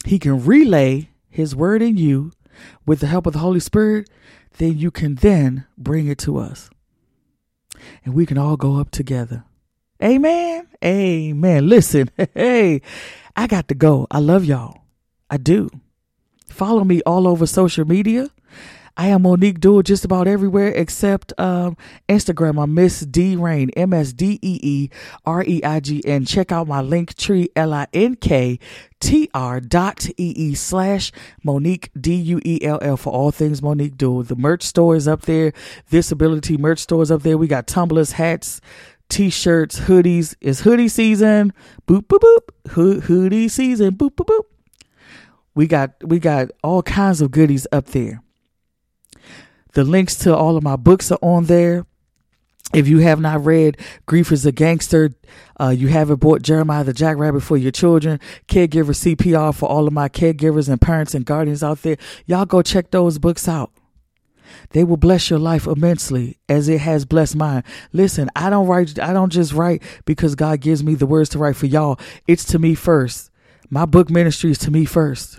He 0.05 0.19
can 0.19 0.45
relay 0.45 1.11
his 1.29 1.55
word 1.55 1.83
in 1.83 1.97
you 1.97 2.33
with 2.87 3.01
the 3.01 3.07
help 3.07 3.27
of 3.27 3.33
the 3.33 3.39
Holy 3.39 3.61
Spirit, 3.61 4.09
then 4.59 4.79
you 4.79 4.91
can 4.91 5.17
then 5.17 5.67
bring 5.77 6.07
it 6.09 6.19
to 6.19 6.39
us. 6.39 6.71
And 8.05 8.15
we 8.15 8.27
can 8.27 8.39
all 8.39 8.57
go 8.57 8.77
up 8.77 8.91
together. 8.91 9.45
Amen. 10.03 10.69
Amen. 10.85 11.69
Listen, 11.69 12.11
hey, 12.35 12.83
I 13.37 13.47
got 13.47 13.69
to 13.69 13.75
go. 13.75 14.07
I 14.11 14.19
love 14.21 14.45
y'all. 14.45 14.83
I 15.31 15.37
do. 15.37 15.69
Follow 16.49 16.85
me 16.85 17.03
all 17.03 17.29
over 17.29 17.47
social 17.47 17.85
media. 17.85 18.31
I 19.01 19.07
am 19.07 19.23
Monique 19.23 19.61
Duey 19.61 19.85
just 19.85 20.05
about 20.05 20.27
everywhere 20.27 20.71
except 20.71 21.33
um, 21.39 21.77
Instagram. 22.09 22.61
I'm 22.61 22.75
Miss 22.75 22.99
D 22.99 23.37
Reign, 23.37 23.71
M 23.77 23.95
S 23.95 24.13
D 24.13 24.41
E 24.43 24.59
E 24.61 24.91
R 25.25 25.45
E 25.45 25.63
I 25.63 25.79
G 25.79 26.03
N. 26.05 26.25
Check 26.25 26.51
out 26.51 26.67
my 26.67 26.81
link 26.81 27.15
tree, 27.15 27.49
L 27.55 27.73
I 27.73 27.87
N 27.93 28.17
K 28.17 28.59
T 28.99 29.31
R 29.33 29.61
dot 29.61 30.05
E 30.17 30.33
E 30.37 30.55
slash 30.57 31.13
Monique 31.45 31.93
D 31.99 32.13
U 32.17 32.41
E 32.45 32.59
L 32.65 32.81
L 32.83 32.97
for 32.97 33.13
all 33.13 33.31
things 33.31 33.63
Monique 33.63 33.97
Duey. 33.97 34.27
The 34.27 34.35
merch 34.35 34.65
store 34.65 34.97
is 34.97 35.07
up 35.07 35.23
there. 35.23 35.53
Visibility 35.87 36.57
merch 36.57 36.81
store 36.81 37.05
is 37.05 37.13
up 37.13 37.23
there. 37.23 37.39
We 37.39 37.47
got 37.47 37.69
tumblers, 37.69 38.11
hats, 38.13 38.61
t-shirts, 39.09 39.79
hoodies. 39.79 40.35
It's 40.41 40.63
hoodie 40.63 40.89
season. 40.89 41.53
Boop 41.87 42.09
boop 42.09 42.19
boop. 42.19 42.73
Ho- 42.73 43.01
hoodie 43.01 43.47
season. 43.47 43.95
Boop 43.95 44.17
boop 44.17 44.27
boop. 44.27 44.45
We 45.55 45.69
got 45.69 45.93
we 46.03 46.19
got 46.19 46.49
all 46.65 46.83
kinds 46.83 47.21
of 47.21 47.31
goodies 47.31 47.69
up 47.71 47.87
there. 47.87 48.25
The 49.79 49.85
links 49.85 50.17
to 50.17 50.37
all 50.37 50.57
of 50.57 50.65
my 50.65 50.75
books 50.75 51.13
are 51.13 51.21
on 51.23 51.45
there. 51.45 51.87
If 52.75 52.89
you 52.89 52.99
have 52.99 53.21
not 53.21 53.45
read 53.45 53.79
Grief 54.07 54.33
is 54.33 54.45
a 54.45 54.51
Gangster, 54.51 55.13
uh, 55.61 55.69
you 55.69 55.87
haven't 55.87 56.19
bought 56.19 56.43
Jeremiah 56.43 56.83
the 56.83 56.93
Jackrabbit 56.93 57.45
for 57.45 57.57
your 57.57 57.71
children, 57.71 58.19
Caregiver 58.49 58.91
CPR 58.91 59.55
for 59.55 59.69
all 59.69 59.87
of 59.87 59.93
my 59.93 60.09
caregivers 60.09 60.69
and 60.69 60.81
parents 60.81 61.15
and 61.15 61.25
guardians 61.25 61.63
out 61.63 61.83
there, 61.83 61.97
y'all 62.27 62.45
go 62.45 62.61
check 62.61 62.91
those 62.91 63.21
books 63.21 63.47
out. 63.47 63.71
They 64.71 64.83
will 64.83 64.97
bless 64.97 65.31
your 65.31 65.39
life 65.39 65.69
immensely 65.69 66.39
as 66.49 66.69
it 66.69 66.81
has 66.81 67.05
blessed 67.05 67.37
mine. 67.37 67.63
Listen, 67.93 68.31
I 68.35 68.51
don't 68.51 68.67
write, 68.67 68.99
I 68.99 69.13
don't 69.13 69.31
just 69.31 69.53
write 69.53 69.81
because 70.05 70.35
God 70.35 70.61
gives 70.61 70.83
me 70.83 70.97
the 70.97 71.07
words 71.07 71.29
to 71.29 71.39
write 71.39 71.55
for 71.55 71.67
y'all. 71.67 72.01
It's 72.27 72.45
to 72.47 72.59
me 72.59 72.75
first. 72.75 73.31
My 73.71 73.87
book 73.87 74.11
ministry 74.11 74.51
is 74.51 74.59
to 74.59 74.73
me 74.73 74.87
first. 74.87 75.39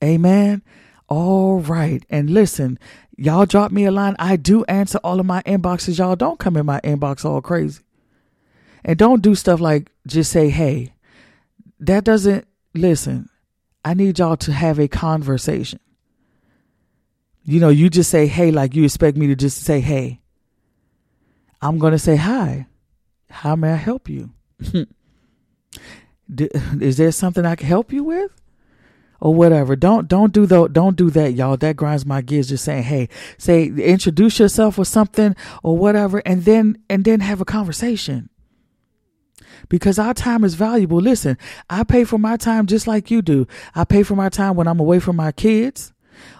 Amen. 0.00 0.62
All 1.16 1.60
right. 1.60 2.04
And 2.10 2.28
listen, 2.28 2.76
y'all 3.16 3.46
drop 3.46 3.70
me 3.70 3.84
a 3.84 3.92
line. 3.92 4.16
I 4.18 4.34
do 4.34 4.64
answer 4.64 4.98
all 5.04 5.20
of 5.20 5.26
my 5.26 5.42
inboxes. 5.42 5.98
Y'all 5.98 6.16
don't 6.16 6.40
come 6.40 6.56
in 6.56 6.66
my 6.66 6.80
inbox 6.80 7.24
all 7.24 7.40
crazy. 7.40 7.84
And 8.84 8.98
don't 8.98 9.22
do 9.22 9.36
stuff 9.36 9.60
like 9.60 9.92
just 10.08 10.32
say, 10.32 10.48
hey. 10.48 10.92
That 11.78 12.02
doesn't, 12.02 12.48
listen, 12.74 13.28
I 13.84 13.94
need 13.94 14.18
y'all 14.18 14.36
to 14.38 14.52
have 14.52 14.80
a 14.80 14.88
conversation. 14.88 15.78
You 17.44 17.60
know, 17.60 17.68
you 17.68 17.90
just 17.90 18.10
say, 18.10 18.26
hey, 18.26 18.50
like 18.50 18.74
you 18.74 18.82
expect 18.82 19.16
me 19.16 19.28
to 19.28 19.36
just 19.36 19.62
say, 19.62 19.78
hey. 19.78 20.20
I'm 21.62 21.78
going 21.78 21.92
to 21.92 21.98
say, 22.00 22.16
hi. 22.16 22.66
How 23.30 23.54
may 23.54 23.70
I 23.70 23.76
help 23.76 24.08
you? 24.08 24.30
Is 26.80 26.96
there 26.96 27.12
something 27.12 27.46
I 27.46 27.54
can 27.54 27.68
help 27.68 27.92
you 27.92 28.02
with? 28.02 28.32
Or 29.20 29.34
whatever. 29.34 29.76
Don't 29.76 30.08
don't 30.08 30.32
do 30.32 30.46
that. 30.46 30.72
Don't 30.72 30.96
do 30.96 31.10
that, 31.10 31.34
y'all. 31.34 31.56
That 31.56 31.76
grinds 31.76 32.06
my 32.06 32.20
gears. 32.20 32.48
Just 32.48 32.64
saying, 32.64 32.84
hey, 32.84 33.08
say 33.38 33.66
introduce 33.66 34.38
yourself 34.38 34.78
or 34.78 34.84
something 34.84 35.34
or 35.62 35.76
whatever, 35.76 36.18
and 36.26 36.44
then 36.44 36.78
and 36.88 37.04
then 37.04 37.20
have 37.20 37.40
a 37.40 37.44
conversation. 37.44 38.28
Because 39.68 39.98
our 39.98 40.12
time 40.12 40.44
is 40.44 40.54
valuable. 40.54 40.98
Listen, 40.98 41.38
I 41.70 41.84
pay 41.84 42.04
for 42.04 42.18
my 42.18 42.36
time 42.36 42.66
just 42.66 42.86
like 42.86 43.10
you 43.10 43.22
do. 43.22 43.46
I 43.74 43.84
pay 43.84 44.02
for 44.02 44.14
my 44.14 44.28
time 44.28 44.56
when 44.56 44.68
I'm 44.68 44.80
away 44.80 44.98
from 44.98 45.16
my 45.16 45.32
kids 45.32 45.94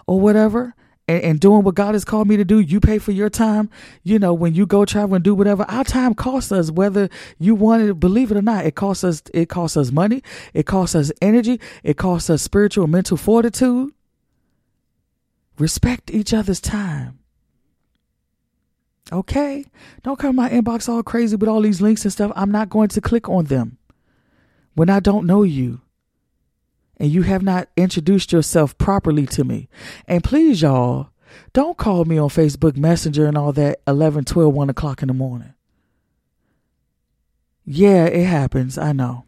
or 0.05 0.19
whatever 0.19 0.75
and, 1.07 1.21
and, 1.23 1.39
doing 1.39 1.63
what 1.63 1.75
God 1.75 1.93
has 1.93 2.03
called 2.03 2.27
me 2.27 2.37
to 2.37 2.45
do. 2.45 2.59
You 2.59 2.79
pay 2.79 2.97
for 2.97 3.11
your 3.11 3.29
time. 3.29 3.69
You 4.03 4.19
know, 4.19 4.33
when 4.33 4.53
you 4.55 4.65
go 4.65 4.85
travel 4.85 5.15
and 5.15 5.23
do 5.23 5.35
whatever, 5.35 5.63
our 5.63 5.83
time 5.83 6.13
costs 6.13 6.51
us, 6.51 6.71
whether 6.71 7.09
you 7.37 7.55
want 7.55 7.85
to 7.85 7.93
believe 7.93 8.31
it 8.31 8.37
or 8.37 8.41
not. 8.41 8.65
It 8.65 8.75
costs 8.75 9.03
us, 9.03 9.21
it 9.33 9.49
costs 9.49 9.77
us 9.77 9.91
money. 9.91 10.23
It 10.53 10.65
costs 10.65 10.95
us 10.95 11.11
energy. 11.21 11.59
It 11.83 11.97
costs 11.97 12.29
us 12.29 12.41
spiritual 12.41 12.85
and 12.85 12.91
mental 12.91 13.17
fortitude. 13.17 13.91
Respect 15.57 16.11
each 16.11 16.33
other's 16.33 16.59
time. 16.59 17.19
Okay? 19.11 19.65
Don't 20.03 20.19
come 20.19 20.35
my 20.35 20.49
inbox 20.49 20.89
all 20.89 21.03
crazy 21.03 21.35
with 21.35 21.47
all 21.47 21.61
these 21.61 21.81
links 21.81 22.03
and 22.03 22.11
stuff. 22.11 22.31
I'm 22.35 22.51
not 22.51 22.69
going 22.69 22.89
to 22.89 23.01
click 23.01 23.29
on 23.29 23.45
them 23.45 23.77
when 24.73 24.89
I 24.89 24.99
don't 24.99 25.25
know 25.25 25.43
you 25.43 25.81
and 26.97 27.11
you 27.11 27.23
have 27.23 27.41
not 27.41 27.69
introduced 27.75 28.31
yourself 28.31 28.77
properly 28.77 29.25
to 29.27 29.43
me. 29.43 29.67
And 30.07 30.23
please, 30.23 30.61
y'all, 30.61 31.09
don't 31.53 31.77
call 31.77 32.05
me 32.05 32.17
on 32.17 32.29
Facebook 32.29 32.77
Messenger 32.77 33.25
and 33.25 33.37
all 33.37 33.51
that 33.53 33.81
11, 33.87 34.25
12, 34.25 34.53
1 34.53 34.69
o'clock 34.69 35.01
in 35.01 35.07
the 35.07 35.13
morning. 35.13 35.53
Yeah, 37.65 38.05
it 38.05 38.25
happens. 38.25 38.77
I 38.77 38.93
know. 38.93 39.25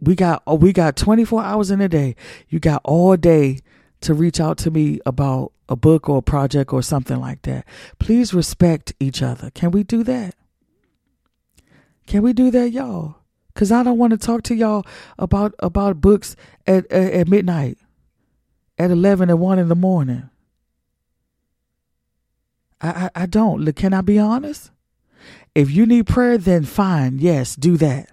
We 0.00 0.16
got 0.16 0.42
oh, 0.46 0.56
we 0.56 0.72
got 0.72 0.96
24 0.96 1.44
hours 1.44 1.70
in 1.70 1.80
a 1.80 1.88
day. 1.88 2.16
You 2.48 2.58
got 2.58 2.80
all 2.84 3.16
day 3.16 3.60
to 4.00 4.14
reach 4.14 4.40
out 4.40 4.58
to 4.58 4.70
me 4.70 4.98
about 5.06 5.52
a 5.68 5.76
book 5.76 6.08
or 6.08 6.18
a 6.18 6.22
project 6.22 6.72
or 6.72 6.82
something 6.82 7.20
like 7.20 7.42
that. 7.42 7.64
Please 8.00 8.34
respect 8.34 8.92
each 8.98 9.22
other. 9.22 9.50
Can 9.50 9.70
we 9.70 9.84
do 9.84 10.02
that? 10.02 10.34
Can 12.06 12.22
we 12.22 12.32
do 12.32 12.50
that, 12.50 12.72
y'all? 12.72 13.21
Cause 13.54 13.70
I 13.70 13.82
don't 13.82 13.98
want 13.98 14.12
to 14.12 14.16
talk 14.16 14.42
to 14.44 14.54
y'all 14.54 14.86
about 15.18 15.54
about 15.58 16.00
books 16.00 16.36
at, 16.66 16.90
at, 16.90 17.12
at 17.12 17.28
midnight, 17.28 17.78
at 18.78 18.90
eleven 18.90 19.28
and 19.28 19.38
one 19.40 19.58
in 19.58 19.68
the 19.68 19.74
morning. 19.74 20.30
I, 22.80 22.88
I 22.88 23.22
I 23.22 23.26
don't. 23.26 23.70
Can 23.76 23.92
I 23.92 24.00
be 24.00 24.18
honest? 24.18 24.70
If 25.54 25.70
you 25.70 25.86
need 25.86 26.06
prayer, 26.06 26.38
then 26.38 26.64
fine. 26.64 27.18
Yes, 27.18 27.56
do 27.56 27.76
that. 27.76 28.10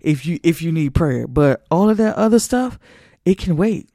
If 0.00 0.24
you 0.24 0.38
if 0.42 0.62
you 0.62 0.70
need 0.72 0.94
prayer, 0.94 1.26
but 1.26 1.64
all 1.70 1.90
of 1.90 1.96
that 1.96 2.16
other 2.16 2.38
stuff, 2.38 2.78
it 3.24 3.38
can 3.38 3.56
wait. 3.56 3.88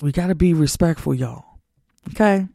We 0.00 0.12
got 0.12 0.28
to 0.28 0.34
be 0.34 0.54
respectful, 0.54 1.14
y'all. 1.14 1.44
Okay. 2.10 2.46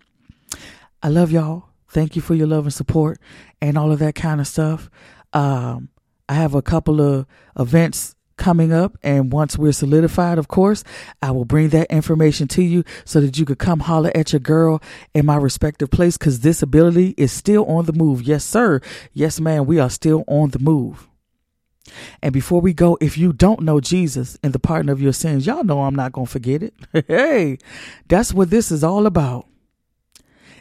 I 1.02 1.10
love 1.10 1.32
y'all. 1.32 1.66
Thank 1.90 2.16
you 2.16 2.22
for 2.22 2.34
your 2.34 2.48
love 2.48 2.66
and 2.66 2.74
support 2.74 3.20
and 3.62 3.78
all 3.78 3.92
of 3.92 4.00
that 4.00 4.16
kind 4.16 4.40
of 4.40 4.48
stuff. 4.48 4.90
Um, 5.34 5.90
I 6.30 6.36
have 6.36 6.56
a 6.56 6.62
couple 6.62 7.02
of 7.02 7.26
events 7.58 8.16
coming 8.38 8.74
up 8.74 8.98
and 9.04 9.32
once 9.32 9.58
we're 9.58 9.72
solidified 9.72 10.38
of 10.38 10.48
course 10.48 10.84
i 11.22 11.30
will 11.30 11.46
bring 11.46 11.70
that 11.70 11.90
information 11.92 12.48
to 12.48 12.64
you 12.64 12.84
so 13.06 13.22
that 13.22 13.38
you 13.38 13.46
could 13.46 13.60
come 13.60 13.82
holler 13.82 14.12
at 14.16 14.34
your 14.34 14.40
girl 14.40 14.82
in 15.14 15.26
my 15.26 15.36
respective 15.36 15.92
place 15.92 16.18
because 16.18 16.40
this 16.40 16.62
ability 16.62 17.14
is 17.16 17.32
still 17.32 17.66
on 17.66 17.86
the 17.86 17.94
move. 17.94 18.22
Yes 18.24 18.44
sir. 18.44 18.82
Yes 19.14 19.40
man 19.40 19.66
we 19.66 19.80
are 19.80 19.90
still 19.90 20.24
on 20.28 20.50
the 20.50 20.60
move. 20.60 21.08
And 22.22 22.34
before 22.34 22.62
we 22.62 22.74
go 22.74 22.98
if 23.00 23.18
you 23.18 23.34
don't 23.34 23.62
know 23.62 23.80
jesus 23.80 24.38
and 24.42 24.52
the 24.52 24.60
pardon 24.60 24.90
of 24.90 25.02
your 25.02 25.14
sins 25.14 25.46
y'all 25.46 25.64
know 25.64 25.84
i'm 25.84 25.96
not 25.96 26.12
gonna 26.12 26.26
forget 26.26 26.64
it. 26.64 26.74
Hey 27.08 27.60
that's 28.08 28.34
what 28.34 28.50
this 28.50 28.72
is 28.72 28.84
all 28.84 29.06
about. 29.06 29.46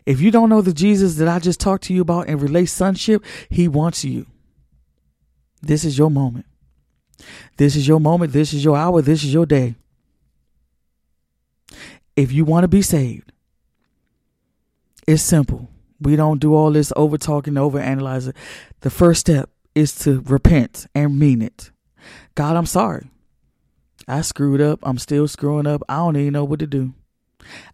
If 0.05 0.21
you 0.21 0.31
don't 0.31 0.51
know 0.51 0.61
the 0.61 0.75
jesus 0.75 1.15
that 1.17 1.29
i 1.29 1.39
just 1.39 1.59
talked 1.59 1.85
to 1.85 1.95
you 1.95 2.03
about 2.03 2.29
and 2.29 2.41
relate 2.43 2.67
sonship 2.67 3.25
he 3.49 3.67
wants 3.67 4.05
you 4.05 4.27
this 5.63 5.85
is 5.85 5.97
your 5.97 6.11
moment. 6.11 6.47
This 7.57 7.77
is 7.77 7.87
your 7.87 8.01
moment. 8.01 8.33
This 8.33 8.53
is 8.53 8.65
your 8.65 8.77
hour. 8.77 9.01
This 9.01 9.23
is 9.23 9.33
your 9.33 9.47
day. 9.47 9.77
If 12.17 12.33
you 12.33 12.45
want 12.45 12.65
to 12.65 12.69
be 12.69 12.83
saved, 12.83 13.33
it's 15.07 15.23
simple. 15.23 15.69
We 16.01 16.17
don't 16.17 16.41
do 16.41 16.55
all 16.55 16.73
this 16.73 16.93
over 16.97 17.17
talking, 17.17 17.57
over 17.57 17.79
analyzing. 17.79 18.35
The 18.81 18.91
first 18.91 19.21
step 19.21 19.51
is 19.75 19.95
to 20.01 20.21
repent 20.23 20.87
and 20.95 21.19
mean 21.19 21.43
it. 21.43 21.71
God, 22.35 22.57
I'm 22.57 22.67
sorry. 22.67 23.09
I 24.09 24.23
screwed 24.23 24.61
up. 24.61 24.81
I'm 24.83 24.99
still 24.99 25.29
screwing 25.29 25.67
up. 25.67 25.83
I 25.89 25.97
don't 25.97 26.17
even 26.17 26.33
know 26.33 26.45
what 26.45 26.59
to 26.59 26.67
do. 26.67 26.93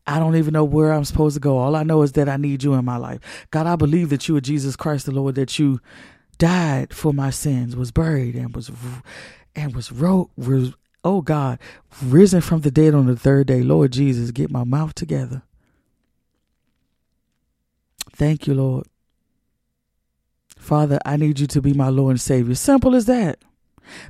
I 0.06 0.18
don't 0.18 0.36
even 0.36 0.52
know 0.52 0.64
where 0.64 0.92
I'm 0.92 1.04
supposed 1.04 1.34
to 1.34 1.40
go. 1.40 1.58
All 1.58 1.76
I 1.76 1.82
know 1.82 2.02
is 2.02 2.12
that 2.12 2.28
I 2.28 2.36
need 2.36 2.62
you 2.62 2.74
in 2.74 2.84
my 2.84 2.96
life. 2.96 3.46
God, 3.50 3.66
I 3.66 3.76
believe 3.76 4.10
that 4.10 4.28
you 4.28 4.36
are 4.36 4.40
Jesus 4.40 4.76
Christ, 4.76 5.06
the 5.06 5.12
Lord, 5.12 5.34
that 5.34 5.58
you 5.58 5.80
died 6.38 6.94
for 6.94 7.12
my 7.12 7.30
sins, 7.30 7.76
was 7.76 7.90
buried, 7.90 8.34
and 8.34 8.54
was 8.54 8.70
and 9.54 9.74
was 9.74 9.90
wrote, 9.90 10.30
was, 10.36 10.74
oh 11.04 11.20
God, 11.20 11.58
risen 12.02 12.40
from 12.40 12.60
the 12.60 12.70
dead 12.70 12.94
on 12.94 13.06
the 13.06 13.16
third 13.16 13.48
day. 13.48 13.62
Lord 13.62 13.92
Jesus, 13.92 14.30
get 14.30 14.50
my 14.50 14.64
mouth 14.64 14.94
together. 14.94 15.42
Thank 18.12 18.46
you, 18.46 18.54
Lord. 18.54 18.86
Father, 20.56 20.98
I 21.04 21.16
need 21.16 21.40
you 21.40 21.46
to 21.48 21.62
be 21.62 21.72
my 21.72 21.88
Lord 21.88 22.12
and 22.12 22.20
Savior. 22.20 22.54
Simple 22.54 22.94
as 22.94 23.06
that. 23.06 23.38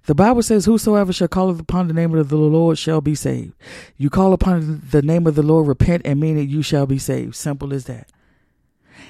The 0.07 0.14
Bible 0.14 0.43
says, 0.43 0.64
Whosoever 0.64 1.12
shall 1.12 1.29
call 1.29 1.51
upon 1.51 1.89
the 1.89 1.95
name 1.95 2.14
of 2.14 2.29
the 2.29 2.37
Lord 2.37 2.79
shall 2.79 3.01
be 3.01 3.14
saved. 3.14 3.53
You 3.97 4.11
call 4.11 4.33
upon 4.33 4.83
the 4.91 5.03
name 5.03 5.26
of 5.26 5.35
the 5.35 5.43
Lord, 5.43 5.68
repent, 5.68 6.03
and 6.05 6.18
mean 6.18 6.37
it, 6.37 6.49
you 6.49 6.62
shall 6.62 6.87
be 6.87 6.99
saved. 6.99 7.37
Simple 7.37 7.72
as 7.72 7.85
that. 7.85 8.11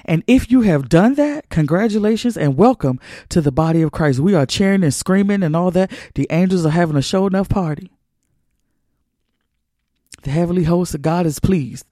And 0.05 0.23
if 0.27 0.51
you 0.51 0.61
have 0.61 0.89
done 0.89 1.15
that, 1.15 1.49
congratulations 1.49 2.37
and 2.37 2.57
welcome 2.57 2.99
to 3.29 3.41
the 3.41 3.51
body 3.51 3.81
of 3.81 3.91
Christ. 3.91 4.19
We 4.19 4.33
are 4.33 4.45
cheering 4.45 4.83
and 4.83 4.93
screaming 4.93 5.43
and 5.43 5.55
all 5.55 5.71
that. 5.71 5.91
The 6.15 6.27
angels 6.29 6.65
are 6.65 6.71
having 6.71 6.97
a 6.97 7.01
show 7.01 7.27
enough 7.27 7.49
party. 7.49 7.91
The 10.23 10.31
heavenly 10.31 10.63
host 10.63 10.93
of 10.93 11.01
God 11.01 11.25
is 11.25 11.39
pleased. 11.39 11.85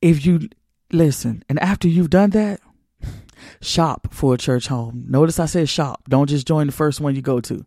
If 0.00 0.24
you 0.24 0.48
listen, 0.92 1.44
and 1.48 1.58
after 1.60 1.88
you've 1.88 2.10
done 2.10 2.30
that, 2.30 2.60
shop 3.60 4.08
for 4.10 4.34
a 4.34 4.38
church 4.38 4.68
home. 4.68 5.04
Notice 5.08 5.38
I 5.38 5.46
said 5.46 5.68
shop. 5.68 6.02
Don't 6.08 6.28
just 6.28 6.46
join 6.46 6.66
the 6.66 6.72
first 6.72 7.00
one 7.00 7.14
you 7.14 7.22
go 7.22 7.40
to. 7.40 7.64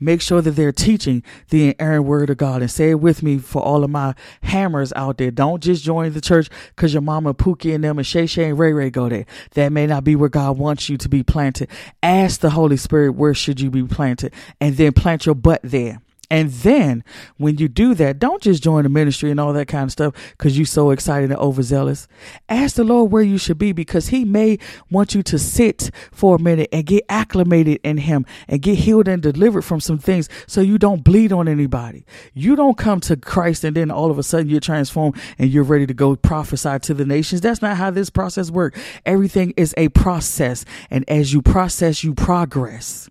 Make 0.00 0.20
sure 0.20 0.40
that 0.40 0.52
they're 0.52 0.72
teaching 0.72 1.22
the 1.50 1.74
inerrant 1.78 2.04
word 2.04 2.30
of 2.30 2.38
God 2.38 2.62
and 2.62 2.70
say 2.70 2.90
it 2.90 3.00
with 3.00 3.22
me 3.22 3.38
for 3.38 3.62
all 3.62 3.84
of 3.84 3.90
my 3.90 4.14
hammers 4.42 4.92
out 4.96 5.18
there. 5.18 5.30
Don't 5.30 5.62
just 5.62 5.84
join 5.84 6.12
the 6.12 6.20
church 6.20 6.48
because 6.74 6.94
your 6.94 7.02
mama 7.02 7.34
Pookie 7.34 7.74
and 7.74 7.84
them 7.84 7.98
and 7.98 8.06
Shay 8.06 8.26
Shay 8.26 8.48
and 8.48 8.58
Ray 8.58 8.72
Ray 8.72 8.90
go 8.90 9.08
there. 9.08 9.26
That 9.52 9.72
may 9.72 9.86
not 9.86 10.04
be 10.04 10.16
where 10.16 10.28
God 10.28 10.58
wants 10.58 10.88
you 10.88 10.96
to 10.96 11.08
be 11.08 11.22
planted. 11.22 11.68
Ask 12.02 12.40
the 12.40 12.50
Holy 12.50 12.76
Spirit 12.76 13.10
where 13.10 13.34
should 13.34 13.60
you 13.60 13.70
be 13.70 13.84
planted 13.84 14.32
and 14.60 14.76
then 14.76 14.92
plant 14.92 15.26
your 15.26 15.34
butt 15.34 15.60
there. 15.62 16.00
And 16.34 16.50
then 16.50 17.04
when 17.36 17.58
you 17.58 17.68
do 17.68 17.94
that, 17.94 18.18
don't 18.18 18.42
just 18.42 18.60
join 18.60 18.82
the 18.82 18.88
ministry 18.88 19.30
and 19.30 19.38
all 19.38 19.52
that 19.52 19.68
kind 19.68 19.84
of 19.84 19.92
stuff 19.92 20.14
because 20.32 20.58
you're 20.58 20.66
so 20.66 20.90
excited 20.90 21.30
and 21.30 21.38
overzealous. 21.38 22.08
Ask 22.48 22.74
the 22.74 22.82
Lord 22.82 23.12
where 23.12 23.22
you 23.22 23.38
should 23.38 23.56
be 23.56 23.70
because 23.70 24.08
He 24.08 24.24
may 24.24 24.58
want 24.90 25.14
you 25.14 25.22
to 25.22 25.38
sit 25.38 25.92
for 26.10 26.34
a 26.34 26.40
minute 26.40 26.70
and 26.72 26.84
get 26.84 27.04
acclimated 27.08 27.78
in 27.84 27.98
Him 27.98 28.26
and 28.48 28.60
get 28.60 28.80
healed 28.80 29.06
and 29.06 29.22
delivered 29.22 29.62
from 29.62 29.78
some 29.78 29.96
things 29.96 30.28
so 30.48 30.60
you 30.60 30.76
don't 30.76 31.04
bleed 31.04 31.32
on 31.32 31.46
anybody. 31.46 32.04
You 32.32 32.56
don't 32.56 32.76
come 32.76 32.98
to 33.02 33.16
Christ 33.16 33.62
and 33.62 33.76
then 33.76 33.92
all 33.92 34.10
of 34.10 34.18
a 34.18 34.24
sudden 34.24 34.48
you're 34.48 34.58
transformed 34.58 35.16
and 35.38 35.50
you're 35.50 35.62
ready 35.62 35.86
to 35.86 35.94
go 35.94 36.16
prophesy 36.16 36.80
to 36.80 36.94
the 36.94 37.06
nations. 37.06 37.42
That's 37.42 37.62
not 37.62 37.76
how 37.76 37.92
this 37.92 38.10
process 38.10 38.50
works. 38.50 38.80
Everything 39.06 39.54
is 39.56 39.72
a 39.76 39.88
process. 39.90 40.64
And 40.90 41.08
as 41.08 41.32
you 41.32 41.42
process, 41.42 42.02
you 42.02 42.12
progress. 42.12 43.08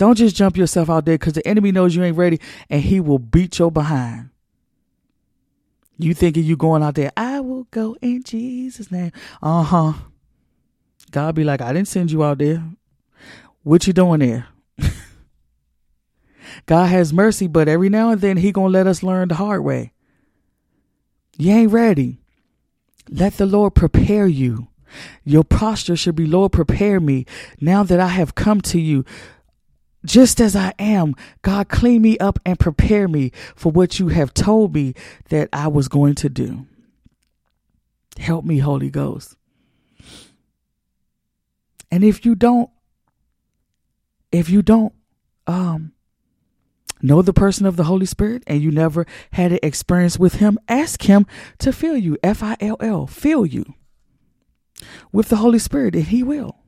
Don't 0.00 0.16
just 0.16 0.34
jump 0.34 0.56
yourself 0.56 0.88
out 0.88 1.04
there 1.04 1.18
because 1.18 1.34
the 1.34 1.46
enemy 1.46 1.72
knows 1.72 1.94
you 1.94 2.02
ain't 2.02 2.16
ready 2.16 2.40
and 2.70 2.80
he 2.80 3.00
will 3.00 3.18
beat 3.18 3.58
your 3.58 3.70
behind. 3.70 4.30
You 5.98 6.14
thinking 6.14 6.42
you 6.42 6.56
going 6.56 6.82
out 6.82 6.94
there, 6.94 7.12
I 7.18 7.40
will 7.40 7.64
go 7.64 7.98
in 8.00 8.22
Jesus' 8.22 8.90
name. 8.90 9.12
Uh 9.42 9.62
huh. 9.62 9.92
God 11.10 11.34
be 11.34 11.44
like, 11.44 11.60
I 11.60 11.74
didn't 11.74 11.88
send 11.88 12.10
you 12.10 12.24
out 12.24 12.38
there. 12.38 12.64
What 13.62 13.86
you 13.86 13.92
doing 13.92 14.20
there? 14.20 14.46
God 16.64 16.86
has 16.86 17.12
mercy, 17.12 17.46
but 17.46 17.68
every 17.68 17.90
now 17.90 18.08
and 18.08 18.22
then 18.22 18.38
he 18.38 18.52
gonna 18.52 18.70
let 18.70 18.86
us 18.86 19.02
learn 19.02 19.28
the 19.28 19.34
hard 19.34 19.62
way. 19.62 19.92
You 21.36 21.52
ain't 21.52 21.72
ready. 21.72 22.22
Let 23.10 23.34
the 23.34 23.44
Lord 23.44 23.74
prepare 23.74 24.26
you. 24.26 24.68
Your 25.24 25.44
posture 25.44 25.94
should 25.94 26.16
be, 26.16 26.24
Lord, 26.24 26.52
prepare 26.52 27.00
me 27.00 27.26
now 27.60 27.82
that 27.82 28.00
I 28.00 28.08
have 28.08 28.34
come 28.34 28.62
to 28.62 28.80
you 28.80 29.04
just 30.04 30.40
as 30.40 30.56
I 30.56 30.72
am, 30.78 31.14
God, 31.42 31.68
clean 31.68 32.02
me 32.02 32.16
up 32.18 32.38
and 32.46 32.58
prepare 32.58 33.06
me 33.08 33.32
for 33.54 33.70
what 33.70 33.98
you 33.98 34.08
have 34.08 34.32
told 34.32 34.74
me 34.74 34.94
that 35.28 35.48
I 35.52 35.68
was 35.68 35.88
going 35.88 36.14
to 36.16 36.28
do. 36.28 36.66
Help 38.18 38.44
me, 38.44 38.58
Holy 38.58 38.90
Ghost. 38.90 39.36
And 41.90 42.04
if 42.04 42.24
you 42.24 42.34
don't, 42.34 42.70
if 44.30 44.48
you 44.48 44.62
don't 44.62 44.94
um, 45.46 45.92
know 47.02 47.20
the 47.20 47.32
person 47.32 47.66
of 47.66 47.76
the 47.76 47.84
Holy 47.84 48.06
Spirit 48.06 48.44
and 48.46 48.62
you 48.62 48.70
never 48.70 49.06
had 49.32 49.52
an 49.52 49.58
experience 49.62 50.18
with 50.18 50.34
Him, 50.34 50.58
ask 50.68 51.02
Him 51.02 51.26
to 51.58 51.72
fill 51.72 51.96
you, 51.96 52.16
F 52.22 52.42
I 52.42 52.56
L 52.60 52.76
L, 52.80 53.06
fill 53.06 53.44
you 53.44 53.74
with 55.12 55.28
the 55.28 55.36
Holy 55.36 55.58
Spirit, 55.58 55.94
and 55.94 56.04
He 56.04 56.22
will 56.22 56.59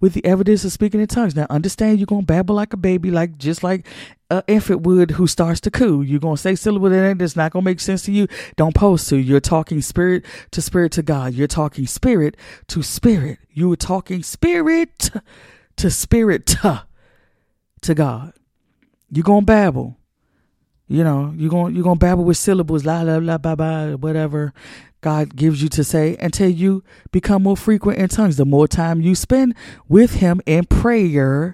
with 0.00 0.14
the 0.14 0.24
evidence 0.24 0.64
of 0.64 0.72
speaking 0.72 1.00
in 1.00 1.06
tongues. 1.06 1.34
Now, 1.36 1.46
understand 1.50 1.98
you're 1.98 2.06
gonna 2.06 2.22
babble 2.22 2.54
like 2.54 2.72
a 2.72 2.76
baby, 2.76 3.10
like 3.10 3.38
just 3.38 3.62
like 3.62 3.86
uh, 4.30 4.36
an 4.36 4.54
infant 4.54 4.82
would 4.82 5.12
who 5.12 5.26
starts 5.26 5.60
to 5.62 5.70
coo. 5.70 6.02
You're 6.02 6.20
gonna 6.20 6.36
say 6.36 6.54
syllable 6.54 6.90
that 6.90 7.18
that's 7.18 7.36
not 7.36 7.52
gonna 7.52 7.64
make 7.64 7.80
sense 7.80 8.02
to 8.02 8.12
you. 8.12 8.26
Don't 8.56 8.74
post 8.74 9.08
to. 9.10 9.16
You're 9.16 9.40
talking 9.40 9.80
spirit 9.82 10.24
to 10.52 10.62
spirit 10.62 10.92
to 10.92 11.02
God. 11.02 11.34
You're 11.34 11.46
talking 11.46 11.86
spirit 11.86 12.36
to 12.68 12.82
spirit. 12.82 13.38
You 13.50 13.72
are 13.72 13.76
talking 13.76 14.22
spirit 14.22 15.10
to 15.76 15.90
spirit 15.90 16.46
to, 16.46 16.84
to 17.82 17.94
God. 17.94 18.32
You're 19.10 19.24
gonna 19.24 19.42
babble. 19.42 19.98
You 20.86 21.02
know, 21.02 21.32
you're 21.36 21.50
gonna 21.50 21.72
you're 21.72 21.82
gonna 21.82 21.96
babble 21.96 22.24
with 22.24 22.36
syllables, 22.36 22.84
la 22.84 23.02
la 23.02 23.16
la 23.16 23.38
ba 23.38 23.56
ba, 23.56 23.96
whatever. 23.98 24.52
God 25.04 25.36
gives 25.36 25.62
you 25.62 25.68
to 25.68 25.84
say 25.84 26.16
until 26.18 26.48
you 26.48 26.82
become 27.12 27.42
more 27.42 27.58
frequent 27.58 27.98
in 27.98 28.08
tongues. 28.08 28.38
The 28.38 28.46
more 28.46 28.66
time 28.66 29.02
you 29.02 29.14
spend 29.14 29.54
with 29.86 30.14
Him 30.14 30.40
in 30.46 30.64
prayer 30.64 31.52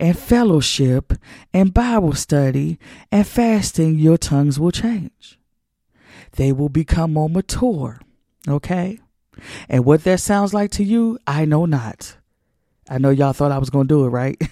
and 0.00 0.18
fellowship 0.18 1.12
and 1.54 1.72
Bible 1.72 2.14
study 2.14 2.76
and 3.12 3.24
fasting, 3.24 4.00
your 4.00 4.18
tongues 4.18 4.58
will 4.58 4.72
change. 4.72 5.38
They 6.32 6.50
will 6.50 6.70
become 6.70 7.12
more 7.12 7.30
mature. 7.30 8.00
Okay? 8.48 8.98
And 9.68 9.84
what 9.84 10.02
that 10.02 10.18
sounds 10.18 10.52
like 10.52 10.72
to 10.72 10.82
you, 10.82 11.20
I 11.24 11.44
know 11.44 11.66
not. 11.66 12.16
I 12.90 12.98
know 12.98 13.10
y'all 13.10 13.32
thought 13.32 13.52
I 13.52 13.58
was 13.58 13.70
going 13.70 13.86
to 13.86 13.94
do 13.94 14.06
it, 14.06 14.08
right? 14.08 14.42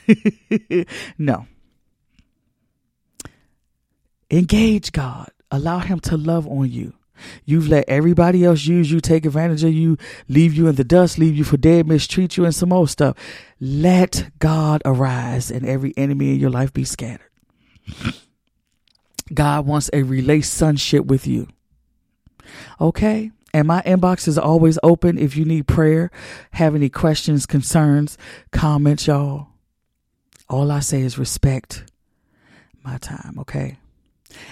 no. 1.18 1.48
Engage 4.30 4.92
God. 4.92 5.32
Allow 5.50 5.80
Him 5.80 5.98
to 5.98 6.16
love 6.16 6.46
on 6.46 6.70
you. 6.70 6.92
You've 7.44 7.68
let 7.68 7.84
everybody 7.88 8.44
else 8.44 8.64
use 8.66 8.90
you, 8.90 9.00
take 9.00 9.26
advantage 9.26 9.64
of 9.64 9.72
you, 9.72 9.96
leave 10.28 10.54
you 10.54 10.68
in 10.68 10.74
the 10.74 10.84
dust, 10.84 11.18
leave 11.18 11.36
you 11.36 11.44
for 11.44 11.56
dead, 11.56 11.86
mistreat 11.86 12.36
you, 12.36 12.44
and 12.44 12.54
some 12.54 12.70
more 12.70 12.88
stuff. 12.88 13.16
Let 13.60 14.30
God 14.38 14.82
arise 14.84 15.50
and 15.50 15.66
every 15.66 15.92
enemy 15.96 16.34
in 16.34 16.40
your 16.40 16.50
life 16.50 16.72
be 16.72 16.84
scattered. 16.84 17.30
God 19.32 19.66
wants 19.66 19.90
a 19.92 20.02
relationship 20.02 21.06
with 21.06 21.26
you. 21.26 21.48
Okay? 22.80 23.30
And 23.52 23.66
my 23.66 23.82
inbox 23.82 24.28
is 24.28 24.36
always 24.36 24.78
open 24.82 25.16
if 25.18 25.36
you 25.36 25.44
need 25.44 25.66
prayer, 25.66 26.10
have 26.52 26.74
any 26.74 26.90
questions, 26.90 27.46
concerns, 27.46 28.18
comments, 28.52 29.06
y'all. 29.06 29.48
All 30.48 30.70
I 30.70 30.80
say 30.80 31.00
is 31.00 31.18
respect 31.18 31.84
my 32.84 32.98
time, 32.98 33.36
okay? 33.40 33.78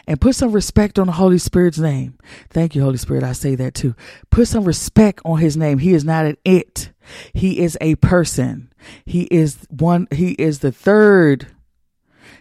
And 0.06 0.20
put 0.20 0.34
some 0.34 0.52
respect 0.52 0.98
on 0.98 1.06
the 1.06 1.12
Holy 1.14 1.38
Spirit's 1.38 1.78
name. 1.78 2.18
Thank 2.50 2.74
you, 2.74 2.82
Holy 2.82 2.96
Spirit. 2.96 3.24
I 3.24 3.32
say 3.32 3.54
that 3.54 3.74
too. 3.74 3.94
Put 4.30 4.48
some 4.48 4.64
respect 4.64 5.20
on 5.24 5.38
his 5.38 5.56
name. 5.56 5.78
He 5.78 5.94
is 5.94 6.04
not 6.04 6.26
an 6.26 6.36
it. 6.44 6.90
He 7.32 7.60
is 7.60 7.76
a 7.80 7.96
person. 7.96 8.72
He 9.04 9.22
is 9.24 9.66
one, 9.70 10.08
he 10.10 10.32
is 10.32 10.60
the 10.60 10.72
third. 10.72 11.48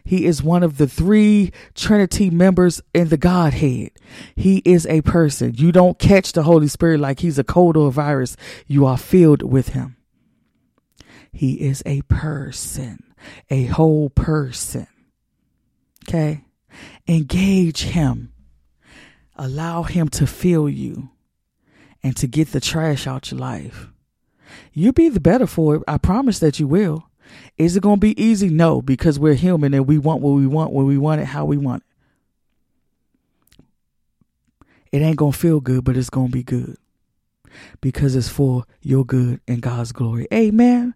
He 0.05 0.25
is 0.25 0.43
one 0.43 0.63
of 0.63 0.77
the 0.77 0.87
three 0.87 1.53
Trinity 1.75 2.29
members 2.29 2.81
in 2.93 3.07
the 3.07 3.17
Godhead. 3.17 3.91
He 4.35 4.61
is 4.65 4.85
a 4.87 5.01
person. 5.01 5.53
You 5.55 5.71
don't 5.71 5.97
catch 5.97 6.33
the 6.33 6.43
Holy 6.43 6.67
Spirit 6.67 6.99
like 6.99 7.21
he's 7.21 7.39
a 7.39 7.43
cold 7.43 7.77
or 7.77 7.87
a 7.87 7.91
virus. 7.91 8.35
You 8.67 8.85
are 8.85 8.97
filled 8.97 9.43
with 9.43 9.69
him. 9.69 9.95
He 11.31 11.61
is 11.61 11.81
a 11.85 12.01
person, 12.03 12.99
a 13.49 13.65
whole 13.65 14.09
person. 14.09 14.87
Okay. 16.07 16.43
Engage 17.07 17.83
him. 17.83 18.33
Allow 19.35 19.83
him 19.83 20.09
to 20.09 20.27
fill 20.27 20.69
you 20.69 21.09
and 22.03 22.15
to 22.17 22.27
get 22.27 22.51
the 22.51 22.59
trash 22.59 23.07
out 23.07 23.31
your 23.31 23.39
life. 23.39 23.87
You'll 24.73 24.93
be 24.93 25.09
the 25.09 25.19
better 25.19 25.47
for 25.47 25.75
it. 25.75 25.83
I 25.87 25.97
promise 25.97 26.39
that 26.39 26.59
you 26.59 26.67
will. 26.67 27.09
Is 27.57 27.75
it 27.75 27.83
going 27.83 27.97
to 27.97 28.01
be 28.01 28.21
easy? 28.21 28.49
No, 28.49 28.81
because 28.81 29.17
we're 29.17 29.33
human 29.33 29.73
and 29.73 29.87
we 29.87 29.97
want 29.97 30.21
what 30.21 30.31
we 30.31 30.45
want 30.45 30.73
when 30.73 30.85
we 30.85 30.97
want 30.97 31.21
it, 31.21 31.25
how 31.25 31.45
we 31.45 31.57
want 31.57 31.83
it. 31.83 31.89
It 34.91 35.01
ain't 35.01 35.17
going 35.17 35.31
to 35.31 35.37
feel 35.37 35.59
good, 35.59 35.83
but 35.83 35.97
it's 35.97 36.11
going 36.11 36.27
to 36.27 36.31
be 36.31 36.43
good 36.43 36.77
because 37.81 38.15
it's 38.15 38.29
for 38.29 38.65
your 38.81 39.05
good 39.05 39.41
and 39.47 39.61
God's 39.61 39.91
glory. 39.91 40.27
Amen. 40.31 40.93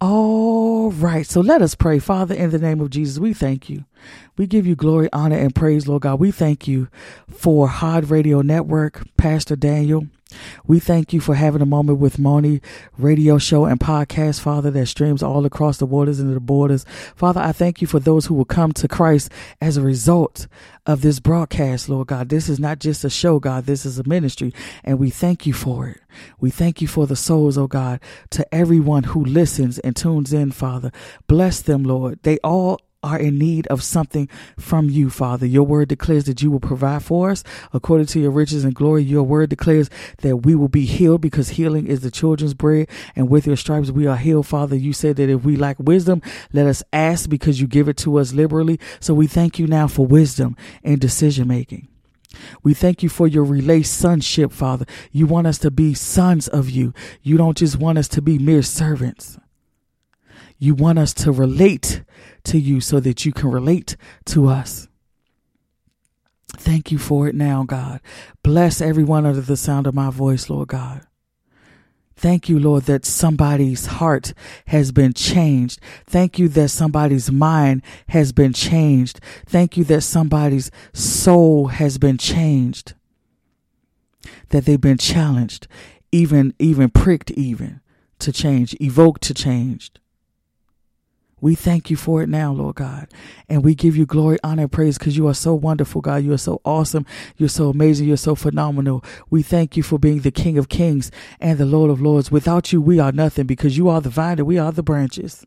All 0.00 0.90
right. 0.92 1.26
So 1.26 1.40
let 1.40 1.60
us 1.60 1.74
pray. 1.74 1.98
Father, 1.98 2.34
in 2.34 2.50
the 2.50 2.58
name 2.58 2.80
of 2.80 2.90
Jesus, 2.90 3.18
we 3.18 3.34
thank 3.34 3.68
you 3.68 3.84
We 4.36 4.46
give 4.46 4.66
you 4.66 4.76
glory, 4.76 5.08
honor, 5.12 5.38
and 5.38 5.54
praise, 5.54 5.88
Lord 5.88 6.02
God. 6.02 6.20
We 6.20 6.30
thank 6.30 6.68
you 6.68 6.88
for 7.30 7.68
Hod 7.68 8.10
Radio 8.10 8.42
Network, 8.42 9.06
Pastor 9.16 9.56
Daniel. 9.56 10.06
We 10.66 10.80
thank 10.80 11.12
you 11.12 11.20
for 11.20 11.34
having 11.34 11.62
a 11.62 11.66
moment 11.66 11.98
with 11.98 12.18
Moni 12.18 12.60
radio 12.98 13.38
show 13.38 13.64
and 13.64 13.78
podcast, 13.78 14.40
Father, 14.40 14.70
that 14.72 14.86
streams 14.86 15.22
all 15.22 15.46
across 15.46 15.78
the 15.78 15.86
waters 15.86 16.18
and 16.18 16.34
the 16.34 16.40
borders. 16.40 16.84
Father, 17.14 17.40
I 17.40 17.52
thank 17.52 17.80
you 17.80 17.86
for 17.86 18.00
those 18.00 18.26
who 18.26 18.34
will 18.34 18.44
come 18.44 18.72
to 18.72 18.88
Christ 18.88 19.30
as 19.60 19.76
a 19.76 19.82
result 19.82 20.48
of 20.84 21.00
this 21.00 21.20
broadcast, 21.20 21.88
Lord 21.88 22.08
God. 22.08 22.28
This 22.28 22.48
is 22.48 22.58
not 22.58 22.80
just 22.80 23.04
a 23.04 23.10
show, 23.10 23.38
God. 23.38 23.66
This 23.66 23.86
is 23.86 23.98
a 23.98 24.08
ministry, 24.08 24.52
and 24.84 24.98
we 24.98 25.10
thank 25.10 25.46
you 25.46 25.52
for 25.52 25.88
it. 25.88 26.00
We 26.40 26.50
thank 26.50 26.82
you 26.82 26.88
for 26.88 27.06
the 27.06 27.16
souls, 27.16 27.56
oh 27.56 27.68
God, 27.68 28.00
to 28.30 28.54
everyone 28.54 29.04
who 29.04 29.24
listens 29.24 29.78
and 29.78 29.94
tunes 29.94 30.32
in, 30.32 30.50
Father. 30.50 30.90
Bless 31.28 31.60
them, 31.60 31.84
Lord. 31.84 32.22
They 32.22 32.38
all 32.38 32.80
are 33.06 33.18
in 33.18 33.38
need 33.38 33.66
of 33.68 33.82
something 33.82 34.28
from 34.58 34.90
you, 34.90 35.08
Father. 35.10 35.46
Your 35.46 35.62
word 35.62 35.88
declares 35.88 36.24
that 36.24 36.42
you 36.42 36.50
will 36.50 36.60
provide 36.60 37.04
for 37.04 37.30
us 37.30 37.44
according 37.72 38.06
to 38.08 38.20
your 38.20 38.32
riches 38.32 38.64
and 38.64 38.74
glory. 38.74 39.04
Your 39.04 39.22
word 39.22 39.50
declares 39.50 39.88
that 40.18 40.38
we 40.38 40.54
will 40.54 40.68
be 40.68 40.84
healed 40.84 41.20
because 41.20 41.50
healing 41.50 41.86
is 41.86 42.00
the 42.00 42.10
children's 42.10 42.54
bread. 42.54 42.88
And 43.14 43.30
with 43.30 43.46
your 43.46 43.56
stripes, 43.56 43.90
we 43.90 44.06
are 44.06 44.16
healed, 44.16 44.46
Father. 44.46 44.74
You 44.74 44.92
said 44.92 45.16
that 45.16 45.30
if 45.30 45.44
we 45.44 45.56
lack 45.56 45.78
wisdom, 45.78 46.20
let 46.52 46.66
us 46.66 46.82
ask 46.92 47.30
because 47.30 47.60
you 47.60 47.66
give 47.66 47.88
it 47.88 47.96
to 47.98 48.18
us 48.18 48.32
liberally. 48.32 48.80
So 48.98 49.14
we 49.14 49.26
thank 49.26 49.58
you 49.58 49.66
now 49.66 49.86
for 49.86 50.04
wisdom 50.04 50.56
and 50.82 51.00
decision 51.00 51.46
making. 51.46 51.88
We 52.62 52.74
thank 52.74 53.02
you 53.02 53.08
for 53.08 53.26
your 53.26 53.44
relate 53.44 53.84
sonship, 53.84 54.52
Father. 54.52 54.84
You 55.12 55.26
want 55.26 55.46
us 55.46 55.58
to 55.58 55.70
be 55.70 55.94
sons 55.94 56.48
of 56.48 56.68
you. 56.68 56.92
You 57.22 57.36
don't 57.36 57.56
just 57.56 57.76
want 57.76 57.98
us 57.98 58.08
to 58.08 58.20
be 58.20 58.38
mere 58.38 58.62
servants. 58.62 59.38
You 60.58 60.74
want 60.74 60.98
us 60.98 61.12
to 61.14 61.32
relate 61.32 62.02
to 62.44 62.58
you 62.58 62.80
so 62.80 63.00
that 63.00 63.24
you 63.24 63.32
can 63.32 63.50
relate 63.50 63.96
to 64.26 64.46
us. 64.48 64.88
Thank 66.56 66.90
you 66.90 66.98
for 66.98 67.28
it 67.28 67.34
now, 67.34 67.64
God. 67.64 68.00
Bless 68.42 68.80
everyone 68.80 69.26
under 69.26 69.40
the 69.40 69.56
sound 69.56 69.86
of 69.86 69.94
my 69.94 70.10
voice, 70.10 70.48
Lord 70.48 70.68
God. 70.68 71.06
Thank 72.18 72.48
you, 72.48 72.58
Lord, 72.58 72.84
that 72.84 73.04
somebody's 73.04 73.86
heart 73.86 74.32
has 74.68 74.90
been 74.90 75.12
changed. 75.12 75.80
Thank 76.06 76.38
you 76.38 76.48
that 76.48 76.70
somebody's 76.70 77.30
mind 77.30 77.82
has 78.08 78.32
been 78.32 78.54
changed. 78.54 79.20
Thank 79.44 79.76
you 79.76 79.84
that 79.84 80.00
somebody's 80.00 80.70
soul 80.94 81.66
has 81.66 81.98
been 81.98 82.16
changed. 82.16 82.94
That 84.48 84.64
they've 84.64 84.80
been 84.80 84.96
challenged, 84.96 85.68
even, 86.10 86.54
even 86.58 86.88
pricked, 86.88 87.30
even 87.32 87.80
to 88.20 88.32
change, 88.32 88.74
evoked 88.80 89.22
to 89.24 89.34
change. 89.34 89.92
We 91.46 91.54
thank 91.54 91.90
you 91.90 91.96
for 91.96 92.24
it 92.24 92.28
now, 92.28 92.52
Lord 92.52 92.74
God. 92.74 93.06
And 93.48 93.62
we 93.62 93.76
give 93.76 93.96
you 93.96 94.04
glory, 94.04 94.36
honor, 94.42 94.62
and 94.62 94.72
praise 94.72 94.98
because 94.98 95.16
you 95.16 95.28
are 95.28 95.32
so 95.32 95.54
wonderful, 95.54 96.00
God. 96.00 96.24
You 96.24 96.32
are 96.32 96.38
so 96.38 96.60
awesome. 96.64 97.06
You're 97.36 97.48
so 97.48 97.68
amazing. 97.68 98.08
You're 98.08 98.16
so 98.16 98.34
phenomenal. 98.34 99.04
We 99.30 99.44
thank 99.44 99.76
you 99.76 99.84
for 99.84 99.96
being 99.96 100.22
the 100.22 100.32
King 100.32 100.58
of 100.58 100.68
Kings 100.68 101.12
and 101.38 101.56
the 101.56 101.64
Lord 101.64 101.88
of 101.88 102.00
Lords. 102.00 102.32
Without 102.32 102.72
you, 102.72 102.80
we 102.80 102.98
are 102.98 103.12
nothing 103.12 103.46
because 103.46 103.78
you 103.78 103.88
are 103.88 104.00
the 104.00 104.08
vine 104.08 104.40
and 104.40 104.46
we 104.48 104.58
are 104.58 104.72
the 104.72 104.82
branches. 104.82 105.46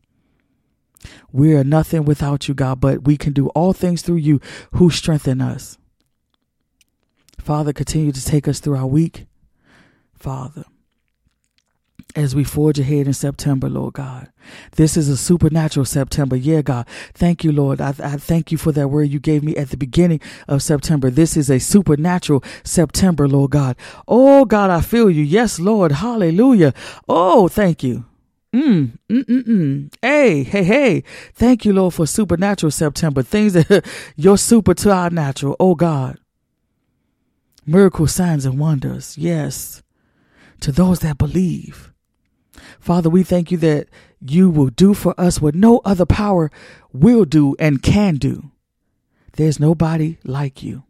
We 1.32 1.54
are 1.54 1.64
nothing 1.64 2.06
without 2.06 2.48
you, 2.48 2.54
God, 2.54 2.80
but 2.80 3.04
we 3.04 3.18
can 3.18 3.34
do 3.34 3.48
all 3.48 3.74
things 3.74 4.00
through 4.00 4.22
you 4.24 4.40
who 4.72 4.88
strengthen 4.88 5.42
us. 5.42 5.76
Father, 7.38 7.74
continue 7.74 8.12
to 8.12 8.24
take 8.24 8.48
us 8.48 8.58
through 8.58 8.78
our 8.78 8.86
week. 8.86 9.26
Father, 10.14 10.64
as 12.14 12.34
we 12.34 12.44
forge 12.44 12.78
ahead 12.78 13.06
in 13.06 13.12
September, 13.12 13.68
Lord 13.68 13.94
God. 13.94 14.30
This 14.72 14.96
is 14.96 15.08
a 15.08 15.16
supernatural 15.16 15.84
September. 15.86 16.36
Yeah, 16.36 16.62
God. 16.62 16.86
Thank 17.14 17.44
you, 17.44 17.52
Lord. 17.52 17.80
I, 17.80 17.90
I, 18.02 18.16
thank 18.16 18.50
you 18.50 18.58
for 18.58 18.72
that 18.72 18.88
word 18.88 19.04
you 19.04 19.18
gave 19.18 19.42
me 19.42 19.56
at 19.56 19.70
the 19.70 19.76
beginning 19.76 20.20
of 20.48 20.62
September. 20.62 21.10
This 21.10 21.36
is 21.36 21.50
a 21.50 21.58
supernatural 21.58 22.42
September, 22.64 23.28
Lord 23.28 23.52
God. 23.52 23.76
Oh, 24.08 24.44
God, 24.44 24.70
I 24.70 24.80
feel 24.80 25.10
you. 25.10 25.22
Yes, 25.22 25.60
Lord. 25.60 25.92
Hallelujah. 25.92 26.74
Oh, 27.08 27.48
thank 27.48 27.82
you. 27.82 28.04
Mm, 28.52 28.98
mm, 29.08 29.24
mm, 29.24 29.42
mm. 29.44 29.94
Hey, 30.02 30.42
hey, 30.42 30.64
hey. 30.64 31.04
Thank 31.34 31.64
you, 31.64 31.72
Lord, 31.72 31.94
for 31.94 32.06
supernatural 32.06 32.72
September. 32.72 33.22
Things 33.22 33.52
that 33.52 33.86
you're 34.16 34.38
super 34.38 34.74
to 34.74 34.90
our 34.90 35.10
natural. 35.10 35.56
Oh, 35.60 35.74
God. 35.74 36.18
Miracle 37.66 38.08
signs 38.08 38.44
and 38.44 38.58
wonders. 38.58 39.16
Yes. 39.16 39.82
To 40.60 40.72
those 40.72 41.00
that 41.00 41.18
believe. 41.18 41.89
Father, 42.78 43.10
we 43.10 43.22
thank 43.22 43.50
you 43.50 43.58
that 43.58 43.88
you 44.20 44.50
will 44.50 44.70
do 44.70 44.94
for 44.94 45.14
us 45.18 45.40
what 45.40 45.54
no 45.54 45.80
other 45.84 46.06
power 46.06 46.50
will 46.92 47.24
do 47.24 47.56
and 47.58 47.82
can 47.82 48.16
do. 48.16 48.50
There's 49.34 49.60
nobody 49.60 50.18
like 50.24 50.62
you. 50.62 50.84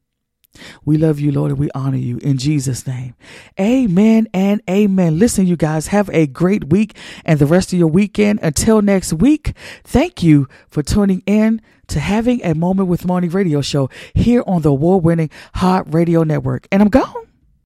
We 0.85 0.97
love 0.97 1.21
you, 1.21 1.31
Lord, 1.31 1.53
and 1.53 1.61
we 1.61 1.71
honor 1.75 1.97
you 1.97 2.18
in 2.18 2.37
Jesus' 2.37 2.87
name. 2.87 3.14
Amen 3.59 4.27
and 4.35 4.61
amen. 4.68 5.18
Listen, 5.18 5.47
you 5.47 5.57
guys, 5.57 5.89
have 5.89 6.11
a 6.11 6.27
great 6.27 6.71
week 6.71 6.97
and 7.25 7.39
the 7.39 7.47
rest 7.47 7.73
of 7.73 7.79
your 7.79 7.89
weekend. 7.89 8.41
Until 8.43 8.83
next 8.83 9.12
week, 9.12 9.55
thank 9.85 10.23
you 10.23 10.49
for 10.68 10.83
tuning 10.83 11.23
in 11.27 11.62
to 11.89 12.01
having 12.01 12.45
a 12.45 12.55
moment 12.55 12.89
with 12.89 13.05
Moni 13.05 13.29
radio 13.29 13.61
show 13.61 13.89
here 14.14 14.43
on 14.47 14.62
the 14.62 14.71
award 14.71 15.05
winning 15.05 15.31
Hot 15.55 15.93
Radio 15.93 16.25
Network. 16.25 16.66
And 16.73 16.83
I'm 16.83 16.89
gone. 16.89 17.30